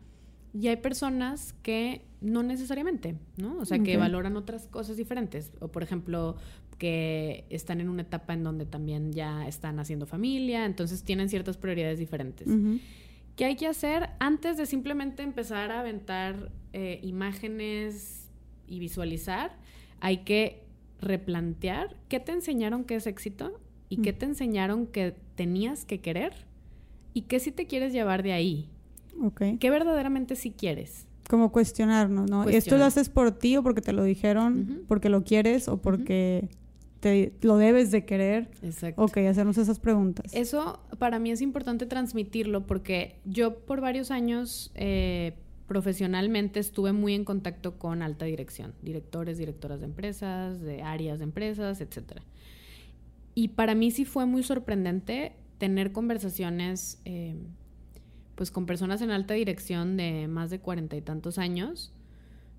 Y 0.53 0.69
hay 0.69 0.77
personas 0.77 1.55
que 1.63 2.05
no 2.23 2.43
necesariamente, 2.43 3.17
¿no? 3.37 3.59
O 3.59 3.65
sea, 3.65 3.79
que 3.81 3.97
valoran 3.97 4.37
otras 4.37 4.67
cosas 4.69 4.97
diferentes. 4.97 5.53
O, 5.61 5.69
por 5.69 5.83
ejemplo, 5.83 6.37
que 6.79 7.45
están 7.51 7.81
en 7.81 7.89
una 7.89 8.03
etapa 8.03 8.33
en 8.33 8.43
donde 8.45 8.65
también 8.67 9.13
ya 9.13 9.47
están 9.47 9.79
haciendo 9.79 10.07
familia, 10.07 10.65
entonces 10.65 11.03
tienen 11.03 11.29
ciertas 11.29 11.57
prioridades 11.57 11.99
diferentes. 11.99 12.49
¿Qué 13.37 13.45
hay 13.47 13.57
que 13.57 13.67
hacer 13.67 14.11
antes 14.19 14.57
de 14.57 14.67
simplemente 14.67 15.23
empezar 15.23 15.71
a 15.71 15.81
aventar 15.81 16.51
eh, 16.73 17.01
imágenes 17.03 18.29
y 18.67 18.79
visualizar? 18.79 19.57
Hay 20.01 20.19
que 20.19 20.63
replantear 21.01 21.97
qué 22.09 22.21
te 22.21 22.33
enseñaron 22.33 22.85
que 22.85 22.95
es 22.97 23.07
éxito 23.07 23.59
y 23.89 23.99
qué 23.99 24.13
Mm. 24.13 24.17
te 24.19 24.27
enseñaron 24.27 24.87
que 24.87 25.15
tenías 25.35 25.85
que 25.85 26.01
querer 26.01 26.33
y 27.15 27.23
qué 27.23 27.41
sí 27.41 27.53
te 27.53 27.67
quieres 27.67 27.93
llevar 27.93 28.23
de 28.23 28.33
ahí. 28.33 28.69
Ok. 29.21 29.43
¿Qué 29.61 29.71
verdaderamente 29.71 30.37
sí 30.37 30.51
quieres? 30.51 31.07
Como 31.33 31.51
cuestionarnos, 31.51 32.31
¿no? 32.31 32.45
¿Esto 32.45 32.77
lo 32.77 32.85
haces 32.85 33.09
por 33.09 33.33
ti 33.33 33.57
o 33.57 33.63
porque 33.63 33.81
te 33.81 33.95
lo 33.95 34.05
dijeron, 34.05 34.83
porque 34.87 35.09
lo 35.09 35.25
quieres 35.25 35.67
o 35.67 35.79
porque 35.79 36.51
te 37.01 37.33
lo 37.41 37.57
debes 37.57 37.91
de 37.91 38.05
querer? 38.05 38.51
Exacto. 38.61 39.03
Ok, 39.03 39.17
hacernos 39.17 39.57
esas 39.57 39.81
preguntas. 39.81 40.31
Eso 40.35 40.81
para 40.99 41.19
mí 41.19 41.31
es 41.31 41.41
importante 41.41 41.87
transmitirlo 41.87 42.67
porque 42.67 43.19
yo 43.25 43.61
por 43.61 43.81
varios 43.81 44.11
años 44.11 44.73
eh, 44.75 45.33
profesionalmente 45.69 46.61
estuve 46.61 46.93
muy 46.93 47.15
en 47.15 47.25
contacto 47.25 47.79
con 47.79 48.03
alta 48.03 48.27
dirección, 48.27 48.75
directores, 48.83 49.39
directoras 49.39 49.81
de 49.81 49.87
empresas, 49.87 50.61
de 50.61 50.83
áreas 50.83 51.19
de 51.19 51.25
empresas, 51.25 51.81
etc. 51.81 52.21
Y 53.35 53.49
para 53.49 53.75
mí 53.75 53.91
sí 53.91 54.05
fue 54.05 54.27
muy 54.27 54.43
sorprendente 54.43 55.33
tener 55.57 55.93
conversaciones 55.93 57.01
eh, 57.07 57.37
pues 58.43 58.51
con 58.51 58.67
personas 58.67 59.01
en 59.03 59.13
alta 59.13 59.35
dirección 59.35 59.97
de 59.97 60.27
más 60.27 60.51
de 60.51 60.59
cuarenta 60.59 60.97
y 60.97 61.01
tantos 61.01 61.39
años 61.39 61.93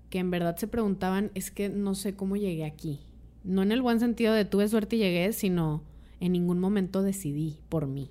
que 0.08 0.18
en 0.18 0.30
verdad 0.30 0.56
se 0.56 0.66
preguntaban, 0.66 1.30
es 1.34 1.50
que 1.50 1.68
no 1.68 1.94
sé 1.94 2.16
cómo 2.16 2.36
llegué 2.36 2.64
aquí. 2.64 3.00
No 3.42 3.62
en 3.62 3.70
el 3.70 3.82
buen 3.82 4.00
sentido 4.00 4.32
de 4.32 4.46
tuve 4.46 4.66
suerte 4.66 4.96
y 4.96 5.00
llegué, 5.00 5.30
sino 5.34 5.82
en 6.20 6.32
ningún 6.32 6.58
momento 6.58 7.02
decidí 7.02 7.58
por 7.68 7.86
mí. 7.86 8.10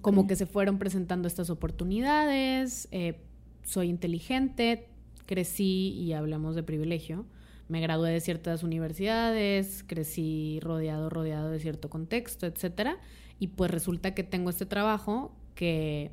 Como 0.00 0.26
que 0.26 0.34
se 0.34 0.46
fueron 0.46 0.78
presentando 0.78 1.28
estas 1.28 1.50
oportunidades, 1.50 2.88
eh, 2.90 3.20
soy 3.64 3.90
inteligente, 3.90 4.88
crecí 5.26 5.90
y 5.90 6.14
hablamos 6.14 6.54
de 6.54 6.62
privilegio. 6.62 7.26
Me 7.68 7.82
gradué 7.82 8.12
de 8.12 8.20
ciertas 8.20 8.62
universidades, 8.62 9.84
crecí 9.86 10.58
rodeado, 10.62 11.10
rodeado 11.10 11.50
de 11.50 11.60
cierto 11.60 11.90
contexto, 11.90 12.46
etcétera. 12.46 12.96
Y 13.38 13.48
pues 13.48 13.70
resulta 13.70 14.14
que 14.14 14.24
tengo 14.24 14.48
este 14.48 14.64
trabajo 14.64 15.36
que 15.54 16.12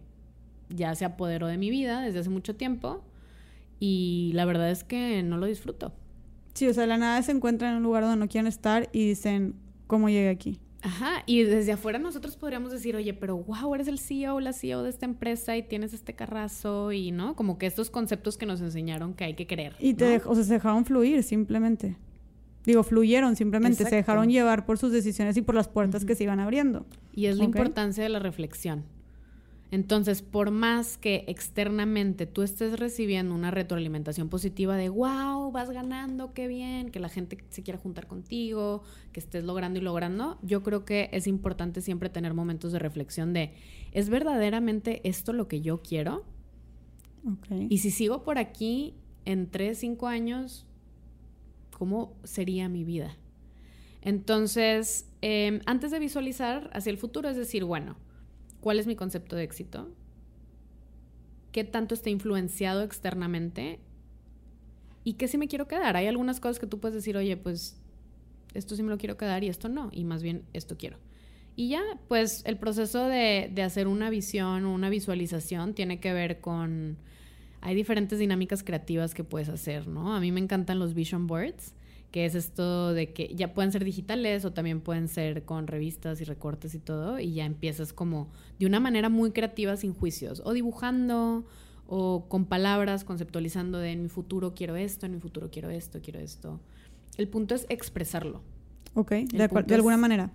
ya 0.69 0.95
se 0.95 1.05
apoderó 1.05 1.47
de 1.47 1.57
mi 1.57 1.69
vida 1.69 2.01
desde 2.01 2.19
hace 2.19 2.29
mucho 2.29 2.55
tiempo 2.55 3.03
y 3.79 4.31
la 4.33 4.45
verdad 4.45 4.71
es 4.71 4.83
que 4.83 5.21
no 5.23 5.37
lo 5.37 5.45
disfruto. 5.45 5.93
Sí, 6.53 6.67
o 6.67 6.73
sea, 6.73 6.87
la 6.87 6.97
nada 6.97 7.21
se 7.21 7.31
encuentran 7.31 7.71
en 7.71 7.77
un 7.77 7.83
lugar 7.83 8.03
donde 8.03 8.17
no 8.17 8.27
quieren 8.27 8.47
estar 8.47 8.89
y 8.93 9.07
dicen, 9.07 9.55
¿cómo 9.87 10.09
llegué 10.09 10.29
aquí? 10.29 10.59
Ajá, 10.81 11.23
y 11.25 11.41
desde 11.43 11.71
afuera 11.71 11.97
nosotros 11.97 12.37
podríamos 12.37 12.71
decir, 12.71 12.95
oye, 12.95 13.13
pero 13.13 13.37
wow, 13.37 13.73
eres 13.73 13.87
el 13.87 13.97
CEO 13.97 14.35
o 14.35 14.39
la 14.39 14.53
CEO 14.53 14.83
de 14.83 14.91
esta 14.91 15.05
empresa 15.05 15.57
y 15.57 15.63
tienes 15.63 15.93
este 15.93 16.13
carrazo 16.13 16.91
y, 16.91 17.11
¿no? 17.11 17.35
Como 17.35 17.57
que 17.57 17.65
estos 17.65 17.89
conceptos 17.89 18.37
que 18.37 18.45
nos 18.45 18.61
enseñaron 18.61 19.15
que 19.15 19.23
hay 19.23 19.33
que 19.33 19.47
creer. 19.47 19.75
Y 19.79 19.95
te 19.95 20.21
o 20.23 20.35
sea, 20.35 20.43
se 20.43 20.53
dejaron 20.53 20.85
fluir 20.85 21.23
simplemente. 21.23 21.97
Digo, 22.65 22.83
fluyeron 22.83 23.35
simplemente, 23.35 23.83
se 23.83 23.95
dejaron 23.95 24.29
llevar 24.29 24.65
por 24.65 24.77
sus 24.77 24.91
decisiones 24.91 25.35
y 25.37 25.41
por 25.41 25.55
las 25.55 25.67
puertas 25.67 26.05
que 26.05 26.15
se 26.15 26.23
iban 26.23 26.39
abriendo. 26.39 26.85
Y 27.13 27.25
es 27.25 27.37
la 27.37 27.43
importancia 27.43 28.03
de 28.03 28.09
la 28.09 28.19
reflexión. 28.19 28.85
Entonces, 29.75 30.21
por 30.21 30.51
más 30.51 30.97
que 30.97 31.25
externamente 31.27 32.25
tú 32.25 32.43
estés 32.43 32.79
recibiendo 32.79 33.35
una 33.35 33.51
retroalimentación 33.51 34.29
positiva 34.29 34.77
de, 34.77 34.87
wow, 34.87 35.51
vas 35.51 35.69
ganando, 35.69 36.33
qué 36.33 36.47
bien, 36.47 36.91
que 36.91 37.01
la 37.01 37.09
gente 37.09 37.43
se 37.49 37.61
quiera 37.61 37.77
juntar 37.77 38.07
contigo, 38.07 38.83
que 39.11 39.19
estés 39.19 39.43
logrando 39.43 39.77
y 39.77 39.81
logrando, 39.81 40.39
yo 40.41 40.63
creo 40.63 40.85
que 40.85 41.09
es 41.11 41.27
importante 41.27 41.81
siempre 41.81 42.09
tener 42.09 42.33
momentos 42.33 42.71
de 42.71 42.79
reflexión 42.79 43.33
de, 43.33 43.53
¿es 43.91 44.07
verdaderamente 44.07 45.01
esto 45.03 45.33
lo 45.33 45.49
que 45.49 45.59
yo 45.59 45.81
quiero? 45.81 46.23
Y 47.67 47.79
si 47.79 47.91
sigo 47.91 48.23
por 48.23 48.37
aquí 48.37 48.93
en 49.25 49.51
tres, 49.51 49.79
cinco 49.79 50.07
años, 50.07 50.65
¿cómo 51.77 52.15
sería 52.23 52.69
mi 52.69 52.85
vida? 52.85 53.17
Entonces, 54.01 55.11
em, 55.19 55.59
antes 55.65 55.91
de 55.91 55.99
visualizar 55.99 56.69
hacia 56.71 56.91
el 56.91 56.97
futuro, 56.97 57.27
es 57.27 57.35
decir, 57.35 57.65
bueno, 57.65 57.97
cuál 58.65 58.79
es 58.79 58.87
mi 58.87 58.95
concepto 58.95 59.35
de 59.35 59.43
éxito, 59.43 59.87
qué 61.51 61.63
tanto 61.63 61.93
está 61.93 62.09
influenciado 62.09 62.81
externamente 62.81 63.79
y 65.03 65.13
qué 65.13 65.27
sí 65.27 65.37
me 65.37 65.47
quiero 65.47 65.67
quedar. 65.67 65.95
Hay 65.95 66.07
algunas 66.07 66.39
cosas 66.39 66.57
que 66.57 66.65
tú 66.65 66.79
puedes 66.79 66.95
decir, 66.95 67.15
oye, 67.15 67.37
pues 67.37 67.79
esto 68.55 68.75
sí 68.75 68.81
me 68.81 68.89
lo 68.89 68.97
quiero 68.97 69.17
quedar 69.17 69.43
y 69.43 69.49
esto 69.49 69.69
no, 69.69 69.89
y 69.91 70.03
más 70.03 70.23
bien 70.23 70.45
esto 70.53 70.77
quiero. 70.77 70.97
Y 71.55 71.69
ya, 71.69 71.83
pues 72.07 72.41
el 72.47 72.57
proceso 72.57 73.07
de, 73.07 73.51
de 73.53 73.61
hacer 73.61 73.87
una 73.87 74.09
visión 74.09 74.65
o 74.65 74.73
una 74.73 74.89
visualización 74.89 75.75
tiene 75.75 75.99
que 75.99 76.11
ver 76.11 76.41
con... 76.41 76.97
Hay 77.61 77.75
diferentes 77.75 78.17
dinámicas 78.17 78.63
creativas 78.63 79.13
que 79.13 79.23
puedes 79.23 79.49
hacer, 79.49 79.87
¿no? 79.87 80.15
A 80.15 80.19
mí 80.19 80.31
me 80.31 80.39
encantan 80.39 80.79
los 80.79 80.95
vision 80.95 81.27
boards 81.27 81.75
que 82.11 82.25
es 82.25 82.35
esto 82.35 82.93
de 82.93 83.11
que 83.11 83.33
ya 83.35 83.53
pueden 83.53 83.71
ser 83.71 83.83
digitales 83.83 84.45
o 84.45 84.53
también 84.53 84.81
pueden 84.81 85.07
ser 85.07 85.43
con 85.43 85.67
revistas 85.67 86.21
y 86.21 86.23
recortes 86.23 86.73
y 86.73 86.79
todo, 86.79 87.19
y 87.19 87.33
ya 87.33 87.45
empiezas 87.45 87.93
como 87.93 88.29
de 88.57 88.65
una 88.65 88.79
manera 88.79 89.09
muy 89.09 89.31
creativa 89.31 89.75
sin 89.75 89.93
juicios, 89.93 90.41
o 90.45 90.53
dibujando, 90.53 91.45
o 91.87 92.25
con 92.27 92.45
palabras, 92.45 93.03
conceptualizando 93.03 93.79
de 93.79 93.91
en 93.91 94.03
mi 94.03 94.09
futuro 94.09 94.55
quiero 94.55 94.75
esto, 94.75 95.05
en 95.05 95.13
mi 95.13 95.19
futuro 95.19 95.49
quiero 95.51 95.69
esto, 95.69 95.99
quiero 96.01 96.19
esto. 96.19 96.59
El 97.17 97.27
punto 97.27 97.55
es 97.55 97.65
expresarlo. 97.69 98.41
Ok, 98.93 99.11
de, 99.11 99.47
de 99.65 99.75
alguna 99.75 99.97
manera. 99.97 100.31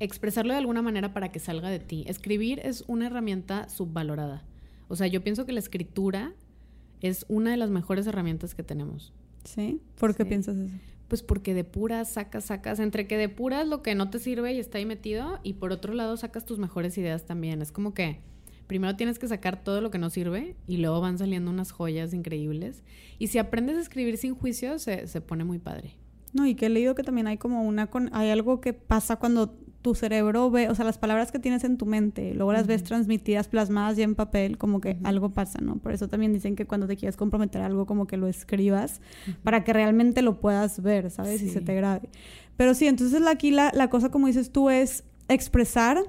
Expresarlo 0.00 0.52
de 0.52 0.60
alguna 0.60 0.82
manera 0.82 1.12
para 1.12 1.32
que 1.32 1.40
salga 1.40 1.68
de 1.68 1.80
ti. 1.80 2.04
Escribir 2.06 2.60
es 2.60 2.84
una 2.86 3.06
herramienta 3.06 3.68
subvalorada. 3.68 4.44
O 4.86 4.96
sea, 4.96 5.08
yo 5.08 5.22
pienso 5.22 5.44
que 5.44 5.52
la 5.52 5.58
escritura 5.58 6.32
es 7.00 7.26
una 7.28 7.50
de 7.50 7.56
las 7.56 7.70
mejores 7.70 8.06
herramientas 8.06 8.54
que 8.54 8.62
tenemos. 8.62 9.12
¿Sí? 9.44 9.80
¿Por 9.98 10.14
qué 10.14 10.24
piensas 10.24 10.56
eso? 10.56 10.76
Pues 11.08 11.22
porque 11.22 11.54
de 11.54 11.64
puras 11.64 12.10
sacas, 12.10 12.44
sacas, 12.44 12.80
entre 12.80 13.06
que 13.06 13.16
de 13.16 13.28
puras 13.28 13.66
lo 13.66 13.82
que 13.82 13.94
no 13.94 14.10
te 14.10 14.18
sirve 14.18 14.52
y 14.52 14.58
está 14.58 14.78
ahí 14.78 14.86
metido, 14.86 15.40
y 15.42 15.54
por 15.54 15.72
otro 15.72 15.94
lado 15.94 16.16
sacas 16.16 16.44
tus 16.44 16.58
mejores 16.58 16.96
ideas 16.98 17.24
también. 17.24 17.62
Es 17.62 17.72
como 17.72 17.94
que 17.94 18.20
primero 18.66 18.94
tienes 18.94 19.18
que 19.18 19.26
sacar 19.26 19.64
todo 19.64 19.80
lo 19.80 19.90
que 19.90 19.98
no 19.98 20.10
sirve 20.10 20.54
y 20.66 20.76
luego 20.76 21.00
van 21.00 21.18
saliendo 21.18 21.50
unas 21.50 21.72
joyas 21.72 22.12
increíbles. 22.12 22.84
Y 23.18 23.28
si 23.28 23.38
aprendes 23.38 23.76
a 23.76 23.80
escribir 23.80 24.18
sin 24.18 24.34
juicio, 24.34 24.78
se, 24.78 25.06
se 25.06 25.20
pone 25.20 25.44
muy 25.44 25.58
padre. 25.58 25.96
No, 26.32 26.46
y 26.46 26.54
que 26.54 26.66
he 26.66 26.68
leído 26.68 26.94
que 26.94 27.02
también 27.02 27.26
hay 27.26 27.38
como 27.38 27.62
una... 27.62 27.88
Con, 27.88 28.10
hay 28.12 28.30
algo 28.30 28.60
que 28.60 28.74
pasa 28.74 29.16
cuando 29.16 29.58
tu 29.82 29.94
cerebro 29.94 30.50
ve, 30.50 30.68
o 30.68 30.74
sea, 30.74 30.84
las 30.84 30.98
palabras 30.98 31.30
que 31.30 31.38
tienes 31.38 31.64
en 31.64 31.76
tu 31.76 31.86
mente, 31.86 32.34
luego 32.34 32.52
las 32.52 32.66
ves 32.66 32.82
transmitidas, 32.82 33.48
plasmadas 33.48 33.96
ya 33.96 34.04
en 34.04 34.14
papel, 34.14 34.58
como 34.58 34.80
que 34.80 34.98
algo 35.04 35.30
pasa, 35.30 35.60
¿no? 35.60 35.76
Por 35.76 35.92
eso 35.92 36.08
también 36.08 36.32
dicen 36.32 36.56
que 36.56 36.66
cuando 36.66 36.86
te 36.86 36.96
quieres 36.96 37.16
comprometer 37.16 37.62
algo, 37.62 37.86
como 37.86 38.06
que 38.06 38.16
lo 38.16 38.26
escribas 38.26 39.00
para 39.42 39.64
que 39.64 39.72
realmente 39.72 40.22
lo 40.22 40.40
puedas 40.40 40.82
ver, 40.82 41.10
¿sabes? 41.10 41.42
Y 41.42 41.48
se 41.48 41.60
te 41.60 41.74
grabe. 41.74 42.08
Pero 42.56 42.74
sí, 42.74 42.86
entonces 42.86 43.24
aquí 43.26 43.50
la, 43.50 43.70
la 43.74 43.88
cosa, 43.88 44.10
como 44.10 44.26
dices 44.26 44.50
tú, 44.50 44.70
es 44.70 45.04
expresar 45.28 46.04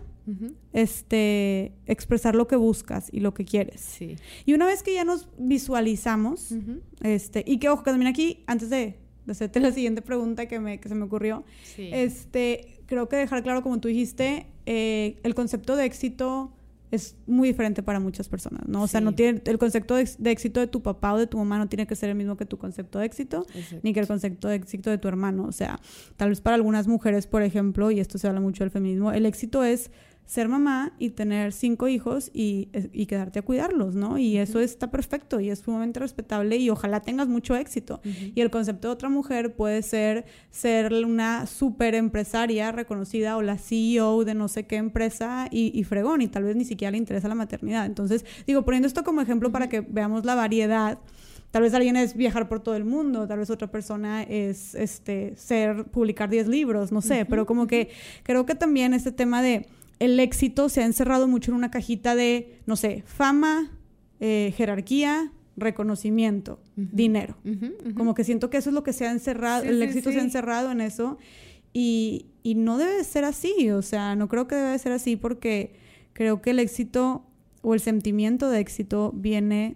este, 0.74 1.74
expresar 1.86 2.36
lo 2.36 2.48
que 2.48 2.56
buscas 2.56 3.10
y 3.12 3.20
lo 3.20 3.34
que 3.34 3.46
quieres. 3.46 3.82
Sí. 3.82 4.16
Y 4.46 4.54
una 4.54 4.66
vez 4.66 4.84
que 4.84 4.94
ya 4.94 5.04
nos 5.04 5.28
visualizamos, 5.38 6.54
este, 7.02 7.44
y 7.48 7.58
que 7.58 7.70
ojo, 7.70 7.84
que 7.84 7.92
también 7.92 8.12
aquí, 8.12 8.44
antes 8.46 8.70
de, 8.70 8.98
de 9.26 9.32
hacerte 9.32 9.60
la 9.60 9.72
siguiente 9.72 10.02
pregunta 10.02 10.48
que, 10.48 10.60
me, 10.60 10.80
que 10.80 10.90
se 10.90 10.96
me 10.96 11.06
ocurrió, 11.06 11.44
este, 11.78 12.79
creo 12.90 13.08
que 13.08 13.18
dejar 13.18 13.44
claro, 13.44 13.62
como 13.62 13.80
tú 13.80 13.88
dijiste, 13.88 14.48
eh, 14.66 15.20
el 15.22 15.36
concepto 15.36 15.76
de 15.76 15.86
éxito 15.86 16.52
es 16.90 17.16
muy 17.28 17.50
diferente 17.50 17.84
para 17.84 18.00
muchas 18.00 18.28
personas, 18.28 18.68
¿no? 18.68 18.82
O 18.82 18.88
sea, 18.88 19.00
no 19.00 19.14
tiene, 19.14 19.44
el 19.46 19.60
concepto 19.60 19.94
de, 19.94 20.10
éxito 20.26 20.60
de 20.60 20.66
tu 20.66 20.82
papá 20.82 21.14
o 21.14 21.20
de 21.20 21.28
tu 21.28 21.38
mamá 21.38 21.60
no 21.60 21.70
tiene 21.70 21.86
que 21.86 21.96
ser 21.96 22.10
el 22.10 22.16
mismo 22.16 22.36
que 22.36 22.46
tu 22.46 22.58
concepto 22.58 22.98
de 22.98 23.06
éxito, 23.06 23.46
ni 23.84 23.94
que 23.94 24.00
el 24.00 24.08
concepto 24.08 24.48
de 24.48 24.56
éxito 24.56 24.90
de 24.90 24.98
tu 24.98 25.08
hermano. 25.08 25.46
O 25.46 25.52
sea, 25.52 25.80
tal 26.18 26.30
vez 26.30 26.42
para 26.42 26.56
algunas 26.56 26.88
mujeres, 26.88 27.28
por 27.28 27.44
ejemplo, 27.44 27.92
y 27.92 28.00
esto 28.00 28.18
se 28.18 28.28
habla 28.28 28.40
mucho 28.40 28.64
del 28.64 28.72
feminismo, 28.72 29.12
el 29.12 29.28
éxito 29.28 29.64
es 29.64 29.92
ser 30.30 30.48
mamá 30.48 30.94
y 31.00 31.10
tener 31.10 31.54
cinco 31.54 31.88
hijos 31.88 32.30
y, 32.32 32.68
quedarte 33.08 33.40
a 33.40 33.42
cuidarlos, 33.42 33.96
¿no? 33.96 34.20
Y 34.20 34.38
eso 34.38 34.60
está 34.60 34.92
perfecto 34.92 35.40
y 35.40 35.50
es 35.50 35.58
sumamente 35.58 36.00
respetable 36.00 36.58
y 36.58 36.70
ojalá 36.70 37.00
tengas 37.00 37.28
mucho 37.28 37.56
éxito. 37.56 38.00
Y 38.04 38.40
el 38.40 38.52
concepto 38.52 38.90
de 38.90 38.94
otra 38.94 39.10
mujer 39.10 39.56
puede 39.56 39.82
ser 39.82 40.26
ser 40.52 40.94
una 41.04 41.48
super 41.48 41.96
empresaria 41.96 42.72
reconocida 42.72 43.38
o 43.38 43.42
la 43.42 43.58
CEO 43.58 44.24
de 44.24 44.36
no 44.36 44.48
sé 44.50 44.68
qué 44.68 44.76
empresa 44.76 45.48
y, 45.50 45.84
fregón 45.84 46.22
y 46.22 46.28
tal 46.28 46.44
vez 46.44 46.56
ni 46.56 46.64
siquiera 46.64 46.92
le 46.92 47.00
interesa 47.00 47.28
la 47.28 47.34
maternidad. 47.34 47.88
Entonces, 47.88 48.24
digo, 48.46 48.64
poniendo 48.64 48.88
esto 48.88 49.04
como 49.04 49.22
ejemplo 49.22 49.52
para 49.52 49.68
que 49.68 49.82
veamos 49.82 50.26
la 50.26 50.36
variedad. 50.36 51.00
Tal 51.50 51.64
vez 51.64 51.74
alguien 51.74 51.96
es 51.96 52.16
viajar 52.16 52.48
por 52.48 52.60
todo 52.60 52.76
el 52.76 52.86
mundo, 52.86 53.28
tal 53.28 53.40
vez 53.40 53.50
otra 53.50 53.72
persona 53.72 54.22
es 54.22 54.76
este 54.76 55.36
ser 55.36 55.86
publicar 55.86 56.30
10 56.30 56.48
libros, 56.48 56.92
no 56.92 57.02
sé, 57.02 57.26
pero 57.26 57.48
como 57.48 57.66
que 57.66 57.90
creo 58.22 58.46
que 58.46 58.54
también 58.54 58.94
este 58.94 59.12
tema 59.12 59.42
de 59.42 59.66
el 60.00 60.20
éxito 60.20 60.70
se 60.70 60.82
ha 60.82 60.86
encerrado 60.86 61.28
mucho 61.28 61.52
en 61.52 61.58
una 61.58 61.72
cajita 61.72 62.16
de, 62.16 62.60
no 62.66 62.76
sé, 62.76 63.04
fama, 63.06 63.72
eh, 64.20 64.54
jerarquía, 64.56 65.32
reconocimiento, 65.58 66.62
dinero. 66.76 67.38
Como 67.95 68.14
que 68.14 68.24
siento 68.24 68.50
que 68.50 68.58
eso 68.58 68.70
es 68.70 68.74
lo 68.74 68.84
que 68.84 68.93
se 68.93 69.06
ha 69.06 69.12
encerrado, 69.12 69.64
el 69.64 69.82
éxito 69.82 70.12
se 70.12 70.20
ha 70.20 70.24
encerrado 70.24 70.72
en 70.72 70.82
eso 70.82 71.18
y, 71.74 72.28
y, 72.43 72.56
no 72.56 72.78
debe 72.78 73.04
ser 73.04 73.26
así, 73.26 73.70
o 73.72 73.82
sea, 73.82 74.16
no 74.16 74.30
creo 74.30 74.47
que 74.47 74.56
debe 74.56 74.80
ser 74.80 74.93
así 74.93 75.18
porque 75.18 75.74
creo 76.14 76.41
que 76.41 76.52
el 76.52 76.60
éxito 76.60 77.26
o 77.62 77.74
el 77.74 77.80
sentimiento 77.80 78.50
de 78.50 78.60
éxito 78.60 79.12
viene 79.14 79.76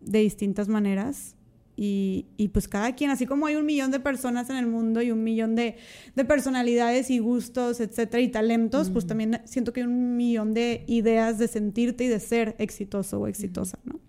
de 0.00 0.20
distintas 0.20 0.68
maneras 0.68 1.35
y, 1.76 2.26
y, 2.38 2.48
pues 2.48 2.68
cada 2.68 2.94
quien, 2.94 3.10
así 3.10 3.26
como 3.26 3.46
hay 3.46 3.56
un 3.56 3.66
millón 3.66 3.90
de 3.90 4.00
personas 4.00 4.48
en 4.48 4.56
el 4.56 4.66
mundo 4.66 5.02
y 5.02 5.10
un 5.10 5.22
millón 5.22 5.54
de, 5.54 5.76
de 6.14 6.24
personalidades 6.24 7.10
y 7.10 7.18
gustos, 7.18 7.80
etcétera, 7.80 8.22
y 8.22 8.28
talentos, 8.28 8.90
pues 8.90 9.06
también 9.06 9.42
siento 9.44 9.74
que 9.74 9.80
hay 9.80 9.86
un 9.86 10.16
millón 10.16 10.54
de 10.54 10.84
ideas 10.86 11.38
de 11.38 11.48
sentirte 11.48 12.04
y 12.04 12.08
de 12.08 12.18
ser 12.18 12.56
exitoso 12.58 13.20
o 13.20 13.26
exitosa, 13.26 13.78
¿no? 13.84 14.00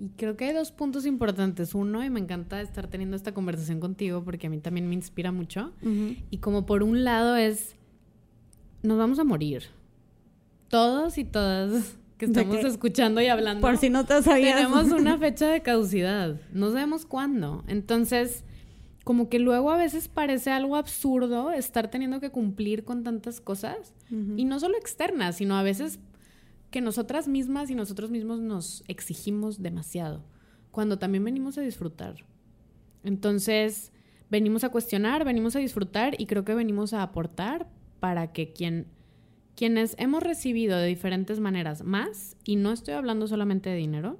Y 0.00 0.08
creo 0.16 0.34
que 0.34 0.46
hay 0.46 0.54
dos 0.54 0.72
puntos 0.72 1.04
importantes. 1.04 1.74
Uno, 1.74 2.02
y 2.02 2.08
me 2.08 2.20
encanta 2.20 2.62
estar 2.62 2.88
teniendo 2.88 3.16
esta 3.16 3.34
conversación 3.34 3.80
contigo 3.80 4.24
porque 4.24 4.46
a 4.46 4.50
mí 4.50 4.58
también 4.58 4.88
me 4.88 4.94
inspira 4.94 5.30
mucho. 5.30 5.72
Y 6.30 6.38
como 6.38 6.64
por 6.64 6.82
un 6.82 7.04
lado 7.04 7.36
es, 7.36 7.76
nos 8.82 8.96
vamos 8.96 9.18
a 9.18 9.24
morir. 9.24 9.64
Todos 10.68 11.18
y 11.18 11.24
todas 11.24 11.98
que 12.20 12.26
estamos 12.26 12.64
escuchando 12.64 13.22
y 13.22 13.28
hablando. 13.28 13.62
Por 13.62 13.78
si 13.78 13.88
no 13.88 14.04
te 14.04 14.22
sabías. 14.22 14.56
Tenemos 14.56 14.92
una 14.92 15.18
fecha 15.18 15.48
de 15.48 15.62
caducidad. 15.62 16.38
No 16.52 16.70
sabemos 16.70 17.06
cuándo. 17.06 17.64
Entonces, 17.66 18.44
como 19.04 19.30
que 19.30 19.38
luego 19.38 19.70
a 19.70 19.78
veces 19.78 20.08
parece 20.08 20.50
algo 20.50 20.76
absurdo 20.76 21.50
estar 21.50 21.90
teniendo 21.90 22.20
que 22.20 22.30
cumplir 22.30 22.84
con 22.84 23.02
tantas 23.02 23.40
cosas. 23.40 23.94
Y 24.36 24.44
no 24.44 24.60
solo 24.60 24.76
externas, 24.76 25.36
sino 25.36 25.56
a 25.56 25.62
veces 25.62 25.98
que 26.70 26.80
nosotras 26.80 27.26
mismas 27.26 27.70
y 27.70 27.74
nosotros 27.74 28.10
mismos 28.10 28.40
nos 28.40 28.84
exigimos 28.86 29.62
demasiado. 29.62 30.22
Cuando 30.70 30.98
también 30.98 31.24
venimos 31.24 31.56
a 31.56 31.62
disfrutar. 31.62 32.16
Entonces, 33.02 33.92
venimos 34.30 34.62
a 34.62 34.68
cuestionar, 34.68 35.24
venimos 35.24 35.56
a 35.56 35.60
disfrutar 35.60 36.20
y 36.20 36.26
creo 36.26 36.44
que 36.44 36.54
venimos 36.54 36.92
a 36.92 37.02
aportar 37.02 37.66
para 37.98 38.32
que 38.32 38.52
quien 38.52 38.86
quienes 39.60 39.94
hemos 39.98 40.22
recibido 40.22 40.78
de 40.78 40.86
diferentes 40.86 41.38
maneras 41.38 41.84
más, 41.84 42.34
y 42.44 42.56
no 42.56 42.72
estoy 42.72 42.94
hablando 42.94 43.26
solamente 43.26 43.68
de 43.68 43.76
dinero, 43.76 44.16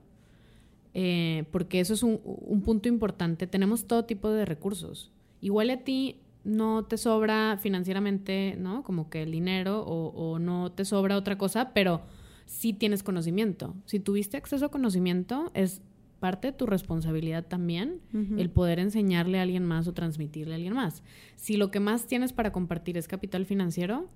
eh, 0.92 1.44
porque 1.50 1.80
eso 1.80 1.94
es 1.94 2.02
un, 2.02 2.60
punto 2.62 2.90
importante, 2.90 3.46
tenemos 3.46 3.86
todo 3.86 4.04
tipo 4.04 4.28
de 4.28 4.44
recursos. 4.44 5.10
Igual 5.40 5.70
a 5.70 5.78
ti 5.78 6.20
no 6.44 6.84
te 6.84 6.98
sobra 6.98 7.56
financieramente, 7.58 8.54
¿no? 8.58 8.82
Como 8.82 9.08
que 9.08 9.22
el 9.22 9.30
dinero 9.30 9.82
o, 9.82 10.38
no 10.38 10.72
te 10.72 10.84
sobra 10.84 11.16
otra 11.16 11.38
cosa, 11.38 11.72
pero 11.72 12.02
sí 12.44 12.74
tienes 12.74 13.02
conocimiento. 13.02 13.74
Si 13.86 13.98
tuviste 13.98 14.36
acceso 14.36 14.66
a 14.66 14.70
conocimiento, 14.70 15.52
es 15.54 15.80
parte 16.18 16.48
de 16.48 16.52
tu 16.52 16.66
responsabilidad 16.66 17.46
también 17.46 18.02
el 18.36 18.50
poder 18.50 18.78
enseñarle 18.78 19.38
a 19.38 19.42
alguien 19.42 19.64
más 19.64 19.88
o 19.88 19.94
transmitirle 19.94 20.52
a 20.52 20.56
alguien 20.56 20.74
más. 20.74 21.02
Si 21.36 21.56
lo 21.56 21.70
que 21.70 21.80
más 21.80 22.06
tienes 22.06 22.34
para 22.34 22.52
compartir 22.52 22.98
es 22.98 23.08
capital 23.08 23.46
financiero, 23.46 24.10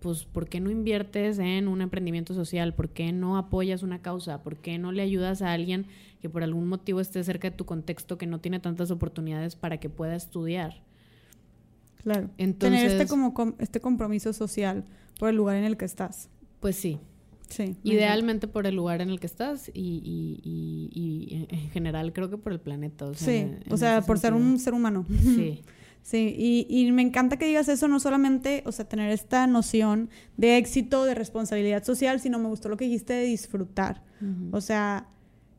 pues, 0.00 0.24
¿por 0.24 0.48
qué 0.48 0.60
no 0.60 0.70
inviertes 0.70 1.38
en 1.38 1.66
un 1.66 1.80
emprendimiento 1.80 2.34
social? 2.34 2.74
¿Por 2.74 2.90
qué 2.90 3.12
no 3.12 3.36
apoyas 3.36 3.82
una 3.82 4.00
causa? 4.00 4.42
¿Por 4.42 4.56
qué 4.56 4.78
no 4.78 4.92
le 4.92 5.02
ayudas 5.02 5.42
a 5.42 5.52
alguien 5.52 5.86
que 6.20 6.28
por 6.28 6.42
algún 6.42 6.68
motivo 6.68 7.00
esté 7.00 7.22
cerca 7.24 7.50
de 7.50 7.56
tu 7.56 7.64
contexto, 7.64 8.16
que 8.18 8.26
no 8.26 8.40
tiene 8.40 8.60
tantas 8.60 8.90
oportunidades 8.90 9.56
para 9.56 9.78
que 9.78 9.90
pueda 9.90 10.14
estudiar? 10.14 10.82
Claro. 12.02 12.30
Entonces, 12.38 12.80
Tener 12.80 13.00
este, 13.00 13.08
como 13.08 13.34
este 13.58 13.80
compromiso 13.80 14.32
social 14.32 14.84
por 15.18 15.30
el 15.30 15.36
lugar 15.36 15.56
en 15.56 15.64
el 15.64 15.76
que 15.76 15.84
estás. 15.84 16.28
Pues 16.60 16.76
sí. 16.76 17.00
Sí. 17.48 17.76
Idealmente 17.82 18.46
por 18.46 18.66
el 18.66 18.76
lugar 18.76 19.00
en 19.00 19.08
el 19.08 19.18
que 19.18 19.26
estás 19.26 19.70
y, 19.72 20.02
y, 20.04 20.90
y, 20.92 21.46
en 21.48 21.70
general 21.70 22.12
creo 22.12 22.28
que 22.28 22.36
por 22.36 22.52
el 22.52 22.60
planeta. 22.60 23.12
sí, 23.14 23.46
o 23.70 23.76
sea, 23.78 24.02
por 24.02 24.18
ser 24.18 24.34
un 24.34 24.58
ser 24.58 24.74
humano. 24.74 25.06
Sí. 25.08 25.62
Sí, 26.08 26.34
y, 26.38 26.66
y, 26.70 26.90
me 26.90 27.02
encanta 27.02 27.36
que 27.36 27.44
digas 27.44 27.68
eso, 27.68 27.86
no 27.86 28.00
solamente, 28.00 28.62
o 28.64 28.72
sea, 28.72 28.88
tener 28.88 29.10
esta 29.10 29.46
noción 29.46 30.08
de 30.38 30.56
éxito, 30.56 31.04
de 31.04 31.14
responsabilidad 31.14 31.84
social, 31.84 32.18
sino 32.18 32.38
me 32.38 32.48
gustó 32.48 32.70
lo 32.70 32.78
que 32.78 32.86
dijiste 32.86 33.12
de 33.12 33.24
disfrutar. 33.24 34.02
O 34.50 34.62
sea, 34.62 35.06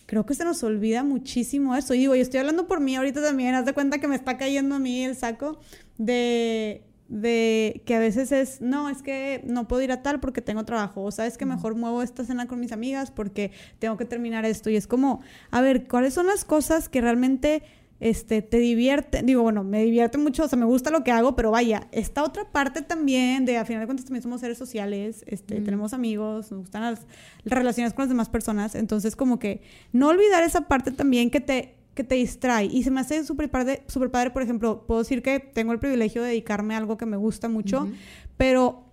creo 0.07 0.25
que 0.25 0.33
se 0.33 0.43
nos 0.45 0.63
olvida 0.63 1.03
muchísimo 1.03 1.75
eso. 1.75 1.93
Y 1.93 1.99
digo, 1.99 2.15
y 2.15 2.21
estoy 2.21 2.39
hablando 2.39 2.67
por 2.67 2.79
mí 2.79 2.95
ahorita 2.95 3.21
también, 3.21 3.53
haz 3.53 3.63
de 3.67 3.73
cuenta 3.73 3.99
que 3.99 4.07
me 4.07 4.15
está 4.15 4.39
cayendo 4.39 4.73
a 4.73 4.79
mí 4.79 5.03
el 5.03 5.15
saco 5.15 5.59
de, 5.99 6.83
de 7.09 7.83
que 7.85 7.93
a 7.93 7.99
veces 7.99 8.31
es, 8.31 8.59
no, 8.59 8.89
es 8.89 9.03
que 9.03 9.43
no 9.45 9.67
puedo 9.67 9.83
ir 9.83 9.91
a 9.91 10.01
tal 10.01 10.19
porque 10.19 10.41
tengo 10.41 10.65
trabajo, 10.65 11.03
o 11.03 11.11
sabes 11.11 11.37
que 11.37 11.45
mejor 11.45 11.75
muevo 11.75 12.01
esta 12.01 12.23
cena 12.23 12.47
con 12.47 12.59
mis 12.59 12.71
amigas 12.71 13.11
porque 13.11 13.51
tengo 13.77 13.97
que 13.97 14.05
terminar 14.05 14.45
esto. 14.45 14.71
Y 14.71 14.77
es 14.77 14.87
como, 14.87 15.21
a 15.51 15.61
ver, 15.61 15.87
¿cuáles 15.87 16.15
son 16.15 16.25
las 16.25 16.43
cosas 16.43 16.89
que 16.89 17.01
realmente 17.01 17.61
este, 17.99 18.41
te 18.41 18.57
divierte, 18.57 19.21
digo, 19.23 19.41
bueno, 19.41 19.63
me 19.63 19.83
divierte 19.83 20.17
mucho, 20.17 20.45
o 20.45 20.47
sea, 20.47 20.57
me 20.57 20.65
gusta 20.65 20.89
lo 20.89 21.03
que 21.03 21.11
hago, 21.11 21.35
pero 21.35 21.51
vaya, 21.51 21.87
esta 21.91 22.23
otra 22.23 22.49
parte 22.49 22.81
también 22.81 23.45
de, 23.45 23.57
a 23.57 23.65
final 23.65 23.81
de 23.81 23.87
cuentas, 23.87 24.05
también 24.05 24.23
somos 24.23 24.39
seres 24.39 24.57
sociales, 24.57 25.23
este, 25.27 25.59
tenemos 25.61 25.93
amigos, 25.93 26.51
nos 26.51 26.61
gustan 26.61 26.81
las, 26.81 27.01
relaciones 27.43 27.93
con 27.93 28.03
las 28.03 28.09
demás 28.09 28.29
personas, 28.29 28.75
entonces 28.75 29.15
como 29.15 29.37
que 29.37 29.61
no 29.91 30.07
olvidar 30.07 30.43
esa 30.43 30.67
parte 30.67 30.91
también 30.91 31.29
que 31.29 31.41
te, 31.41 31.75
que 31.93 32.05
te 32.05 32.15
distrae, 32.15 32.65
y 32.65 32.83
se 32.83 32.91
me 32.91 33.01
hace 33.01 33.25
súper 33.25 33.49
padre, 33.49 33.83
super 33.87 34.09
padre, 34.09 34.31
por 34.31 34.43
ejemplo, 34.43 34.85
puedo 34.87 35.01
decir 35.01 35.21
que 35.21 35.39
tengo 35.39 35.73
el 35.73 35.79
privilegio 35.79 36.21
de 36.21 36.29
dedicarme 36.29 36.75
a 36.75 36.77
algo 36.77 36.97
que 36.97 37.05
me 37.05 37.17
gusta 37.17 37.49
mucho, 37.49 37.89
pero 38.37 38.85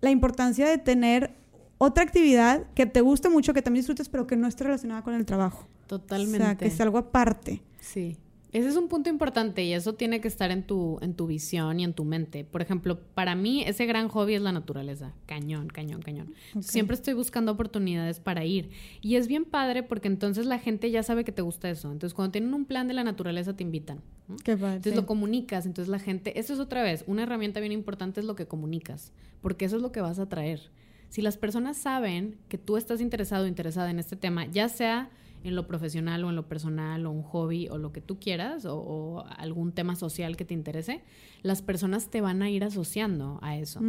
la 0.00 0.10
importancia 0.10 0.66
de 0.66 0.78
tener 0.78 1.34
otra 1.76 2.04
actividad 2.04 2.66
que 2.74 2.86
te 2.86 3.02
guste 3.02 3.28
mucho, 3.28 3.52
que 3.52 3.60
también 3.60 3.80
disfrutes, 3.80 4.08
pero 4.08 4.26
que 4.26 4.36
no 4.36 4.46
esté 4.46 4.64
relacionada 4.64 5.02
con 5.02 5.14
el 5.14 5.26
trabajo. 5.26 5.66
Totalmente. 5.86 6.36
O 6.36 6.46
sea, 6.46 6.56
que 6.56 6.70
sea 6.70 6.84
algo 6.84 6.98
aparte. 6.98 7.62
Sí. 7.80 8.18
Ese 8.52 8.68
es 8.68 8.76
un 8.76 8.88
punto 8.88 9.08
importante 9.08 9.64
y 9.64 9.72
eso 9.72 9.94
tiene 9.94 10.20
que 10.20 10.26
estar 10.26 10.50
en 10.50 10.64
tu, 10.64 10.98
en 11.02 11.14
tu 11.14 11.26
visión 11.26 11.78
y 11.78 11.84
en 11.84 11.94
tu 11.94 12.04
mente. 12.04 12.44
Por 12.44 12.62
ejemplo, 12.62 12.98
para 13.14 13.36
mí 13.36 13.62
ese 13.64 13.86
gran 13.86 14.08
hobby 14.08 14.34
es 14.34 14.42
la 14.42 14.50
naturaleza. 14.50 15.12
Cañón, 15.26 15.68
cañón, 15.68 16.02
cañón. 16.02 16.34
Siempre 16.60 16.94
estoy 16.94 17.14
buscando 17.14 17.52
oportunidades 17.52 18.18
para 18.18 18.44
ir. 18.44 18.70
Y 19.00 19.16
es 19.16 19.28
bien 19.28 19.44
padre 19.44 19.84
porque 19.84 20.08
entonces 20.08 20.46
la 20.46 20.58
gente 20.58 20.90
ya 20.90 21.04
sabe 21.04 21.22
que 21.22 21.30
te 21.30 21.42
gusta 21.42 21.70
eso. 21.70 21.92
Entonces 21.92 22.12
cuando 22.14 22.32
tienen 22.32 22.52
un 22.52 22.64
plan 22.64 22.88
de 22.88 22.94
la 22.94 23.04
naturaleza 23.04 23.54
te 23.54 23.62
invitan. 23.62 24.00
Qué 24.42 24.56
padre, 24.56 24.76
entonces 24.76 24.96
lo 24.96 25.06
comunicas. 25.06 25.64
Entonces 25.64 25.88
la 25.88 26.00
gente, 26.00 26.38
eso 26.38 26.52
es 26.52 26.58
otra 26.58 26.82
vez, 26.82 27.04
una 27.06 27.22
herramienta 27.22 27.60
bien 27.60 27.72
importante 27.72 28.18
es 28.18 28.26
lo 28.26 28.34
que 28.34 28.48
comunicas. 28.48 29.12
Porque 29.42 29.64
eso 29.64 29.76
es 29.76 29.82
lo 29.82 29.92
que 29.92 30.00
vas 30.00 30.18
a 30.18 30.28
traer. 30.28 30.70
Si 31.08 31.22
las 31.22 31.36
personas 31.36 31.76
saben 31.76 32.36
que 32.48 32.58
tú 32.58 32.76
estás 32.76 33.00
interesado 33.00 33.44
o 33.44 33.48
interesada 33.48 33.90
en 33.90 33.98
este 33.98 34.16
tema, 34.16 34.46
ya 34.46 34.68
sea 34.68 35.10
en 35.42 35.56
lo 35.56 35.66
profesional 35.66 36.24
o 36.24 36.30
en 36.30 36.36
lo 36.36 36.46
personal 36.48 37.06
o 37.06 37.10
un 37.10 37.22
hobby 37.22 37.68
o 37.68 37.78
lo 37.78 37.92
que 37.92 38.00
tú 38.00 38.18
quieras 38.18 38.64
o, 38.66 39.24
algún 39.36 39.72
tema 39.72 39.96
social 39.96 40.36
que 40.36 40.44
te 40.44 40.54
interese, 40.54 41.02
las 41.42 41.62
personas 41.62 42.08
te 42.10 42.20
van 42.20 42.42
a 42.42 42.50
ir 42.50 42.64
asociando 42.64 43.38
a 43.42 43.56
eso. 43.56 43.80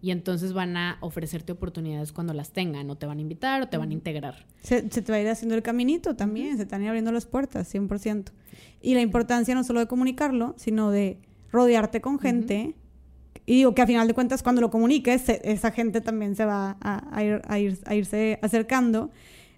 Y 0.00 0.10
entonces 0.10 0.52
van 0.52 0.76
a 0.76 0.98
ofrecerte 1.00 1.52
oportunidades 1.52 2.12
cuando 2.12 2.32
las 2.34 2.52
tengan 2.52 2.88
o 2.90 2.96
te 2.96 3.06
van 3.06 3.18
a 3.18 3.20
invitar 3.20 3.62
o 3.62 3.68
te 3.68 3.76
van 3.76 3.90
a 3.90 3.92
integrar. 3.92 4.46
Se, 4.62 4.82
te 4.82 5.12
va 5.12 5.18
a 5.18 5.20
ir 5.20 5.28
haciendo 5.28 5.54
el 5.54 5.62
caminito 5.62 6.14
también, 6.14 6.56
se 6.56 6.66
te 6.66 6.72
van 6.72 6.82
a 6.82 6.84
ir 6.84 6.88
abriendo 6.88 7.12
las 7.12 7.26
puertas, 7.26 7.72
100%. 7.72 8.30
Y 8.80 8.94
la 8.94 9.00
importancia 9.00 9.54
no 9.54 9.64
solo 9.64 9.80
de 9.80 9.86
comunicarlo, 9.86 10.54
sino 10.56 10.90
de 10.90 11.18
rodearte 11.50 12.00
con 12.00 12.18
gente. 12.18 12.74
Y 13.44 13.56
digo 13.56 13.74
que 13.74 13.82
a 13.82 13.86
final 13.86 14.06
de 14.06 14.14
cuentas 14.14 14.42
cuando 14.42 14.60
lo 14.60 14.70
comuniques, 14.70 15.28
esa 15.28 15.72
gente 15.72 16.00
también 16.00 16.36
se 16.36 16.44
va 16.44 16.76
a, 16.80 17.24
ir, 17.24 17.42
a, 17.44 17.58
ir, 17.58 17.78
a 17.86 17.94
irse 17.94 18.38
acercando 18.42 19.10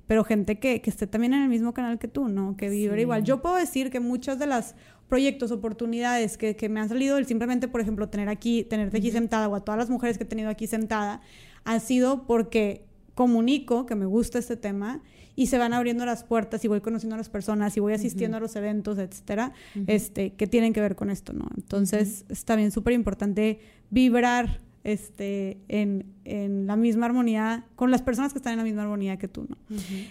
pero 0.06 0.24
gente 0.24 0.58
que, 0.58 0.80
que, 0.82 0.90
esté 0.90 1.06
también 1.06 1.34
en 1.34 1.42
el 1.42 1.48
mismo 1.48 1.72
canal 1.72 1.98
que 1.98 2.08
tú, 2.08 2.28
¿no? 2.28 2.56
Que 2.56 2.68
vive 2.68 3.00
igual. 3.00 3.24
Yo 3.24 3.40
puedo 3.40 3.56
decir 3.56 3.90
que 3.90 4.00
muchos 4.00 4.38
de 4.38 4.46
los 4.46 4.74
proyectos, 5.08 5.50
oportunidades 5.50 6.36
que, 6.36 6.56
que, 6.56 6.68
me 6.68 6.80
han 6.80 6.88
salido, 6.88 7.18
el 7.18 7.26
simplemente, 7.26 7.68
por 7.68 7.80
ejemplo, 7.80 8.08
tener 8.08 8.28
aquí, 8.28 8.64
tenerte 8.64 8.98
aquí 8.98 9.10
sentada, 9.10 9.48
o 9.48 9.54
a 9.54 9.60
todas 9.60 9.78
las 9.78 9.90
mujeres 9.90 10.18
que 10.18 10.24
he 10.24 10.26
tenido 10.26 10.50
aquí 10.50 10.66
sentada, 10.66 11.20
han 11.64 11.80
sido 11.80 12.26
porque 12.26 12.84
comunico 13.14 13.86
que 13.86 13.94
me 13.94 14.06
gusta 14.06 14.38
este 14.38 14.56
tema 14.56 15.02
y 15.36 15.46
se 15.46 15.58
van 15.58 15.72
abriendo 15.72 16.04
las 16.04 16.24
puertas 16.24 16.64
y 16.64 16.68
voy 16.68 16.80
conociendo 16.80 17.14
a 17.14 17.18
las 17.18 17.28
personas 17.28 17.76
y 17.76 17.80
voy 17.80 17.92
asistiendo 17.92 18.36
a 18.36 18.40
los 18.40 18.54
eventos, 18.56 18.98
etcétera, 18.98 19.52
este, 19.86 20.34
que 20.34 20.46
tienen 20.46 20.72
que 20.72 20.80
ver 20.80 20.94
con 20.94 21.10
esto, 21.10 21.32
¿no? 21.32 21.48
Entonces, 21.56 22.24
es 22.28 22.44
también 22.44 22.70
súper 22.70 22.92
importante 22.92 23.58
vibrar 23.90 24.60
este, 24.84 25.58
en, 25.68 26.06
en, 26.24 26.66
la 26.66 26.76
misma 26.76 27.06
armonía, 27.06 27.66
con 27.74 27.90
las 27.90 28.02
personas 28.02 28.32
que 28.32 28.38
están 28.38 28.52
en 28.52 28.58
la 28.58 28.64
misma 28.64 28.82
armonía 28.82 29.16
que 29.16 29.28
tú, 29.28 29.46
¿no? 29.48 29.56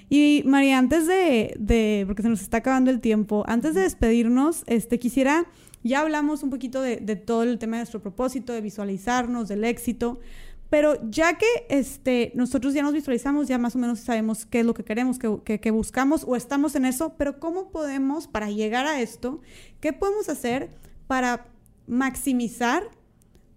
Y 0.09 0.43
María, 0.45 0.77
antes 0.77 1.07
de, 1.07 1.55
de, 1.59 2.03
porque 2.07 2.23
se 2.23 2.29
nos 2.29 2.41
está 2.41 2.57
acabando 2.57 2.91
el 2.91 2.99
tiempo, 2.99 3.43
antes 3.47 3.75
de 3.75 3.81
despedirnos, 3.81 4.63
este, 4.67 4.99
quisiera, 4.99 5.45
ya 5.83 6.01
hablamos 6.01 6.43
un 6.43 6.49
poquito 6.49 6.81
de, 6.81 6.97
de 6.97 7.15
todo 7.15 7.43
el 7.43 7.59
tema 7.59 7.77
de 7.77 7.81
nuestro 7.81 8.01
propósito, 8.01 8.51
de 8.51 8.61
visualizarnos, 8.61 9.47
del 9.47 9.63
éxito, 9.63 10.19
pero 10.73 10.97
ya 11.11 11.37
que 11.37 11.45
este, 11.69 12.31
nosotros 12.33 12.73
ya 12.73 12.81
nos 12.81 12.93
visualizamos, 12.93 13.47
ya 13.47 13.59
más 13.59 13.75
o 13.75 13.77
menos 13.77 13.99
sabemos 13.99 14.47
qué 14.47 14.61
es 14.61 14.65
lo 14.65 14.73
que 14.73 14.83
queremos, 14.83 15.19
qué, 15.19 15.59
qué, 15.59 15.69
buscamos 15.69 16.23
o 16.27 16.35
estamos 16.35 16.75
en 16.75 16.85
eso, 16.85 17.13
pero 17.15 17.39
¿cómo 17.39 17.69
podemos, 17.69 18.25
para 18.25 18.49
llegar 18.49 18.87
a 18.87 18.99
esto, 18.99 19.39
qué 19.81 19.93
podemos 19.93 20.29
hacer 20.29 20.71
para 21.05 21.45
maximizar 21.85 22.89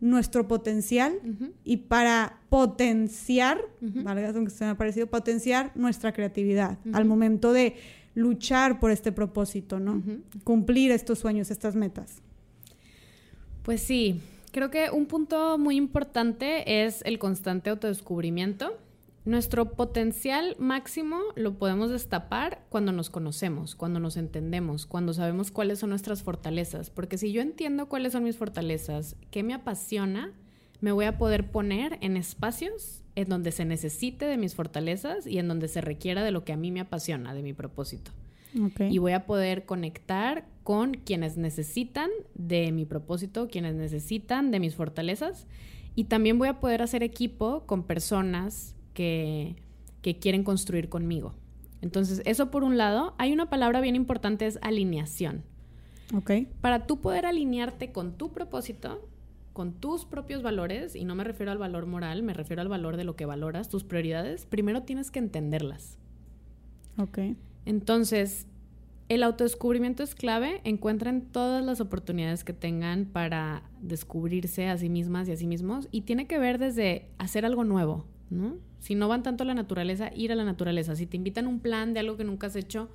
nuestro 0.01 0.47
potencial 0.47 1.19
y 1.65 1.79
para 1.79 2.41
potenciar, 2.49 3.59
aunque 3.83 4.51
se 4.51 4.65
me 4.65 4.71
ha 4.71 4.77
parecido, 4.77 5.07
potenciar 5.07 5.73
nuestra 5.75 6.13
creatividad 6.13 6.79
al 6.93 7.05
momento 7.05 7.53
de 7.53 7.77
luchar 8.15 8.81
por 8.81 8.91
este 8.91 9.13
propósito, 9.13 9.79
¿no? 9.79 10.03
Cumplir 10.45 10.91
estos 10.91 11.19
sueños, 11.19 11.51
estas 11.51 11.75
metas. 11.75 12.23
Pues 13.63 13.83
sí, 13.83 14.21
creo 14.53 14.71
que 14.71 14.91
un 14.91 15.07
punto 15.07 15.59
muy 15.59 15.77
importante 15.77 16.85
es 16.87 17.03
el 17.05 17.19
constante 17.19 17.71
autodescubrimiento 17.71 18.79
nuestro 19.27 19.72
potencial 19.72 20.55
máximo 20.61 21.20
lo 21.35 21.59
podemos 21.59 21.91
destapar 21.91 22.64
cuando 22.68 22.93
nos 22.93 23.11
conocemos, 23.11 23.74
cuando 23.74 23.99
nos 23.99 24.16
entendemos, 24.16 24.87
cuando 24.87 25.12
sabemos 25.12 25.51
cuáles 25.51 25.81
son 25.81 25.91
nuestras 25.91 26.22
fortalezas. 26.22 26.91
Porque 26.91 27.18
si 27.18 27.33
yo 27.33 27.43
entiendo 27.43 27.89
cuáles 27.89 28.12
son 28.12 28.22
mis 28.22 28.37
fortalezas, 28.37 29.16
qué 29.33 29.43
me 29.43 29.53
apasiona, 29.53 30.33
me 30.81 30.93
voy 30.93 31.07
a 31.07 31.18
poder 31.18 31.51
poner 31.51 31.99
en 32.03 32.16
espacios 32.16 33.03
en 33.16 33.29
donde 33.29 33.51
se 33.51 33.64
necesite 33.64 34.27
de 34.27 34.37
mis 34.37 34.55
fortalezas 34.55 35.27
y 35.27 35.39
en 35.39 35.49
donde 35.49 35.66
se 35.66 35.81
requiera 35.81 36.22
de 36.22 36.31
lo 36.31 36.45
que 36.45 36.53
a 36.53 36.57
mí 36.57 36.70
me 36.70 36.81
apasiona, 36.81 37.35
de 37.35 37.43
mi 37.43 37.53
propósito. 37.53 38.12
Y 38.79 38.99
voy 38.99 39.12
a 39.12 39.27
poder 39.27 39.66
conectar 39.66 40.47
con 40.62 40.95
quienes 40.95 41.37
necesitan 41.37 42.11
de 42.35 42.72
mi 42.72 42.87
propósito, 42.87 43.49
quienes 43.49 43.74
necesitan 43.74 44.51
de 44.51 44.61
mis 44.61 44.77
fortalezas. 44.77 45.47
Y 45.95 46.05
también 46.05 46.39
voy 46.39 46.49
a 46.49 46.61
poder 46.61 46.81
hacer 46.81 47.03
equipo 47.03 47.64
con 47.66 47.83
personas 47.83 48.76
que, 48.97 49.55
que 50.01 50.19
quieren 50.19 50.43
construir 50.43 50.89
conmigo. 50.89 51.35
Entonces, 51.83 52.23
eso 52.25 52.51
por 52.51 52.65
un 52.65 52.79
lado. 52.79 53.15
Hay 53.19 53.33
una 53.33 53.51
palabra 53.51 53.81
bien 53.81 53.95
importante, 53.95 54.47
es 54.47 54.59
alineación. 54.63 55.45
Ok. 56.15 56.33
Para 56.61 56.87
tú 56.87 57.01
poder 57.01 57.27
alinearte 57.27 57.93
con 57.93 58.17
tu 58.17 58.33
propósito, 58.33 59.07
con 59.53 59.75
tus 59.75 60.05
propios 60.05 60.43
valores, 60.43 60.97
y 60.97 61.05
no 61.05 61.15
me 61.15 61.25
refiero 61.25 61.53
al 61.53 61.59
valor 61.59 61.87
moral, 61.87 62.23
me 62.23 62.33
refiero 62.33 62.63
al 62.63 62.69
valor 62.69 62.97
de 62.97 63.05
lo 63.05 63.15
que 63.15 63.27
valoras, 63.27 63.69
tus 63.69 63.85
prioridades, 63.85 64.47
primero 64.47 64.83
tienes 64.83 65.11
que 65.11 65.19
entenderlas. 65.19 65.99
Ok. 66.99 67.19
Entonces, 67.67 68.47
el 69.09 69.23
autodescubrimiento 69.23 70.03
es 70.03 70.15
clave. 70.15 70.61
Encuentren 70.65 71.23
todas 71.23 71.65
las 71.65 71.81
oportunidades 71.81 72.43
que 72.43 72.53
tengan 72.53 73.05
para 73.05 73.63
descubrirse 73.81 74.69
a 74.69 74.79
sí 74.79 74.89
mismas 74.89 75.29
y 75.29 75.33
a 75.33 75.37
sí 75.37 75.47
mismos. 75.47 75.89
Y 75.91 76.03
tiene 76.03 76.27
que 76.27 76.39
ver 76.39 76.59
desde 76.59 77.11
hacer 77.19 77.45
algo 77.45 77.65
nuevo, 77.65 78.07
¿no? 78.31 78.57
Si 78.81 78.95
no 78.95 79.09
van 79.09 79.22
tanto 79.22 79.43
a 79.43 79.47
la 79.47 79.55
naturaleza, 79.55 80.11
ir 80.14 80.33
a 80.33 80.37
la 80.37 80.45
naturaleza. 80.45 80.95
Si 80.97 81.07
te 81.07 81.16
invitan 81.16 81.47
a 81.47 81.49
un 81.49 81.61
plan 81.61 81.95
de 81.95 82.01
algo 82.01 82.16
que 82.16 82.24
nunca 82.24 82.47
has 82.47 82.57
hecho, 82.57 82.89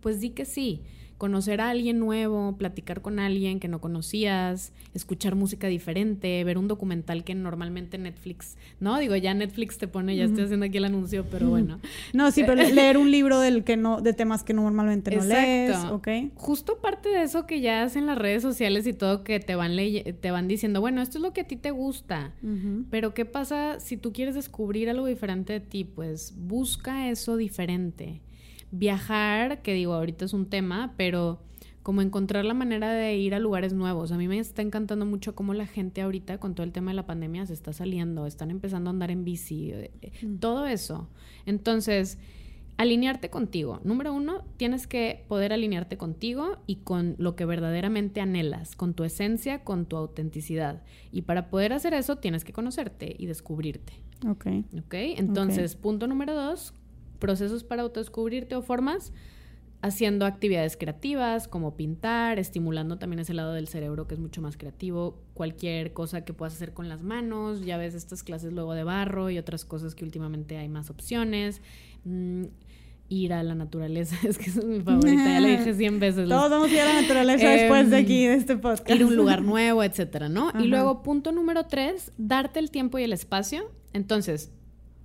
pues 0.00 0.20
di 0.20 0.30
que 0.30 0.44
sí 0.44 0.82
conocer 1.18 1.60
a 1.60 1.70
alguien 1.70 1.98
nuevo, 1.98 2.56
platicar 2.56 3.00
con 3.00 3.18
alguien 3.18 3.60
que 3.60 3.68
no 3.68 3.80
conocías, 3.80 4.72
escuchar 4.94 5.34
música 5.34 5.68
diferente, 5.68 6.42
ver 6.44 6.58
un 6.58 6.68
documental 6.68 7.24
que 7.24 7.34
normalmente 7.34 7.98
Netflix, 7.98 8.56
no, 8.80 8.98
digo, 8.98 9.16
ya 9.16 9.32
Netflix 9.34 9.78
te 9.78 9.88
pone, 9.88 10.16
ya 10.16 10.24
estoy 10.24 10.44
haciendo 10.44 10.66
aquí 10.66 10.78
el 10.78 10.84
anuncio, 10.84 11.24
pero 11.30 11.48
bueno. 11.48 11.80
No, 12.12 12.30
sí, 12.30 12.42
pero 12.44 12.62
leer 12.62 12.96
un 12.96 13.10
libro 13.10 13.40
del 13.40 13.64
que 13.64 13.76
no, 13.76 14.00
de 14.00 14.12
temas 14.12 14.44
que 14.44 14.54
normalmente 14.54 15.14
no 15.14 15.24
lees, 15.24 15.76
¿ok? 15.84 16.08
Justo 16.34 16.78
parte 16.78 17.08
de 17.08 17.22
eso 17.22 17.46
que 17.46 17.60
ya 17.60 17.82
hacen 17.82 18.06
las 18.06 18.18
redes 18.18 18.42
sociales 18.42 18.86
y 18.86 18.92
todo 18.92 19.24
que 19.24 19.40
te 19.40 19.54
van 19.54 19.74
te 19.74 20.30
van 20.30 20.48
diciendo, 20.48 20.80
bueno, 20.80 21.02
esto 21.02 21.18
es 21.18 21.22
lo 21.22 21.32
que 21.32 21.42
a 21.42 21.46
ti 21.46 21.56
te 21.56 21.70
gusta, 21.70 22.32
pero 22.90 23.14
¿qué 23.14 23.24
pasa 23.24 23.80
si 23.80 23.96
tú 23.96 24.12
quieres 24.12 24.34
descubrir 24.34 24.90
algo 24.90 25.06
diferente 25.06 25.54
de 25.54 25.60
ti? 25.60 25.84
Pues 25.84 26.34
busca 26.36 27.08
eso 27.08 27.36
diferente 27.36 28.20
viajar, 28.74 29.62
que 29.62 29.72
digo, 29.72 29.94
ahorita 29.94 30.24
es 30.24 30.32
un 30.32 30.46
tema, 30.46 30.94
pero 30.96 31.40
como 31.82 32.00
encontrar 32.00 32.44
la 32.46 32.54
manera 32.54 32.92
de 32.92 33.16
ir 33.16 33.34
a 33.34 33.38
lugares 33.38 33.74
nuevos. 33.74 34.10
A 34.10 34.16
mí 34.16 34.26
me 34.26 34.38
está 34.38 34.62
encantando 34.62 35.04
mucho 35.04 35.34
cómo 35.34 35.52
la 35.52 35.66
gente 35.66 36.00
ahorita 36.00 36.38
con 36.38 36.54
todo 36.54 36.64
el 36.64 36.72
tema 36.72 36.90
de 36.90 36.96
la 36.96 37.06
pandemia 37.06 37.44
se 37.46 37.52
está 37.52 37.72
saliendo, 37.72 38.26
están 38.26 38.50
empezando 38.50 38.88
a 38.88 38.92
andar 38.92 39.10
en 39.10 39.24
bici, 39.24 39.70
eh, 39.70 39.90
mm. 40.22 40.36
todo 40.36 40.66
eso. 40.66 41.08
Entonces, 41.44 42.18
alinearte 42.78 43.28
contigo. 43.28 43.80
Número 43.84 44.14
uno, 44.14 44.44
tienes 44.56 44.86
que 44.86 45.24
poder 45.28 45.52
alinearte 45.52 45.98
contigo 45.98 46.56
y 46.66 46.76
con 46.76 47.16
lo 47.18 47.36
que 47.36 47.44
verdaderamente 47.44 48.22
anhelas, 48.22 48.76
con 48.76 48.94
tu 48.94 49.04
esencia, 49.04 49.62
con 49.62 49.84
tu 49.84 49.96
autenticidad. 49.96 50.82
Y 51.12 51.22
para 51.22 51.50
poder 51.50 51.74
hacer 51.74 51.92
eso, 51.92 52.16
tienes 52.16 52.44
que 52.44 52.54
conocerte 52.54 53.14
y 53.18 53.26
descubrirte. 53.26 53.92
Ok. 54.26 54.46
Ok, 54.78 54.94
entonces, 54.94 55.76
punto 55.76 56.06
número 56.06 56.34
dos, 56.34 56.72
procesos 57.18 57.64
para 57.64 57.82
autodescubrirte 57.82 58.56
o 58.56 58.62
formas 58.62 59.12
haciendo 59.84 60.24
actividades 60.24 60.78
creativas 60.78 61.46
como 61.46 61.76
pintar, 61.76 62.38
estimulando 62.38 62.96
también 62.96 63.20
ese 63.20 63.34
lado 63.34 63.52
del 63.52 63.68
cerebro 63.68 64.06
que 64.06 64.14
es 64.14 64.20
mucho 64.20 64.40
más 64.40 64.56
creativo, 64.56 65.20
cualquier 65.34 65.92
cosa 65.92 66.24
que 66.24 66.32
puedas 66.32 66.54
hacer 66.54 66.72
con 66.72 66.88
las 66.88 67.02
manos, 67.02 67.66
ya 67.66 67.76
ves 67.76 67.92
estas 67.94 68.22
clases 68.22 68.54
luego 68.54 68.72
de 68.72 68.82
barro 68.82 69.28
y 69.28 69.36
otras 69.36 69.66
cosas 69.66 69.94
que 69.94 70.02
últimamente 70.02 70.56
hay 70.56 70.70
más 70.70 70.88
opciones. 70.88 71.60
Mm, 72.04 72.44
ir 73.10 73.34
a 73.34 73.42
la 73.42 73.54
naturaleza, 73.54 74.16
es 74.26 74.38
que 74.38 74.48
es 74.48 74.64
mi 74.64 74.80
favorita, 74.80 75.22
ya 75.22 75.40
le 75.40 75.58
dije 75.58 75.74
100 75.76 76.00
veces. 76.00 76.28
Todos 76.30 76.50
vamos 76.50 76.70
a 76.70 76.72
ir 76.72 76.80
a 76.80 76.86
la 76.86 77.02
naturaleza 77.02 77.46
después 77.50 77.90
de 77.90 77.96
aquí, 77.98 78.26
de 78.26 78.34
este 78.36 78.56
podcast. 78.56 78.88
Ir 78.88 79.02
a 79.02 79.06
un 79.06 79.16
lugar 79.16 79.42
nuevo, 79.42 79.84
etcétera, 79.84 80.30
¿no? 80.30 80.50
Y 80.58 80.66
luego, 80.68 81.02
punto 81.02 81.30
número 81.30 81.66
tres, 81.66 82.10
darte 82.16 82.58
el 82.58 82.70
tiempo 82.70 82.98
y 82.98 83.02
el 83.02 83.12
espacio. 83.12 83.70
Entonces, 83.92 84.50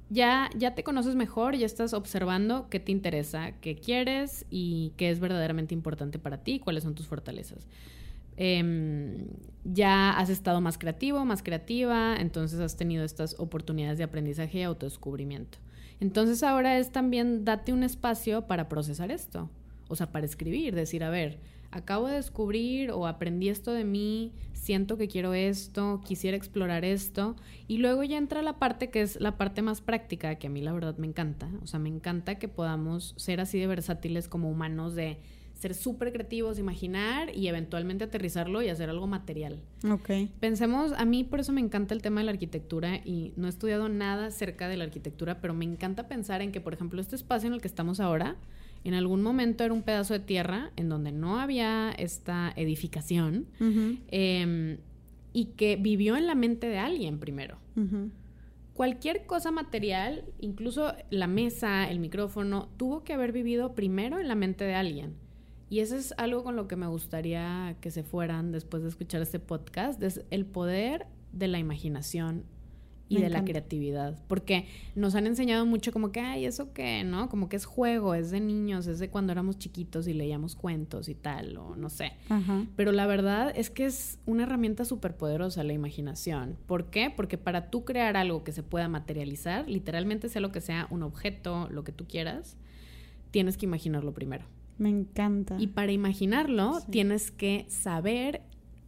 ya, 0.09 0.49
ya 0.55 0.75
te 0.75 0.83
conoces 0.83 1.15
mejor, 1.15 1.55
ya 1.55 1.65
estás 1.65 1.93
observando 1.93 2.67
qué 2.69 2.79
te 2.79 2.91
interesa, 2.91 3.51
qué 3.61 3.75
quieres 3.75 4.45
y 4.49 4.93
qué 4.97 5.09
es 5.11 5.19
verdaderamente 5.19 5.73
importante 5.73 6.19
para 6.19 6.43
ti, 6.43 6.59
cuáles 6.59 6.83
son 6.83 6.95
tus 6.95 7.07
fortalezas. 7.07 7.67
Em, 8.41 9.27
ya 9.65 10.11
has 10.11 10.29
estado 10.29 10.61
más 10.61 10.77
creativo, 10.77 11.25
más 11.25 11.43
creativa, 11.43 12.15
entonces 12.17 12.59
has 12.59 12.77
tenido 12.77 13.03
estas 13.03 13.35
oportunidades 13.37 13.97
de 13.97 14.05
aprendizaje 14.05 14.59
y 14.59 14.63
autodescubrimiento. 14.63 15.57
Entonces 15.99 16.41
ahora 16.43 16.79
es 16.79 16.91
también 16.91 17.43
date 17.43 17.73
un 17.73 17.83
espacio 17.83 18.47
para 18.47 18.69
procesar 18.69 19.11
esto, 19.11 19.49
o 19.89 19.95
sea, 19.95 20.11
para 20.11 20.25
escribir, 20.25 20.73
decir, 20.73 21.03
a 21.03 21.09
ver, 21.09 21.39
acabo 21.71 22.07
de 22.07 22.15
descubrir 22.15 22.91
o 22.91 23.07
aprendí 23.07 23.49
esto 23.49 23.71
de 23.71 23.83
mí, 23.83 24.33
siento 24.53 24.97
que 24.97 25.07
quiero 25.07 25.33
esto, 25.33 26.01
quisiera 26.05 26.37
explorar 26.37 26.85
esto. 26.85 27.35
Y 27.67 27.77
luego 27.77 28.03
ya 28.03 28.17
entra 28.17 28.41
la 28.41 28.59
parte 28.59 28.89
que 28.89 29.01
es 29.01 29.19
la 29.19 29.37
parte 29.37 29.61
más 29.61 29.81
práctica, 29.81 30.35
que 30.35 30.47
a 30.47 30.49
mí 30.49 30.61
la 30.61 30.73
verdad 30.73 30.97
me 30.97 31.07
encanta. 31.07 31.49
O 31.63 31.67
sea, 31.67 31.79
me 31.79 31.89
encanta 31.89 32.35
que 32.35 32.47
podamos 32.47 33.13
ser 33.17 33.39
así 33.39 33.59
de 33.59 33.67
versátiles 33.67 34.27
como 34.27 34.49
humanos, 34.49 34.95
de 34.95 35.17
ser 35.59 35.75
súper 35.75 36.13
creativos, 36.13 36.57
imaginar 36.57 37.35
y 37.35 37.49
eventualmente 37.49 38.05
aterrizarlo 38.05 38.61
y 38.61 38.69
hacer 38.69 38.89
algo 38.89 39.07
material. 39.07 39.59
Ok. 39.89 40.09
Pensemos, 40.39 40.93
a 40.93 41.03
mí 41.03 41.25
por 41.25 41.41
eso 41.41 41.51
me 41.51 41.59
encanta 41.59 41.93
el 41.93 42.01
tema 42.01 42.21
de 42.21 42.25
la 42.25 42.31
arquitectura 42.31 43.01
y 43.03 43.33
no 43.35 43.47
he 43.47 43.49
estudiado 43.49 43.89
nada 43.89 44.31
cerca 44.31 44.69
de 44.69 44.77
la 44.77 44.85
arquitectura, 44.85 45.41
pero 45.41 45.53
me 45.53 45.65
encanta 45.65 46.07
pensar 46.07 46.41
en 46.41 46.53
que, 46.53 46.61
por 46.61 46.73
ejemplo, 46.73 47.01
este 47.01 47.17
espacio 47.17 47.47
en 47.47 47.53
el 47.53 47.61
que 47.61 47.67
estamos 47.67 47.99
ahora, 47.99 48.37
en 48.83 48.93
algún 48.93 49.21
momento 49.21 49.63
era 49.63 49.73
un 49.73 49.83
pedazo 49.83 50.13
de 50.13 50.19
tierra 50.19 50.71
en 50.75 50.89
donde 50.89 51.11
no 51.11 51.39
había 51.39 51.91
esta 51.91 52.53
edificación 52.55 53.47
em, 53.59 54.77
y 55.33 55.45
que 55.57 55.75
vivió 55.75 56.15
en 56.15 56.27
la 56.27 56.35
mente 56.35 56.67
de 56.67 56.77
alguien 56.77 57.19
primero. 57.19 57.57
Cualquier 58.73 59.25
cosa 59.25 59.51
material, 59.51 60.23
incluso 60.39 60.93
la 61.09 61.27
mesa, 61.27 61.89
el 61.89 61.99
micrófono, 61.99 62.69
tuvo 62.77 63.03
que 63.03 63.13
haber 63.13 63.33
vivido 63.33 63.75
primero 63.75 64.19
en 64.19 64.27
la 64.27 64.35
mente 64.35 64.63
de 64.63 64.75
alguien. 64.75 65.15
Y 65.69 65.79
eso 65.79 65.95
es 65.95 66.13
algo 66.17 66.43
con 66.43 66.55
lo 66.55 66.67
que 66.67 66.75
me 66.75 66.87
gustaría 66.87 67.75
que 67.81 67.91
se 67.91 68.03
fueran 68.03 68.51
después 68.51 68.81
de 68.81 68.89
escuchar 68.89 69.21
este 69.21 69.39
podcast, 69.39 70.01
es 70.01 70.23
el 70.31 70.45
poder 70.45 71.05
de 71.31 71.47
la 71.47 71.59
imaginación 71.59 72.45
y 73.09 73.19
de 73.19 73.29
la 73.29 73.43
creatividad. 73.43 74.17
Porque 74.27 74.67
nos 74.95 75.15
han 75.15 75.27
enseñado 75.27 75.65
mucho 75.65 75.91
como 75.91 76.11
que, 76.11 76.19
ay, 76.19 76.45
eso 76.45 76.71
qué, 76.73 77.03
¿no? 77.03 77.27
Como 77.27 77.49
que 77.49 77.55
es 77.55 77.65
juego, 77.65 78.13
es 78.13 78.31
de 78.31 78.39
niños, 78.39 78.87
es 78.87 78.99
de 78.99 79.09
cuando 79.09 79.31
éramos 79.31 79.57
chiquitos 79.57 80.07
y 80.07 80.13
leíamos 80.13 80.55
cuentos 80.55 81.09
y 81.09 81.15
tal, 81.15 81.57
o 81.57 81.75
no 81.75 81.89
sé. 81.89 82.13
Pero 82.75 82.91
la 82.91 83.07
verdad 83.07 83.51
es 83.55 83.69
que 83.69 83.85
es 83.85 84.19
una 84.25 84.43
herramienta 84.43 84.85
súper 84.85 85.17
poderosa 85.17 85.63
la 85.63 85.73
imaginación. 85.73 86.57
¿Por 86.67 86.89
qué? 86.89 87.11
Porque 87.13 87.37
para 87.37 87.69
tú 87.69 87.83
crear 87.83 88.15
algo 88.15 88.43
que 88.43 88.51
se 88.51 88.63
pueda 88.63 88.87
materializar, 88.87 89.67
literalmente 89.67 90.29
sea 90.29 90.41
lo 90.41 90.51
que 90.51 90.61
sea, 90.61 90.87
un 90.91 91.03
objeto, 91.03 91.67
lo 91.71 91.83
que 91.83 91.91
tú 91.91 92.05
quieras, 92.07 92.55
tienes 93.31 93.57
que 93.57 93.65
imaginarlo 93.65 94.13
primero. 94.13 94.45
Me 94.77 94.89
encanta. 94.89 95.57
Y 95.59 95.67
para 95.67 95.91
imaginarlo, 95.91 96.79
tienes 96.89 97.31
que 97.31 97.65
saber, 97.67 98.41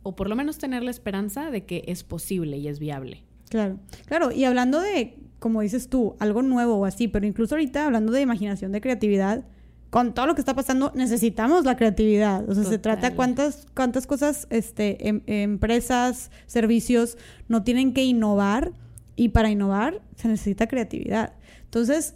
o 0.03 0.15
por 0.15 0.30
lo 0.30 0.36
menos 0.36 0.57
tener 0.57 0.84
la 0.84 0.91
esperanza 0.91 1.51
de 1.51 1.65
que 1.65 1.84
es 1.88 2.03
posible 2.03 2.57
y 2.57 2.67
es 2.67 2.80
viable. 2.80 3.24
Claro, 3.51 3.79
claro. 4.05 4.31
Y 4.31 4.45
hablando 4.45 4.79
de, 4.79 5.17
como 5.37 5.59
dices 5.59 5.89
tú, 5.89 6.15
algo 6.19 6.41
nuevo 6.41 6.75
o 6.75 6.85
así, 6.85 7.09
pero 7.09 7.27
incluso 7.27 7.55
ahorita 7.55 7.85
hablando 7.85 8.13
de 8.13 8.21
imaginación, 8.21 8.71
de 8.71 8.79
creatividad, 8.79 9.43
con 9.89 10.13
todo 10.13 10.25
lo 10.25 10.35
que 10.35 10.41
está 10.41 10.55
pasando, 10.55 10.93
necesitamos 10.95 11.65
la 11.65 11.75
creatividad. 11.75 12.49
O 12.49 12.55
sea, 12.55 12.63
se 12.63 12.77
trata 12.77 13.13
cuántas, 13.13 13.67
cuántas 13.75 14.07
cosas, 14.07 14.47
este, 14.49 15.05
em, 15.05 15.21
empresas, 15.27 16.31
servicios 16.45 17.17
no 17.49 17.63
tienen 17.63 17.93
que 17.93 18.05
innovar 18.05 18.71
y 19.17 19.29
para 19.29 19.49
innovar 19.49 20.01
se 20.15 20.29
necesita 20.29 20.67
creatividad. 20.67 21.33
Entonces, 21.65 22.15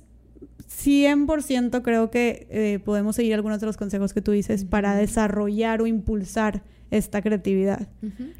100% 0.70 1.82
creo 1.82 2.12
que 2.12 2.48
eh, 2.50 2.80
podemos 2.80 3.18
seguir 3.18 3.34
algunos 3.34 3.60
de 3.60 3.66
los 3.66 3.76
consejos 3.76 4.14
que 4.14 4.22
tú 4.22 4.32
dices 4.32 4.64
para 4.64 4.96
desarrollar 4.96 5.82
o 5.82 5.86
impulsar 5.86 6.64
esta 6.98 7.22
creatividad. 7.22 7.88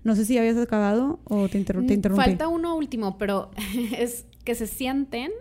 No 0.04 0.16
sé 0.16 0.26
si 0.26 0.38
habías 0.38 0.58
acabado 0.58 1.20
o 1.26 1.50
te, 1.50 1.58
mm, 1.58 1.62
interrumpí. 1.62 2.06
Falta 2.16 2.48
uno 2.48 2.76
último, 2.76 3.18
pero 3.18 3.52
es 3.98 4.26
que 4.44 4.56
se 4.56 4.68
sienten 4.68 5.32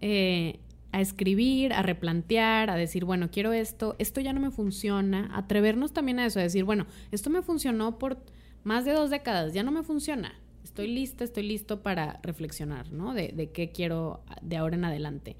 eh, 0.00 0.60
a 0.92 1.00
escribir, 1.00 1.72
a 1.72 1.82
replantear, 1.82 2.70
a 2.70 2.76
decir, 2.76 3.04
bueno, 3.04 3.30
quiero 3.30 3.52
esto, 3.52 3.96
esto 3.98 4.20
ya 4.20 4.32
no 4.32 4.40
me 4.40 4.50
funciona, 4.50 5.30
atrevernos 5.32 5.92
también 5.92 6.18
a 6.18 6.26
eso, 6.26 6.40
a 6.40 6.42
decir, 6.42 6.64
bueno, 6.64 6.86
esto 7.10 7.30
me 7.30 7.42
funcionó 7.42 7.98
por 7.98 8.18
más 8.64 8.84
de 8.84 8.92
dos 8.92 9.10
décadas, 9.10 9.52
ya 9.52 9.62
no 9.62 9.72
me 9.72 9.82
funciona. 9.82 10.34
Estoy 10.64 10.88
lista, 10.88 11.24
estoy 11.24 11.44
listo 11.44 11.82
para 11.82 12.20
reflexionar, 12.22 12.92
¿no? 12.92 13.14
De, 13.14 13.28
de 13.28 13.50
qué 13.50 13.70
quiero 13.70 14.20
de 14.42 14.56
ahora 14.56 14.76
en 14.76 14.84
adelante 14.84 15.36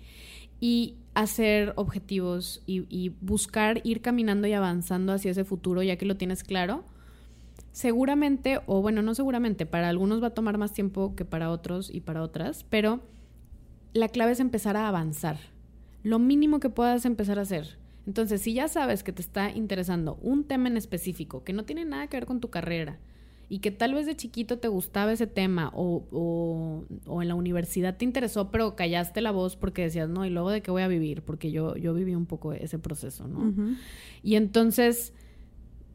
y 0.61 0.97
hacer 1.15 1.73
objetivos 1.77 2.63
y, 2.67 3.09
buscar 3.21 3.81
ir 3.85 4.03
caminando 4.03 4.47
y 4.47 4.53
avanzando 4.53 5.13
hacia 5.13 5.31
ese 5.31 5.45
futuro 5.45 5.83
ya 5.83 5.97
que 5.97 6.07
lo 6.07 6.17
tienes 6.17 6.45
claro. 6.45 6.85
Seguramente, 7.73 8.61
o 8.67 8.81
bueno, 8.83 9.03
no 9.03 9.15
seguramente, 9.15 9.67
para 9.67 9.89
algunos 9.89 10.23
va 10.23 10.29
a 10.29 10.35
tomar 10.35 10.59
más 10.59 10.73
tiempo 10.73 11.15
que 11.15 11.25
para 11.25 11.51
otros 11.51 11.91
y 11.93 12.01
para 12.01 12.23
otras, 12.23 12.65
pero 12.69 13.01
la 13.93 14.09
clave 14.09 14.33
es 14.33 14.41
empezar 14.41 14.77
a 14.77 14.89
avanzar. 14.89 15.39
Lo 16.03 16.19
mínimo 16.19 16.61
que 16.61 16.71
puedas 16.71 17.05
empezar 17.05 17.39
a 17.39 17.43
hacer. 17.43 17.79
Entonces, 18.07 18.41
si 18.43 18.55
ya 18.55 18.69
sabes 18.69 19.03
que 19.03 19.13
te 19.13 19.23
está 19.23 19.51
interesando 19.51 20.19
un 20.23 20.45
tema 20.45 20.69
en 20.69 20.77
específico 20.77 21.45
que 21.45 21.53
no 21.53 21.65
tiene 21.65 21.85
nada 21.85 22.07
que 22.07 22.17
ver 22.17 22.27
con 22.27 22.41
tu 22.41 22.51
carrera 22.51 22.99
y 23.49 23.61
que 23.61 23.71
tal 23.71 23.95
vez 23.95 24.07
de 24.07 24.17
chiquito 24.17 24.59
te 24.59 24.69
gustaba 24.69 25.13
ese 25.13 25.27
tema 25.27 25.71
o, 25.75 26.05
o, 27.07 27.23
en 27.23 27.29
la 27.29 27.35
universidad 27.35 27.97
te 27.97 28.05
interesó, 28.05 28.51
pero 28.51 28.75
callaste 28.75 29.21
la 29.21 29.31
voz 29.31 29.57
porque 29.57 29.83
decías, 29.83 30.09
no, 30.09 30.25
y 30.25 30.31
luego 30.31 30.51
de 30.51 30.63
qué 30.63 30.71
voy 30.71 30.83
a 30.83 30.89
vivir, 30.89 31.23
porque 31.23 31.53
yo, 31.53 31.77
yo 31.77 31.95
viví 31.95 32.15
un 32.15 32.27
poco 32.27 32.53
ese 32.53 32.79
proceso, 32.79 33.29
¿no? 33.29 33.53
Y 34.23 34.35
entonces, 34.35 35.15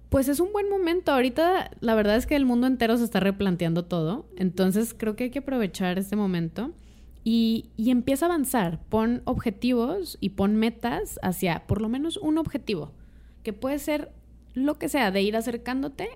pues 0.09 0.29
es 0.29 0.39
un 0.39 0.53
buen 0.53 0.69
momento. 0.69 1.11
Ahorita 1.11 1.71
la 1.81 1.95
verdad 1.95 2.15
es 2.15 2.25
que 2.25 2.37
el 2.37 2.45
mundo 2.45 2.67
entero 2.67 2.97
se 2.97 3.03
está 3.03 3.19
replanteando 3.19 3.83
todo, 3.83 4.27
entonces 4.37 4.93
creo 4.97 5.15
que 5.15 5.25
hay 5.25 5.29
que 5.29 5.39
aprovechar 5.39 5.97
este 5.97 6.15
momento. 6.15 6.71
Y, 7.23 7.69
y 7.77 7.91
empieza 7.91 8.25
a 8.25 8.29
avanzar, 8.29 8.81
pon 8.89 9.21
objetivos 9.25 10.17
y 10.21 10.29
pon 10.29 10.55
metas 10.55 11.19
hacia 11.21 11.67
por 11.67 11.79
lo 11.79 11.87
menos 11.87 12.17
un 12.17 12.39
objetivo, 12.39 12.93
que 13.43 13.53
puede 13.53 13.77
ser 13.77 14.11
lo 14.55 14.79
que 14.79 14.89
sea, 14.89 15.11
de 15.11 15.21
ir 15.21 15.35
acercándote 15.37 16.09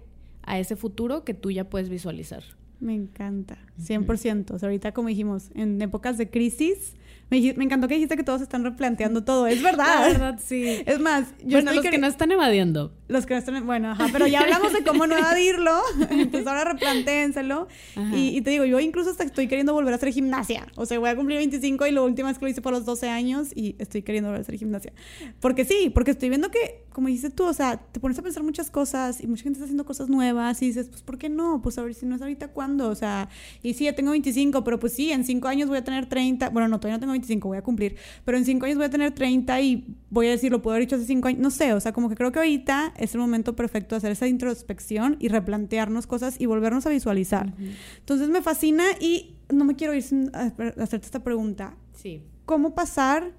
a 0.46 0.60
ese 0.60 0.76
futuro 0.76 1.24
que 1.24 1.34
tú 1.34 1.52
ya 1.52 1.70
puedes 1.70 1.90
visualizar. 1.90 2.44
Me 2.80 2.94
encanta, 2.94 3.58
100%. 3.82 4.52
O 4.52 4.60
sea, 4.60 4.68
ahorita 4.68 4.94
como 4.94 5.08
dijimos, 5.08 5.50
en 5.56 5.82
épocas 5.82 6.18
de 6.18 6.30
crisis, 6.30 6.96
me, 7.30 7.38
encantó 7.38 7.88
que 7.88 7.96
dijiste 7.96 8.16
que 8.18 8.24
todos 8.24 8.42
están 8.42 8.64
replanteando 8.64 9.24
todo. 9.24 9.48
Es 9.48 9.62
verdad. 9.64 9.86
La 9.86 10.08
verdad, 10.08 10.40
sí. 10.44 10.84
Es 10.86 11.00
más, 11.00 11.34
yo 11.44 11.58
bueno, 11.58 11.74
los 11.74 11.84
que 11.84 11.98
no 11.98 12.08
están 12.08 12.32
evadiendo. 12.32 12.94
Los 13.08 13.26
que 13.26 13.34
no 13.34 13.40
están, 13.40 13.66
bueno, 13.66 13.92
ajá, 13.92 14.10
pero 14.12 14.28
ya 14.28 14.42
hablamos 14.42 14.74
de 14.74 14.84
cómo 14.84 15.08
no 15.08 15.18
evadirlo. 15.18 15.72
Entonces 16.10 16.46
ahora 16.46 16.74
replantéenselo. 16.74 17.68
Y, 18.14 18.38
y, 18.38 18.42
te 18.42 18.52
digo, 18.52 18.66
yo 18.66 18.80
incluso 18.80 19.10
hasta 19.10 19.24
estoy 19.24 19.48
queriendo 19.48 19.74
volver 19.74 19.94
a 19.94 19.96
hacer 19.98 20.12
gimnasia. 20.12 20.68
O 20.76 20.86
sea, 20.86 21.00
voy 21.00 21.10
a 21.10 21.16
cumplir 21.16 21.38
25 21.38 21.88
y 21.88 21.92
lo 21.92 22.06
último 22.06 22.30
es 22.30 22.38
que 22.38 22.46
lo 22.46 22.52
hice 22.52 22.62
por 22.62 22.74
los 22.74 22.86
12 22.86 23.10
años 23.10 23.50
y 23.56 23.76
estoy 23.80 24.04
queriendo 24.04 24.30
volver 24.30 24.42
a 24.42 24.44
hacer 24.44 24.58
gimnasia. 24.58 24.94
Porque 25.40 25.66
sí, 25.66 25.90
porque 25.94 26.12
estoy 26.12 26.30
viendo 26.30 26.52
que, 26.52 26.85
como 26.96 27.10
dices 27.10 27.36
tú, 27.36 27.44
o 27.44 27.52
sea, 27.52 27.76
te 27.76 28.00
pones 28.00 28.18
a 28.18 28.22
pensar 28.22 28.42
muchas 28.42 28.72
cosas 28.72 29.22
y 29.22 29.28
mucha 29.28 29.44
gente 29.44 29.58
está 29.58 29.66
haciendo 29.66 29.84
cosas 29.84 30.08
nuevas 30.08 30.62
y 30.62 30.68
dices, 30.68 30.88
pues, 30.88 31.02
¿por 31.02 31.18
qué 31.18 31.28
no? 31.28 31.62
Pues 31.62 31.78
a 31.78 31.84
ver 31.84 31.94
si 31.94 32.06
no 32.06 32.16
es 32.16 32.22
ahorita, 32.22 32.48
¿cuándo? 32.54 32.88
O 32.88 32.96
sea, 32.96 33.28
y 33.62 33.74
sí, 33.74 33.84
ya 33.84 33.94
tengo 33.94 34.12
25, 34.12 34.64
pero 34.64 34.80
pues 34.80 34.94
sí, 34.94 35.12
en 35.12 35.26
5 35.26 35.46
años 35.50 35.68
voy 35.68 35.78
a 35.80 35.84
tener 35.84 36.06
30. 36.06 36.52
Bueno, 36.52 36.70
no, 36.70 36.80
todavía 36.80 36.96
no 36.96 37.02
tengo 37.02 37.12
25, 37.12 37.50
voy 37.50 37.58
a 37.58 37.64
cumplir. 37.64 37.98
Pero 38.24 38.38
en 38.38 38.46
5 38.46 38.66
años 38.66 38.78
voy 38.78 38.86
a 38.86 38.90
tener 38.90 39.12
30 39.14 39.60
y 39.60 39.98
voy 40.10 40.28
a 40.28 40.30
decir, 40.30 40.54
lo 40.54 40.62
puedo 40.62 40.76
haber 40.76 40.84
hecho 40.84 40.96
hace 40.96 41.04
5 41.04 41.28
años. 41.28 41.42
No 41.42 41.52
sé, 41.52 41.74
o 41.74 41.82
sea, 41.82 41.92
como 41.92 42.08
que 42.08 42.16
creo 42.16 42.32
que 42.32 42.40
ahorita 42.40 42.94
es 42.96 43.14
el 43.14 43.20
momento 43.20 43.58
perfecto 43.58 43.96
de 43.96 43.98
hacer 43.98 44.12
esa 44.14 44.30
introspección 44.30 45.18
y 45.20 45.28
replantearnos 45.28 46.08
cosas 46.08 46.40
y 46.40 46.46
volvernos 46.46 46.86
a 46.86 46.92
visualizar. 46.92 47.54
Entonces 48.00 48.30
me 48.30 48.42
fascina 48.42 48.86
y 49.02 49.36
no 49.54 49.66
me 49.66 49.76
quiero 49.76 49.94
ir 49.94 50.02
sin 50.02 50.32
hacerte 50.34 51.08
esta 51.08 51.22
pregunta. 51.26 51.76
Sí. 51.92 52.24
¿Cómo 52.46 52.74
pasar 52.74 53.34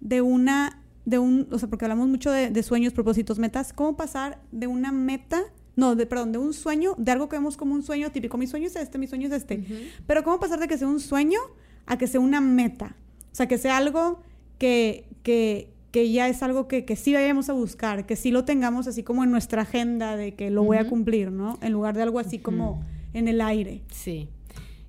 de 0.00 0.22
una, 0.22 0.82
de 1.06 1.18
un, 1.18 1.48
o 1.50 1.58
sea, 1.58 1.70
porque 1.70 1.86
hablamos 1.86 2.08
mucho 2.08 2.30
de, 2.30 2.62
sueños, 2.62 2.92
propósitos, 2.92 3.38
metas, 3.38 3.72
¿cómo 3.72 3.96
pasar 3.96 4.42
de 4.52 4.66
una 4.66 4.92
meta 4.92 5.42
no, 5.76 5.94
de, 5.94 6.06
perdón, 6.06 6.32
de 6.32 6.38
un 6.38 6.54
sueño, 6.54 6.94
de 6.96 7.12
algo 7.12 7.28
que 7.28 7.36
vemos 7.36 7.58
como 7.58 7.74
un 7.74 7.82
sueño 7.82 8.10
típico. 8.10 8.38
Mi 8.38 8.46
sueño 8.46 8.66
es 8.66 8.76
este, 8.76 8.96
mi 8.96 9.06
sueño 9.06 9.28
es 9.28 9.34
este. 9.34 9.62
Pero 10.06 10.24
¿cómo 10.24 10.40
pasar 10.40 10.58
de 10.58 10.68
que 10.68 10.78
sea 10.78 10.88
un 10.88 11.00
sueño 11.00 11.38
a 11.84 11.98
que 11.98 12.06
sea 12.06 12.18
una 12.18 12.40
meta? 12.40 12.96
O 13.30 13.34
sea, 13.34 13.46
que 13.46 13.58
sea 13.58 13.76
algo 13.76 14.22
que, 14.58 15.04
que, 15.22 15.70
que 15.90 16.10
ya 16.10 16.28
es 16.28 16.42
algo 16.42 16.66
que, 16.66 16.86
que 16.86 16.96
sí 16.96 17.12
vayamos 17.12 17.50
a 17.50 17.52
buscar, 17.52 18.06
que 18.06 18.16
sí 18.16 18.30
lo 18.30 18.46
tengamos 18.46 18.86
así 18.86 19.02
como 19.02 19.22
en 19.22 19.30
nuestra 19.30 19.62
agenda 19.62 20.16
de 20.16 20.34
que 20.34 20.50
lo 20.50 20.64
voy 20.64 20.78
a 20.78 20.88
cumplir, 20.88 21.30
¿no? 21.30 21.58
En 21.60 21.74
lugar 21.74 21.94
de 21.94 22.04
algo 22.04 22.20
así 22.20 22.38
como 22.38 22.82
en 23.12 23.28
el 23.28 23.42
aire. 23.42 23.82
Sí. 23.90 24.30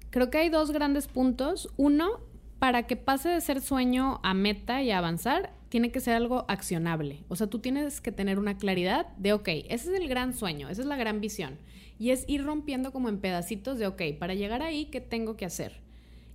Creo 0.09 0.30
que 0.30 0.38
hay 0.38 0.49
dos 0.49 0.72
grandes 0.72 1.07
puntos. 1.07 1.70
Uno, 1.76 2.22
para 2.59 2.84
que 2.88 2.95
pase 2.95 3.28
de 3.28 3.41
ser 3.41 3.59
sueño 3.59 4.22
a 4.24 4.34
meta 4.34 4.82
y 4.82 4.91
a 4.91 4.99
avanzar, 4.99 5.51
tiene 5.70 5.91
que 5.91 5.99
ser 5.99 6.15
algo 6.15 6.45
accionable. 6.47 7.24
O 7.28 7.36
sea, 7.36 7.47
tú 7.47 7.59
tienes 7.59 8.01
que 8.01 8.11
tener 8.11 8.39
una 8.39 8.57
claridad 8.57 9.07
de, 9.18 9.34
ok, 9.34 9.47
ese 9.47 9.93
es 9.93 9.99
el 9.99 10.07
gran 10.07 10.34
sueño, 10.34 10.70
esa 10.70 10.82
es 10.82 10.88
la 10.88 10.95
gran 10.95 11.22
visión. 11.22 11.57
Y 11.99 12.11
es 12.11 12.26
ir 12.28 12.43
rompiendo 12.43 12.91
como 12.91 13.09
en 13.09 13.20
pedacitos 13.20 13.80
de, 13.80 13.88
ok, 13.88 14.01
para 14.20 14.34
llegar 14.34 14.61
ahí, 14.61 14.86
¿qué 14.86 15.01
tengo 15.01 15.36
que 15.36 15.45
hacer? 15.45 15.82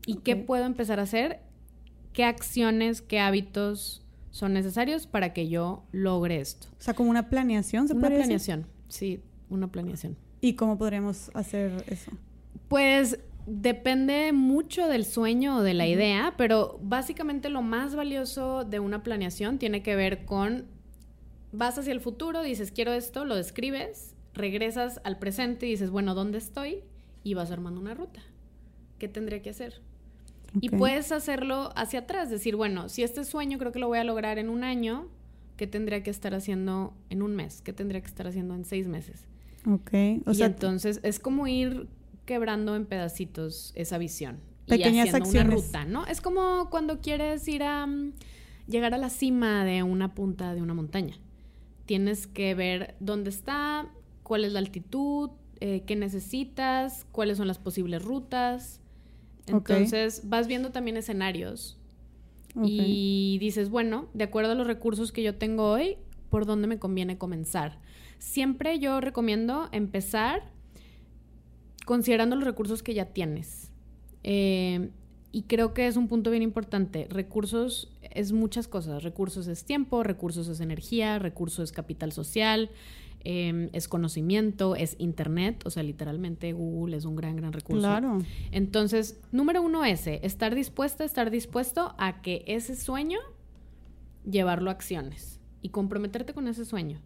¿Y 0.06 0.16
qué 0.16 0.36
puedo 0.36 0.64
empezar 0.64 0.98
a 0.98 1.04
hacer? 1.04 1.40
¿Qué 2.12 2.24
acciones, 2.24 3.00
qué 3.00 3.20
hábitos 3.20 4.02
son 4.30 4.52
necesarios 4.52 5.06
para 5.06 5.32
que 5.32 5.48
yo 5.48 5.84
logre 5.92 6.40
esto? 6.40 6.68
O 6.78 6.82
sea, 6.82 6.94
como 6.94 7.10
una 7.10 7.28
planeación, 7.28 7.88
¿se 7.88 7.94
Una 7.94 8.08
planeación, 8.08 8.66
sí, 8.88 9.20
una 9.48 9.70
planeación. 9.70 10.16
¿Y 10.40 10.54
cómo 10.54 10.76
podríamos 10.76 11.30
hacer 11.34 11.84
eso? 11.86 12.10
Pues 12.68 13.18
Depende 13.46 14.32
mucho 14.32 14.86
del 14.88 15.04
sueño 15.04 15.58
o 15.58 15.62
de 15.62 15.74
la 15.74 15.86
idea, 15.86 16.34
pero 16.36 16.78
básicamente 16.82 17.48
lo 17.48 17.62
más 17.62 17.94
valioso 17.94 18.64
de 18.64 18.78
una 18.78 19.02
planeación 19.02 19.58
tiene 19.58 19.82
que 19.82 19.96
ver 19.96 20.24
con 20.24 20.66
vas 21.52 21.76
hacia 21.78 21.92
el 21.92 22.00
futuro, 22.00 22.42
dices 22.42 22.72
quiero 22.72 22.92
esto, 22.92 23.24
lo 23.24 23.36
describes, 23.36 24.14
regresas 24.34 25.00
al 25.04 25.18
presente 25.18 25.66
y 25.66 25.70
dices, 25.70 25.90
bueno, 25.90 26.14
¿dónde 26.14 26.38
estoy? 26.38 26.80
Y 27.24 27.34
vas 27.34 27.50
armando 27.50 27.80
una 27.80 27.94
ruta. 27.94 28.20
¿Qué 28.98 29.08
tendría 29.08 29.42
que 29.42 29.50
hacer? 29.50 29.80
Y 30.60 30.68
puedes 30.68 31.12
hacerlo 31.12 31.70
hacia 31.76 32.00
atrás, 32.00 32.30
decir, 32.30 32.56
bueno, 32.56 32.88
si 32.88 33.02
este 33.02 33.24
sueño 33.24 33.58
creo 33.58 33.72
que 33.72 33.78
lo 33.78 33.88
voy 33.88 33.98
a 33.98 34.04
lograr 34.04 34.38
en 34.38 34.50
un 34.50 34.64
año, 34.64 35.08
¿qué 35.56 35.66
tendría 35.66 36.02
que 36.02 36.10
estar 36.10 36.34
haciendo 36.34 36.94
en 37.08 37.22
un 37.22 37.34
mes? 37.34 37.62
¿Qué 37.62 37.72
tendría 37.72 38.00
que 38.00 38.06
estar 38.06 38.26
haciendo 38.26 38.54
en 38.54 38.64
seis 38.64 38.86
meses? 38.86 39.26
Ok. 39.66 39.92
O 40.26 40.32
y 40.32 40.42
entonces 40.42 41.00
es 41.02 41.18
como 41.18 41.46
ir 41.46 41.88
quebrando 42.24 42.76
en 42.76 42.86
pedacitos 42.86 43.72
esa 43.74 43.98
visión. 43.98 44.40
Pequeñas 44.66 45.06
y 45.06 45.08
haciendo 45.08 45.24
acciones. 45.26 45.54
una 45.54 45.62
ruta, 45.62 45.84
¿no? 45.84 46.06
Es 46.06 46.20
como 46.20 46.70
cuando 46.70 47.00
quieres 47.00 47.46
ir 47.48 47.62
a 47.62 47.86
mm, 47.86 48.12
llegar 48.68 48.94
a 48.94 48.98
la 48.98 49.10
cima 49.10 49.64
de 49.64 49.82
una 49.82 50.14
punta 50.14 50.54
de 50.54 50.62
una 50.62 50.74
montaña. 50.74 51.16
Tienes 51.86 52.26
que 52.26 52.54
ver 52.54 52.94
dónde 53.00 53.30
está, 53.30 53.88
cuál 54.22 54.44
es 54.44 54.52
la 54.52 54.60
altitud, 54.60 55.30
eh, 55.60 55.82
qué 55.86 55.96
necesitas, 55.96 57.06
cuáles 57.12 57.38
son 57.38 57.48
las 57.48 57.58
posibles 57.58 58.02
rutas. 58.02 58.80
Entonces 59.46 60.22
vas 60.28 60.46
viendo 60.46 60.70
también 60.70 60.96
escenarios 60.96 61.78
y 62.62 63.38
dices, 63.40 63.70
bueno, 63.70 64.08
de 64.14 64.24
acuerdo 64.24 64.52
a 64.52 64.54
los 64.54 64.66
recursos 64.66 65.10
que 65.10 65.22
yo 65.22 65.36
tengo 65.36 65.70
hoy, 65.70 65.96
¿por 66.30 66.46
dónde 66.46 66.68
me 66.68 66.78
conviene 66.78 67.18
comenzar? 67.18 67.78
Siempre 68.18 68.78
yo 68.78 69.00
recomiendo 69.00 69.68
empezar 69.72 70.50
considerando 71.84 72.36
los 72.36 72.44
recursos 72.44 72.82
que 72.82 72.94
ya 72.94 73.06
tienes. 73.06 73.70
Eh, 74.22 74.90
y 75.32 75.42
creo 75.44 75.72
que 75.72 75.86
es 75.86 75.96
un 75.96 76.08
punto 76.08 76.30
bien 76.30 76.42
importante. 76.42 77.06
Recursos 77.08 77.90
es 78.02 78.32
muchas 78.32 78.68
cosas. 78.68 79.02
Recursos 79.02 79.46
es 79.46 79.64
tiempo, 79.64 80.02
recursos 80.02 80.46
es 80.48 80.60
energía, 80.60 81.18
recursos 81.18 81.70
es 81.70 81.72
capital 81.72 82.12
social, 82.12 82.70
em, 83.24 83.70
es 83.72 83.88
conocimiento, 83.88 84.76
es 84.76 84.94
internet. 84.98 85.62
O 85.64 85.70
sea, 85.70 85.82
literalmente 85.82 86.52
Google 86.52 86.98
es 86.98 87.06
un 87.06 87.16
gran, 87.16 87.36
gran 87.36 87.54
recurso. 87.54 87.80
Claro. 87.80 88.18
Entonces, 88.50 89.20
número 89.32 89.62
uno 89.62 89.86
ese, 89.86 90.20
estar 90.22 90.54
dispuesta, 90.54 91.02
estar 91.02 91.30
dispuesto 91.30 91.94
a 91.96 92.20
que 92.20 92.44
ese 92.46 92.76
sueño, 92.76 93.18
llevarlo 94.30 94.68
a 94.68 94.74
acciones 94.74 95.40
y 95.62 95.70
comprometerte 95.70 96.34
con 96.34 96.46
ese 96.46 96.66
sueño. 96.66 97.00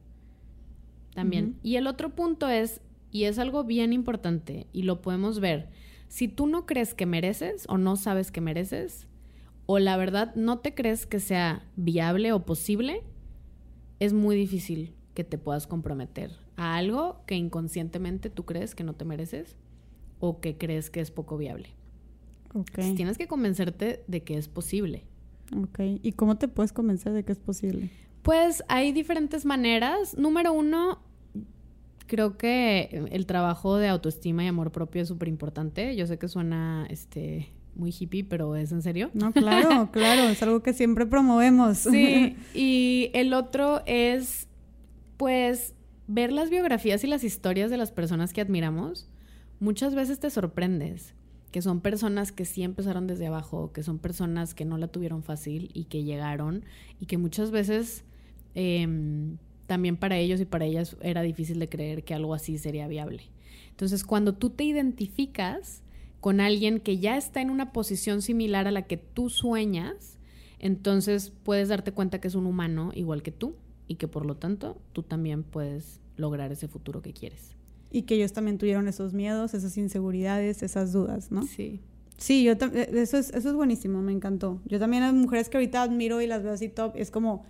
También. 1.15 1.57
Y 1.63 1.77
el 1.77 1.87
otro 1.87 2.11
punto 2.11 2.49
es 2.49 2.83
y 3.17 3.25
es 3.25 3.39
algo 3.39 3.65
bien 3.65 3.95
importante 3.95 4.67
y 4.75 4.83
lo 4.83 5.01
podemos 5.01 5.41
ver. 5.41 5.71
Si 6.07 6.29
tú 6.29 6.47
no 6.47 6.67
crees 6.67 6.93
que 6.93 7.07
mereces 7.07 7.65
o 7.67 7.79
no 7.79 7.97
sabes 7.97 8.31
que 8.31 8.43
mereces, 8.43 9.07
o 9.65 9.79
la 9.79 9.97
verdad 9.97 10.35
no 10.35 10.59
te 10.59 10.75
crees 10.75 11.07
que 11.07 11.19
sea 11.19 11.67
viable 11.77 12.33
o 12.33 12.45
posible, 12.45 13.05
es 14.01 14.13
muy 14.13 14.37
difícil 14.37 14.93
que 15.15 15.25
te 15.25 15.39
puedas 15.39 15.67
comprometer 15.67 16.31
a 16.57 16.77
algo 16.77 17.23
que 17.27 17.37
inconscientemente 17.37 18.29
tú 18.29 18.45
crees 18.45 18.75
que 18.75 18.85
no 18.85 18.93
te 18.93 19.07
mereces 19.07 19.57
o 20.21 20.43
que 20.43 20.59
crees 20.59 20.91
que 20.91 21.01
es 21.01 21.11
poco 21.11 21.39
viable. 21.39 21.71
Okay. 22.53 22.95
tienes 22.97 23.17
que 23.17 23.27
convencerte 23.27 24.05
de 24.07 24.25
que 24.25 24.37
es 24.37 24.49
posible. 24.49 25.05
Ok. 25.57 25.81
¿Y 26.03 26.13
cómo 26.13 26.37
te 26.37 26.49
puedes 26.49 26.75
convencer 26.75 27.15
de 27.15 27.25
que 27.25 27.33
es 27.33 27.39
posible? 27.39 27.89
Pues 28.21 28.63
hay 28.69 28.93
diferentes 28.93 29.47
maneras. 29.47 30.19
Número 30.19 30.53
uno, 30.53 31.01
creo 32.07 32.37
que 32.37 33.07
el 33.11 33.27
trabajo 33.27 33.77
de 33.77 33.89
autoestima 33.89 34.45
y 34.45 34.47
amor 34.47 34.73
propio 34.73 35.03
es 35.03 35.09
súper 35.09 35.29
importante. 35.29 35.95
Yo 35.97 36.07
sé 36.07 36.19
que 36.19 36.29
suena 36.29 36.87
este 36.91 37.53
muy 37.75 37.95
hippie, 37.97 38.25
pero 38.25 38.57
es 38.57 38.73
en 38.73 38.83
serio. 38.83 39.11
No, 39.15 39.33
claro, 39.33 39.91
claro, 39.93 40.23
es 40.23 40.43
algo 40.43 40.63
que 40.63 40.73
siempre 40.73 41.07
promovemos. 41.07 41.79
Sí, 41.79 42.37
y 42.55 43.11
el 43.13 43.35
otro 43.35 43.83
es, 43.87 44.49
pues, 45.17 45.75
ver 46.07 46.33
las 46.33 46.51
biografías 46.51 47.05
y 47.05 47.07
las 47.07 47.25
historias 47.25 47.71
de 47.71 47.77
las 47.77 47.93
personas 47.93 48.33
que 48.33 48.41
admiramos. 48.41 49.09
Muchas 49.61 49.95
veces 49.95 50.19
te 50.19 50.31
sorprendes 50.31 51.15
que 51.51 51.63
son 51.63 51.81
personas 51.81 52.33
que 52.33 52.45
sí 52.45 52.63
empezaron 52.63 53.07
desde 53.07 53.29
abajo, 53.29 53.73
que 53.73 53.83
son 53.83 53.99
personas 53.99 54.55
que 54.55 54.67
no 54.67 54.77
la 54.77 54.89
tuvieron 54.89 55.23
fácil 55.23 55.71
y 55.73 55.85
que 55.85 56.05
llegaron 56.05 56.65
y 57.01 57.07
que 57.07 57.17
muchas 57.17 57.51
veces 57.51 58.05
em, 58.55 59.39
también 59.67 59.97
para 59.97 60.17
ellos 60.17 60.41
y 60.41 60.45
para 60.45 60.65
ellas 60.65 60.97
era 61.01 61.23
difícil 61.23 61.59
de 61.59 61.69
creer 61.69 62.05
que 62.05 62.15
algo 62.15 62.35
así 62.35 62.59
sería 62.59 62.89
viable. 62.89 63.25
Entonces, 63.71 64.05
cuando 64.05 64.35
tú 64.35 64.51
te 64.51 64.65
identificas 64.65 65.83
con 66.21 66.41
alguien 66.41 66.81
que 66.81 66.99
ya 66.99 67.17
está 67.17 67.41
en 67.41 67.51
una 67.51 67.73
posición 67.73 68.23
similar 68.23 68.67
a 68.67 68.71
la 68.71 68.83
que 68.83 68.97
tú 68.97 69.29
sueñas, 69.29 70.19
entonces 70.59 71.33
puedes 71.43 71.69
darte 71.69 71.93
cuenta 71.93 72.21
que 72.21 72.29
es 72.29 72.35
un 72.35 72.47
humano 72.47 72.91
igual 72.95 73.23
que 73.23 73.33
tú 73.33 73.55
y 73.87 73.97
que 73.97 74.09
por 74.09 74.25
lo 74.25 74.37
tanto 74.37 74.81
tú 74.93 75.03
también 75.03 75.43
puedes 75.43 76.01
lograr 76.17 76.51
ese 76.53 76.69
futuro 76.69 77.03
que 77.03 77.13
quieres. 77.13 77.55
Y 77.91 78.03
que 78.03 78.15
ellos 78.17 78.33
también 78.33 78.59
tuvieron 78.59 78.89
esos 78.89 79.13
miedos, 79.13 79.55
esas 79.55 79.77
inseguridades, 79.77 80.63
esas 80.63 80.93
dudas, 80.93 81.31
¿no? 81.31 81.43
Sí. 81.43 81.81
Sí, 82.17 82.45
yo 82.45 82.53
eh, 82.53 82.91
eso 82.95 83.19
es, 83.19 83.31
eso 83.31 83.51
es 83.51 83.55
buenísimo, 83.55 84.01
me 84.01 84.13
encantó. 84.13 84.61
Yo 84.65 84.79
también 84.79 85.03
hay 85.03 85.13
mujeres 85.13 85.49
que 85.49 85.59
ahorita 85.59 85.83
admiro 85.83 86.21
y 86.23 86.27
las 86.27 86.43
veo 86.43 86.53
así 86.53 86.69
top, 86.69 86.97
es 86.97 87.11
como 87.11 87.45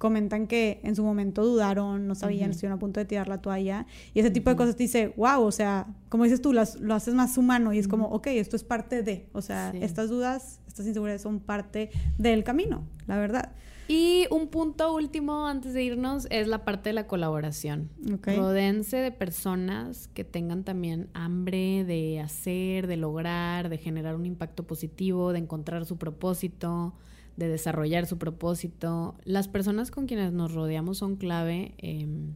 comentan 0.00 0.46
que 0.46 0.80
en 0.82 0.96
su 0.96 1.04
momento 1.04 1.44
dudaron, 1.44 2.06
no 2.06 2.14
sabían, 2.14 2.52
estuvieron 2.52 2.78
a 2.78 2.80
punto 2.80 3.00
de 3.00 3.04
tirar 3.04 3.28
la 3.28 3.42
toalla. 3.42 3.84
Y 4.14 4.20
ese 4.20 4.30
tipo 4.30 4.48
de 4.48 4.56
cosas 4.56 4.74
te 4.74 4.84
dice, 4.84 5.12
wow, 5.18 5.42
o 5.42 5.52
sea, 5.52 5.88
como 6.08 6.24
dices 6.24 6.40
tú, 6.40 6.54
las, 6.54 6.80
lo 6.80 6.94
haces 6.94 7.12
más 7.12 7.36
humano 7.36 7.74
y 7.74 7.78
es 7.78 7.86
como, 7.86 8.06
ok, 8.06 8.28
esto 8.28 8.56
es 8.56 8.64
parte 8.64 9.02
de, 9.02 9.28
o 9.34 9.42
sea, 9.42 9.74
estas 9.78 10.08
dudas, 10.08 10.62
estas 10.66 10.86
inseguridades 10.86 11.20
son 11.20 11.38
parte 11.38 11.90
del 12.16 12.44
camino, 12.44 12.82
la 13.06 13.18
verdad. 13.18 13.52
Y 13.88 14.26
un 14.30 14.48
punto 14.48 14.94
último 14.94 15.46
antes 15.46 15.74
de 15.74 15.82
irnos 15.82 16.26
es 16.30 16.48
la 16.48 16.64
parte 16.64 16.88
de 16.88 16.94
la 16.94 17.06
colaboración. 17.06 17.90
Okay. 18.14 18.38
Rodense 18.38 18.96
de 18.96 19.12
personas 19.12 20.08
que 20.14 20.24
tengan 20.24 20.64
también 20.64 21.10
hambre 21.12 21.84
de 21.84 22.20
hacer, 22.20 22.86
de 22.86 22.96
lograr, 22.96 23.68
de 23.68 23.76
generar 23.76 24.16
un 24.16 24.24
impacto 24.24 24.66
positivo, 24.66 25.34
de 25.34 25.40
encontrar 25.40 25.84
su 25.84 25.98
propósito, 25.98 26.94
de 27.40 27.48
desarrollar 27.48 28.06
su 28.06 28.18
propósito. 28.18 29.16
Las 29.24 29.48
personas 29.48 29.90
con 29.90 30.06
quienes 30.06 30.32
nos 30.32 30.52
rodeamos 30.52 30.98
son 30.98 31.16
clave 31.16 31.74
em, 31.78 32.34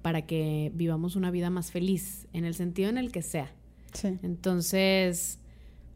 para 0.00 0.24
que 0.24 0.70
vivamos 0.74 1.16
una 1.16 1.30
vida 1.30 1.50
más 1.50 1.70
feliz, 1.70 2.26
en 2.32 2.46
el 2.46 2.54
sentido 2.54 2.88
en 2.88 2.96
el 2.96 3.12
que 3.12 3.20
sea. 3.20 3.52
Sí. 3.92 4.18
Entonces, 4.22 5.40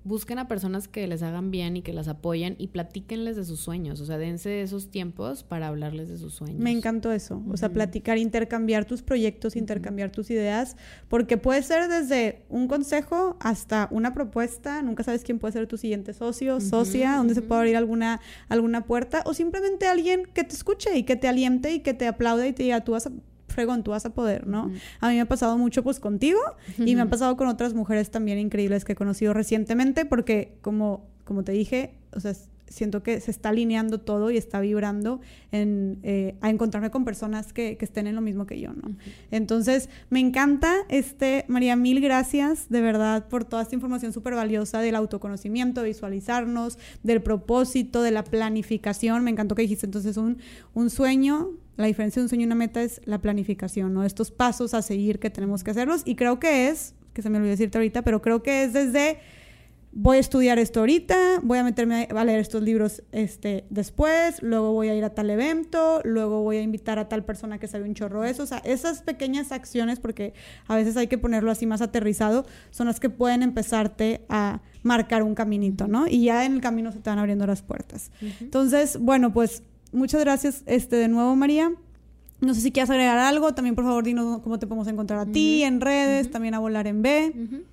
busquen 0.04 0.38
a 0.38 0.48
personas 0.48 0.88
que 0.88 1.06
les 1.06 1.22
hagan 1.22 1.50
bien 1.50 1.76
y 1.76 1.82
que 1.82 1.92
las 1.92 2.08
apoyen 2.08 2.56
y 2.58 2.68
platíquenles 2.68 3.36
de 3.36 3.44
sus 3.44 3.60
sueños. 3.60 4.00
O 4.00 4.06
sea, 4.06 4.18
dense 4.18 4.62
esos 4.62 4.90
tiempos 4.90 5.44
para 5.44 5.68
hablarles 5.68 6.08
de 6.08 6.18
sus 6.18 6.34
sueños. 6.34 6.58
Me 6.58 6.70
encantó 6.70 7.12
eso. 7.12 7.42
O 7.48 7.56
sea, 7.56 7.72
platicar, 7.72 8.18
intercambiar 8.18 8.84
tus 8.84 9.02
proyectos, 9.02 9.56
intercambiar 9.56 10.10
tus 10.10 10.30
ideas, 10.30 10.76
porque 11.08 11.36
puede 11.36 11.62
ser 11.62 11.88
desde 11.88 12.44
un 12.48 12.68
consejo 12.68 13.36
hasta 13.40 13.88
una 13.90 14.14
propuesta. 14.14 14.82
Nunca 14.82 15.04
sabes 15.04 15.22
quién 15.22 15.38
puede 15.38 15.52
ser 15.52 15.66
tu 15.66 15.76
siguiente 15.76 16.12
socio, 16.12 16.60
socia, 16.60 17.16
donde 17.16 17.34
se 17.34 17.42
puede 17.42 17.60
abrir 17.60 17.76
alguna, 17.76 18.20
alguna 18.48 18.84
puerta, 18.84 19.22
o 19.26 19.34
simplemente 19.34 19.86
alguien 19.86 20.24
que 20.34 20.44
te 20.44 20.54
escuche 20.54 20.96
y 20.96 21.04
que 21.04 21.16
te 21.16 21.28
aliente 21.28 21.72
y 21.72 21.80
que 21.80 21.94
te 21.94 22.06
aplaude 22.06 22.48
y 22.48 22.52
te 22.52 22.64
diga, 22.64 22.82
tú 22.82 22.92
vas 22.92 23.06
a 23.06 23.12
fregón, 23.52 23.82
tú 23.82 23.92
vas 23.92 24.06
a 24.06 24.10
poder, 24.10 24.46
¿no? 24.46 24.70
A 25.00 25.08
mí 25.08 25.14
me 25.14 25.20
ha 25.20 25.26
pasado 25.26 25.58
mucho 25.58 25.82
pues 25.82 26.00
contigo 26.00 26.40
y 26.78 26.94
me 26.94 27.02
ha 27.02 27.06
pasado 27.06 27.36
con 27.36 27.48
otras 27.48 27.74
mujeres 27.74 28.10
también 28.10 28.38
increíbles 28.38 28.84
que 28.84 28.92
he 28.92 28.96
conocido 28.96 29.32
recientemente 29.32 30.04
porque 30.04 30.56
como, 30.62 31.06
como 31.24 31.44
te 31.44 31.52
dije, 31.52 31.94
o 32.14 32.20
sea, 32.20 32.34
siento 32.72 33.02
que 33.02 33.20
se 33.20 33.30
está 33.30 33.50
alineando 33.50 34.00
todo 34.00 34.30
y 34.30 34.36
está 34.36 34.60
vibrando 34.60 35.20
en, 35.52 35.98
eh, 36.02 36.36
a 36.40 36.50
encontrarme 36.50 36.90
con 36.90 37.04
personas 37.04 37.52
que, 37.52 37.76
que, 37.76 37.84
estén 37.84 38.06
en 38.06 38.14
lo 38.14 38.22
mismo 38.22 38.46
que 38.46 38.58
yo, 38.58 38.72
¿no? 38.72 38.96
Entonces, 39.30 39.90
me 40.10 40.20
encanta, 40.20 40.74
este, 40.88 41.44
María, 41.48 41.76
mil 41.76 42.00
gracias 42.00 42.68
de 42.70 42.80
verdad 42.80 43.28
por 43.28 43.44
toda 43.44 43.62
esta 43.62 43.74
información 43.74 44.12
súper 44.12 44.34
valiosa 44.34 44.80
del 44.80 44.94
autoconocimiento, 44.94 45.82
visualizarnos, 45.82 46.78
del 47.02 47.22
propósito, 47.22 48.02
de 48.02 48.10
la 48.10 48.24
planificación. 48.24 49.22
Me 49.22 49.30
encantó 49.30 49.54
que 49.54 49.62
dijiste 49.62 49.86
entonces 49.86 50.16
un, 50.16 50.38
un 50.72 50.88
sueño, 50.88 51.50
la 51.76 51.86
diferencia 51.86 52.20
de 52.20 52.24
un 52.24 52.28
sueño 52.28 52.42
y 52.42 52.46
una 52.46 52.54
meta 52.54 52.82
es 52.82 53.00
la 53.04 53.20
planificación, 53.20 53.94
¿no? 53.94 54.04
Estos 54.04 54.30
pasos 54.30 54.74
a 54.74 54.82
seguir 54.82 55.18
que 55.18 55.30
tenemos 55.30 55.64
que 55.64 55.70
hacerlos. 55.70 56.02
Y 56.04 56.16
creo 56.16 56.38
que 56.38 56.68
es, 56.68 56.94
que 57.12 57.22
se 57.22 57.30
me 57.30 57.38
olvidó 57.38 57.52
decirte 57.52 57.78
ahorita, 57.78 58.02
pero 58.02 58.22
creo 58.22 58.42
que 58.42 58.64
es 58.64 58.72
desde 58.72 59.18
voy 59.92 60.16
a 60.16 60.20
estudiar 60.20 60.58
esto 60.58 60.80
ahorita, 60.80 61.40
voy 61.42 61.58
a 61.58 61.64
meterme 61.64 62.08
a 62.10 62.24
leer 62.24 62.40
estos 62.40 62.62
libros 62.62 63.02
este, 63.12 63.66
después, 63.68 64.42
luego 64.42 64.72
voy 64.72 64.88
a 64.88 64.94
ir 64.94 65.04
a 65.04 65.10
tal 65.10 65.28
evento, 65.28 66.00
luego 66.04 66.42
voy 66.42 66.56
a 66.56 66.62
invitar 66.62 66.98
a 66.98 67.08
tal 67.08 67.24
persona 67.24 67.58
que 67.58 67.68
sabe 67.68 67.84
un 67.84 67.94
chorro 67.94 68.22
de 68.22 68.30
eso. 68.30 68.42
O 68.42 68.46
sea, 68.46 68.58
esas 68.58 69.02
pequeñas 69.02 69.52
acciones, 69.52 70.00
porque 70.00 70.32
a 70.66 70.76
veces 70.76 70.96
hay 70.96 71.08
que 71.08 71.18
ponerlo 71.18 71.50
así 71.50 71.66
más 71.66 71.82
aterrizado, 71.82 72.46
son 72.70 72.86
las 72.86 73.00
que 73.00 73.10
pueden 73.10 73.42
empezarte 73.42 74.24
a 74.28 74.62
marcar 74.82 75.22
un 75.22 75.34
caminito, 75.34 75.86
¿no? 75.86 76.08
Y 76.08 76.24
ya 76.24 76.44
en 76.46 76.54
el 76.54 76.60
camino 76.60 76.90
se 76.90 77.00
te 77.00 77.10
van 77.10 77.18
abriendo 77.18 77.46
las 77.46 77.62
puertas. 77.62 78.10
Entonces, 78.40 78.98
bueno, 78.98 79.32
pues 79.32 79.62
muchas 79.92 80.20
gracias 80.20 80.62
este, 80.66 80.96
de 80.96 81.08
nuevo, 81.08 81.34
María. 81.36 81.72
No 82.40 82.54
sé 82.54 82.60
si 82.60 82.72
quieres 82.72 82.90
agregar 82.90 83.18
algo. 83.18 83.54
También, 83.54 83.74
por 83.76 83.84
favor, 83.84 84.02
dinos 84.02 84.40
cómo 84.40 84.58
te 84.58 84.66
podemos 84.66 84.88
encontrar 84.88 85.20
a 85.20 85.26
ti 85.26 85.62
en 85.62 85.80
redes, 85.80 86.30
también 86.30 86.54
a 86.54 86.58
Volar 86.58 86.86
en 86.88 87.02
B. 87.02 87.64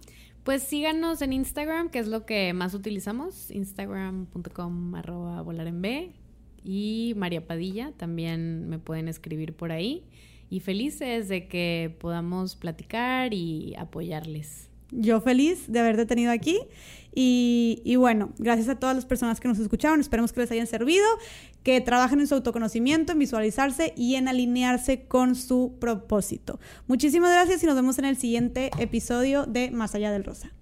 Pues 0.44 0.64
síganos 0.64 1.22
en 1.22 1.34
Instagram, 1.34 1.90
que 1.90 2.00
es 2.00 2.08
lo 2.08 2.26
que 2.26 2.54
más 2.54 2.74
utilizamos. 2.74 3.52
Instagram.com 3.52 4.96
arroba 4.96 5.42
volar 5.42 5.68
en 5.68 5.82
B. 5.82 6.12
Y 6.64 7.14
María 7.18 7.46
Padilla, 7.46 7.92
también 7.98 8.68
me 8.68 8.80
pueden 8.80 9.08
escribir 9.08 9.54
por 9.54 9.72
ahí. 9.72 10.06
Y 10.50 10.62
felices 10.62 11.28
de 11.28 11.48
que 11.48 11.96
podamos 12.00 12.56
platicar 12.56 13.34
y 13.34 13.76
apoyarles. 13.78 14.70
Yo 14.92 15.22
feliz 15.22 15.72
de 15.72 15.80
haberte 15.82 16.06
tenido 16.08 16.32
aquí. 16.32 16.60
Y, 17.22 17.98
bueno, 17.98 18.30
gracias 18.38 18.70
a 18.70 18.76
todas 18.76 18.96
las 18.96 19.06
personas 19.06 19.42
que 19.42 19.50
nos 19.50 19.60
escucharon. 19.60 20.00
Esperemos 20.00 20.32
que 20.32 20.40
les 20.40 20.52
hayan 20.52 20.68
servido, 20.68 21.06
que 21.64 21.82
trabajen 21.82 22.22
en 22.22 22.28
su 22.28 22.36
autoconocimiento, 22.36 23.12
en 23.12 23.20
visualizarse 23.20 23.94
y 23.98 24.16
en 24.16 24.30
alinearse 24.30 25.02
con 25.02 25.36
su 25.36 25.76
propósito. 25.82 26.62
Muchísimas 26.88 27.32
gracias 27.32 27.62
y 27.62 27.66
nos 27.66 27.76
vemos 27.76 28.00
en 28.00 28.06
el 28.06 28.16
siguiente 28.16 28.72
episodio 28.80 29.46
de 29.46 29.70
Más 29.70 29.96
allá 29.96 30.12
del 30.12 30.24
Rosa. 30.24 30.54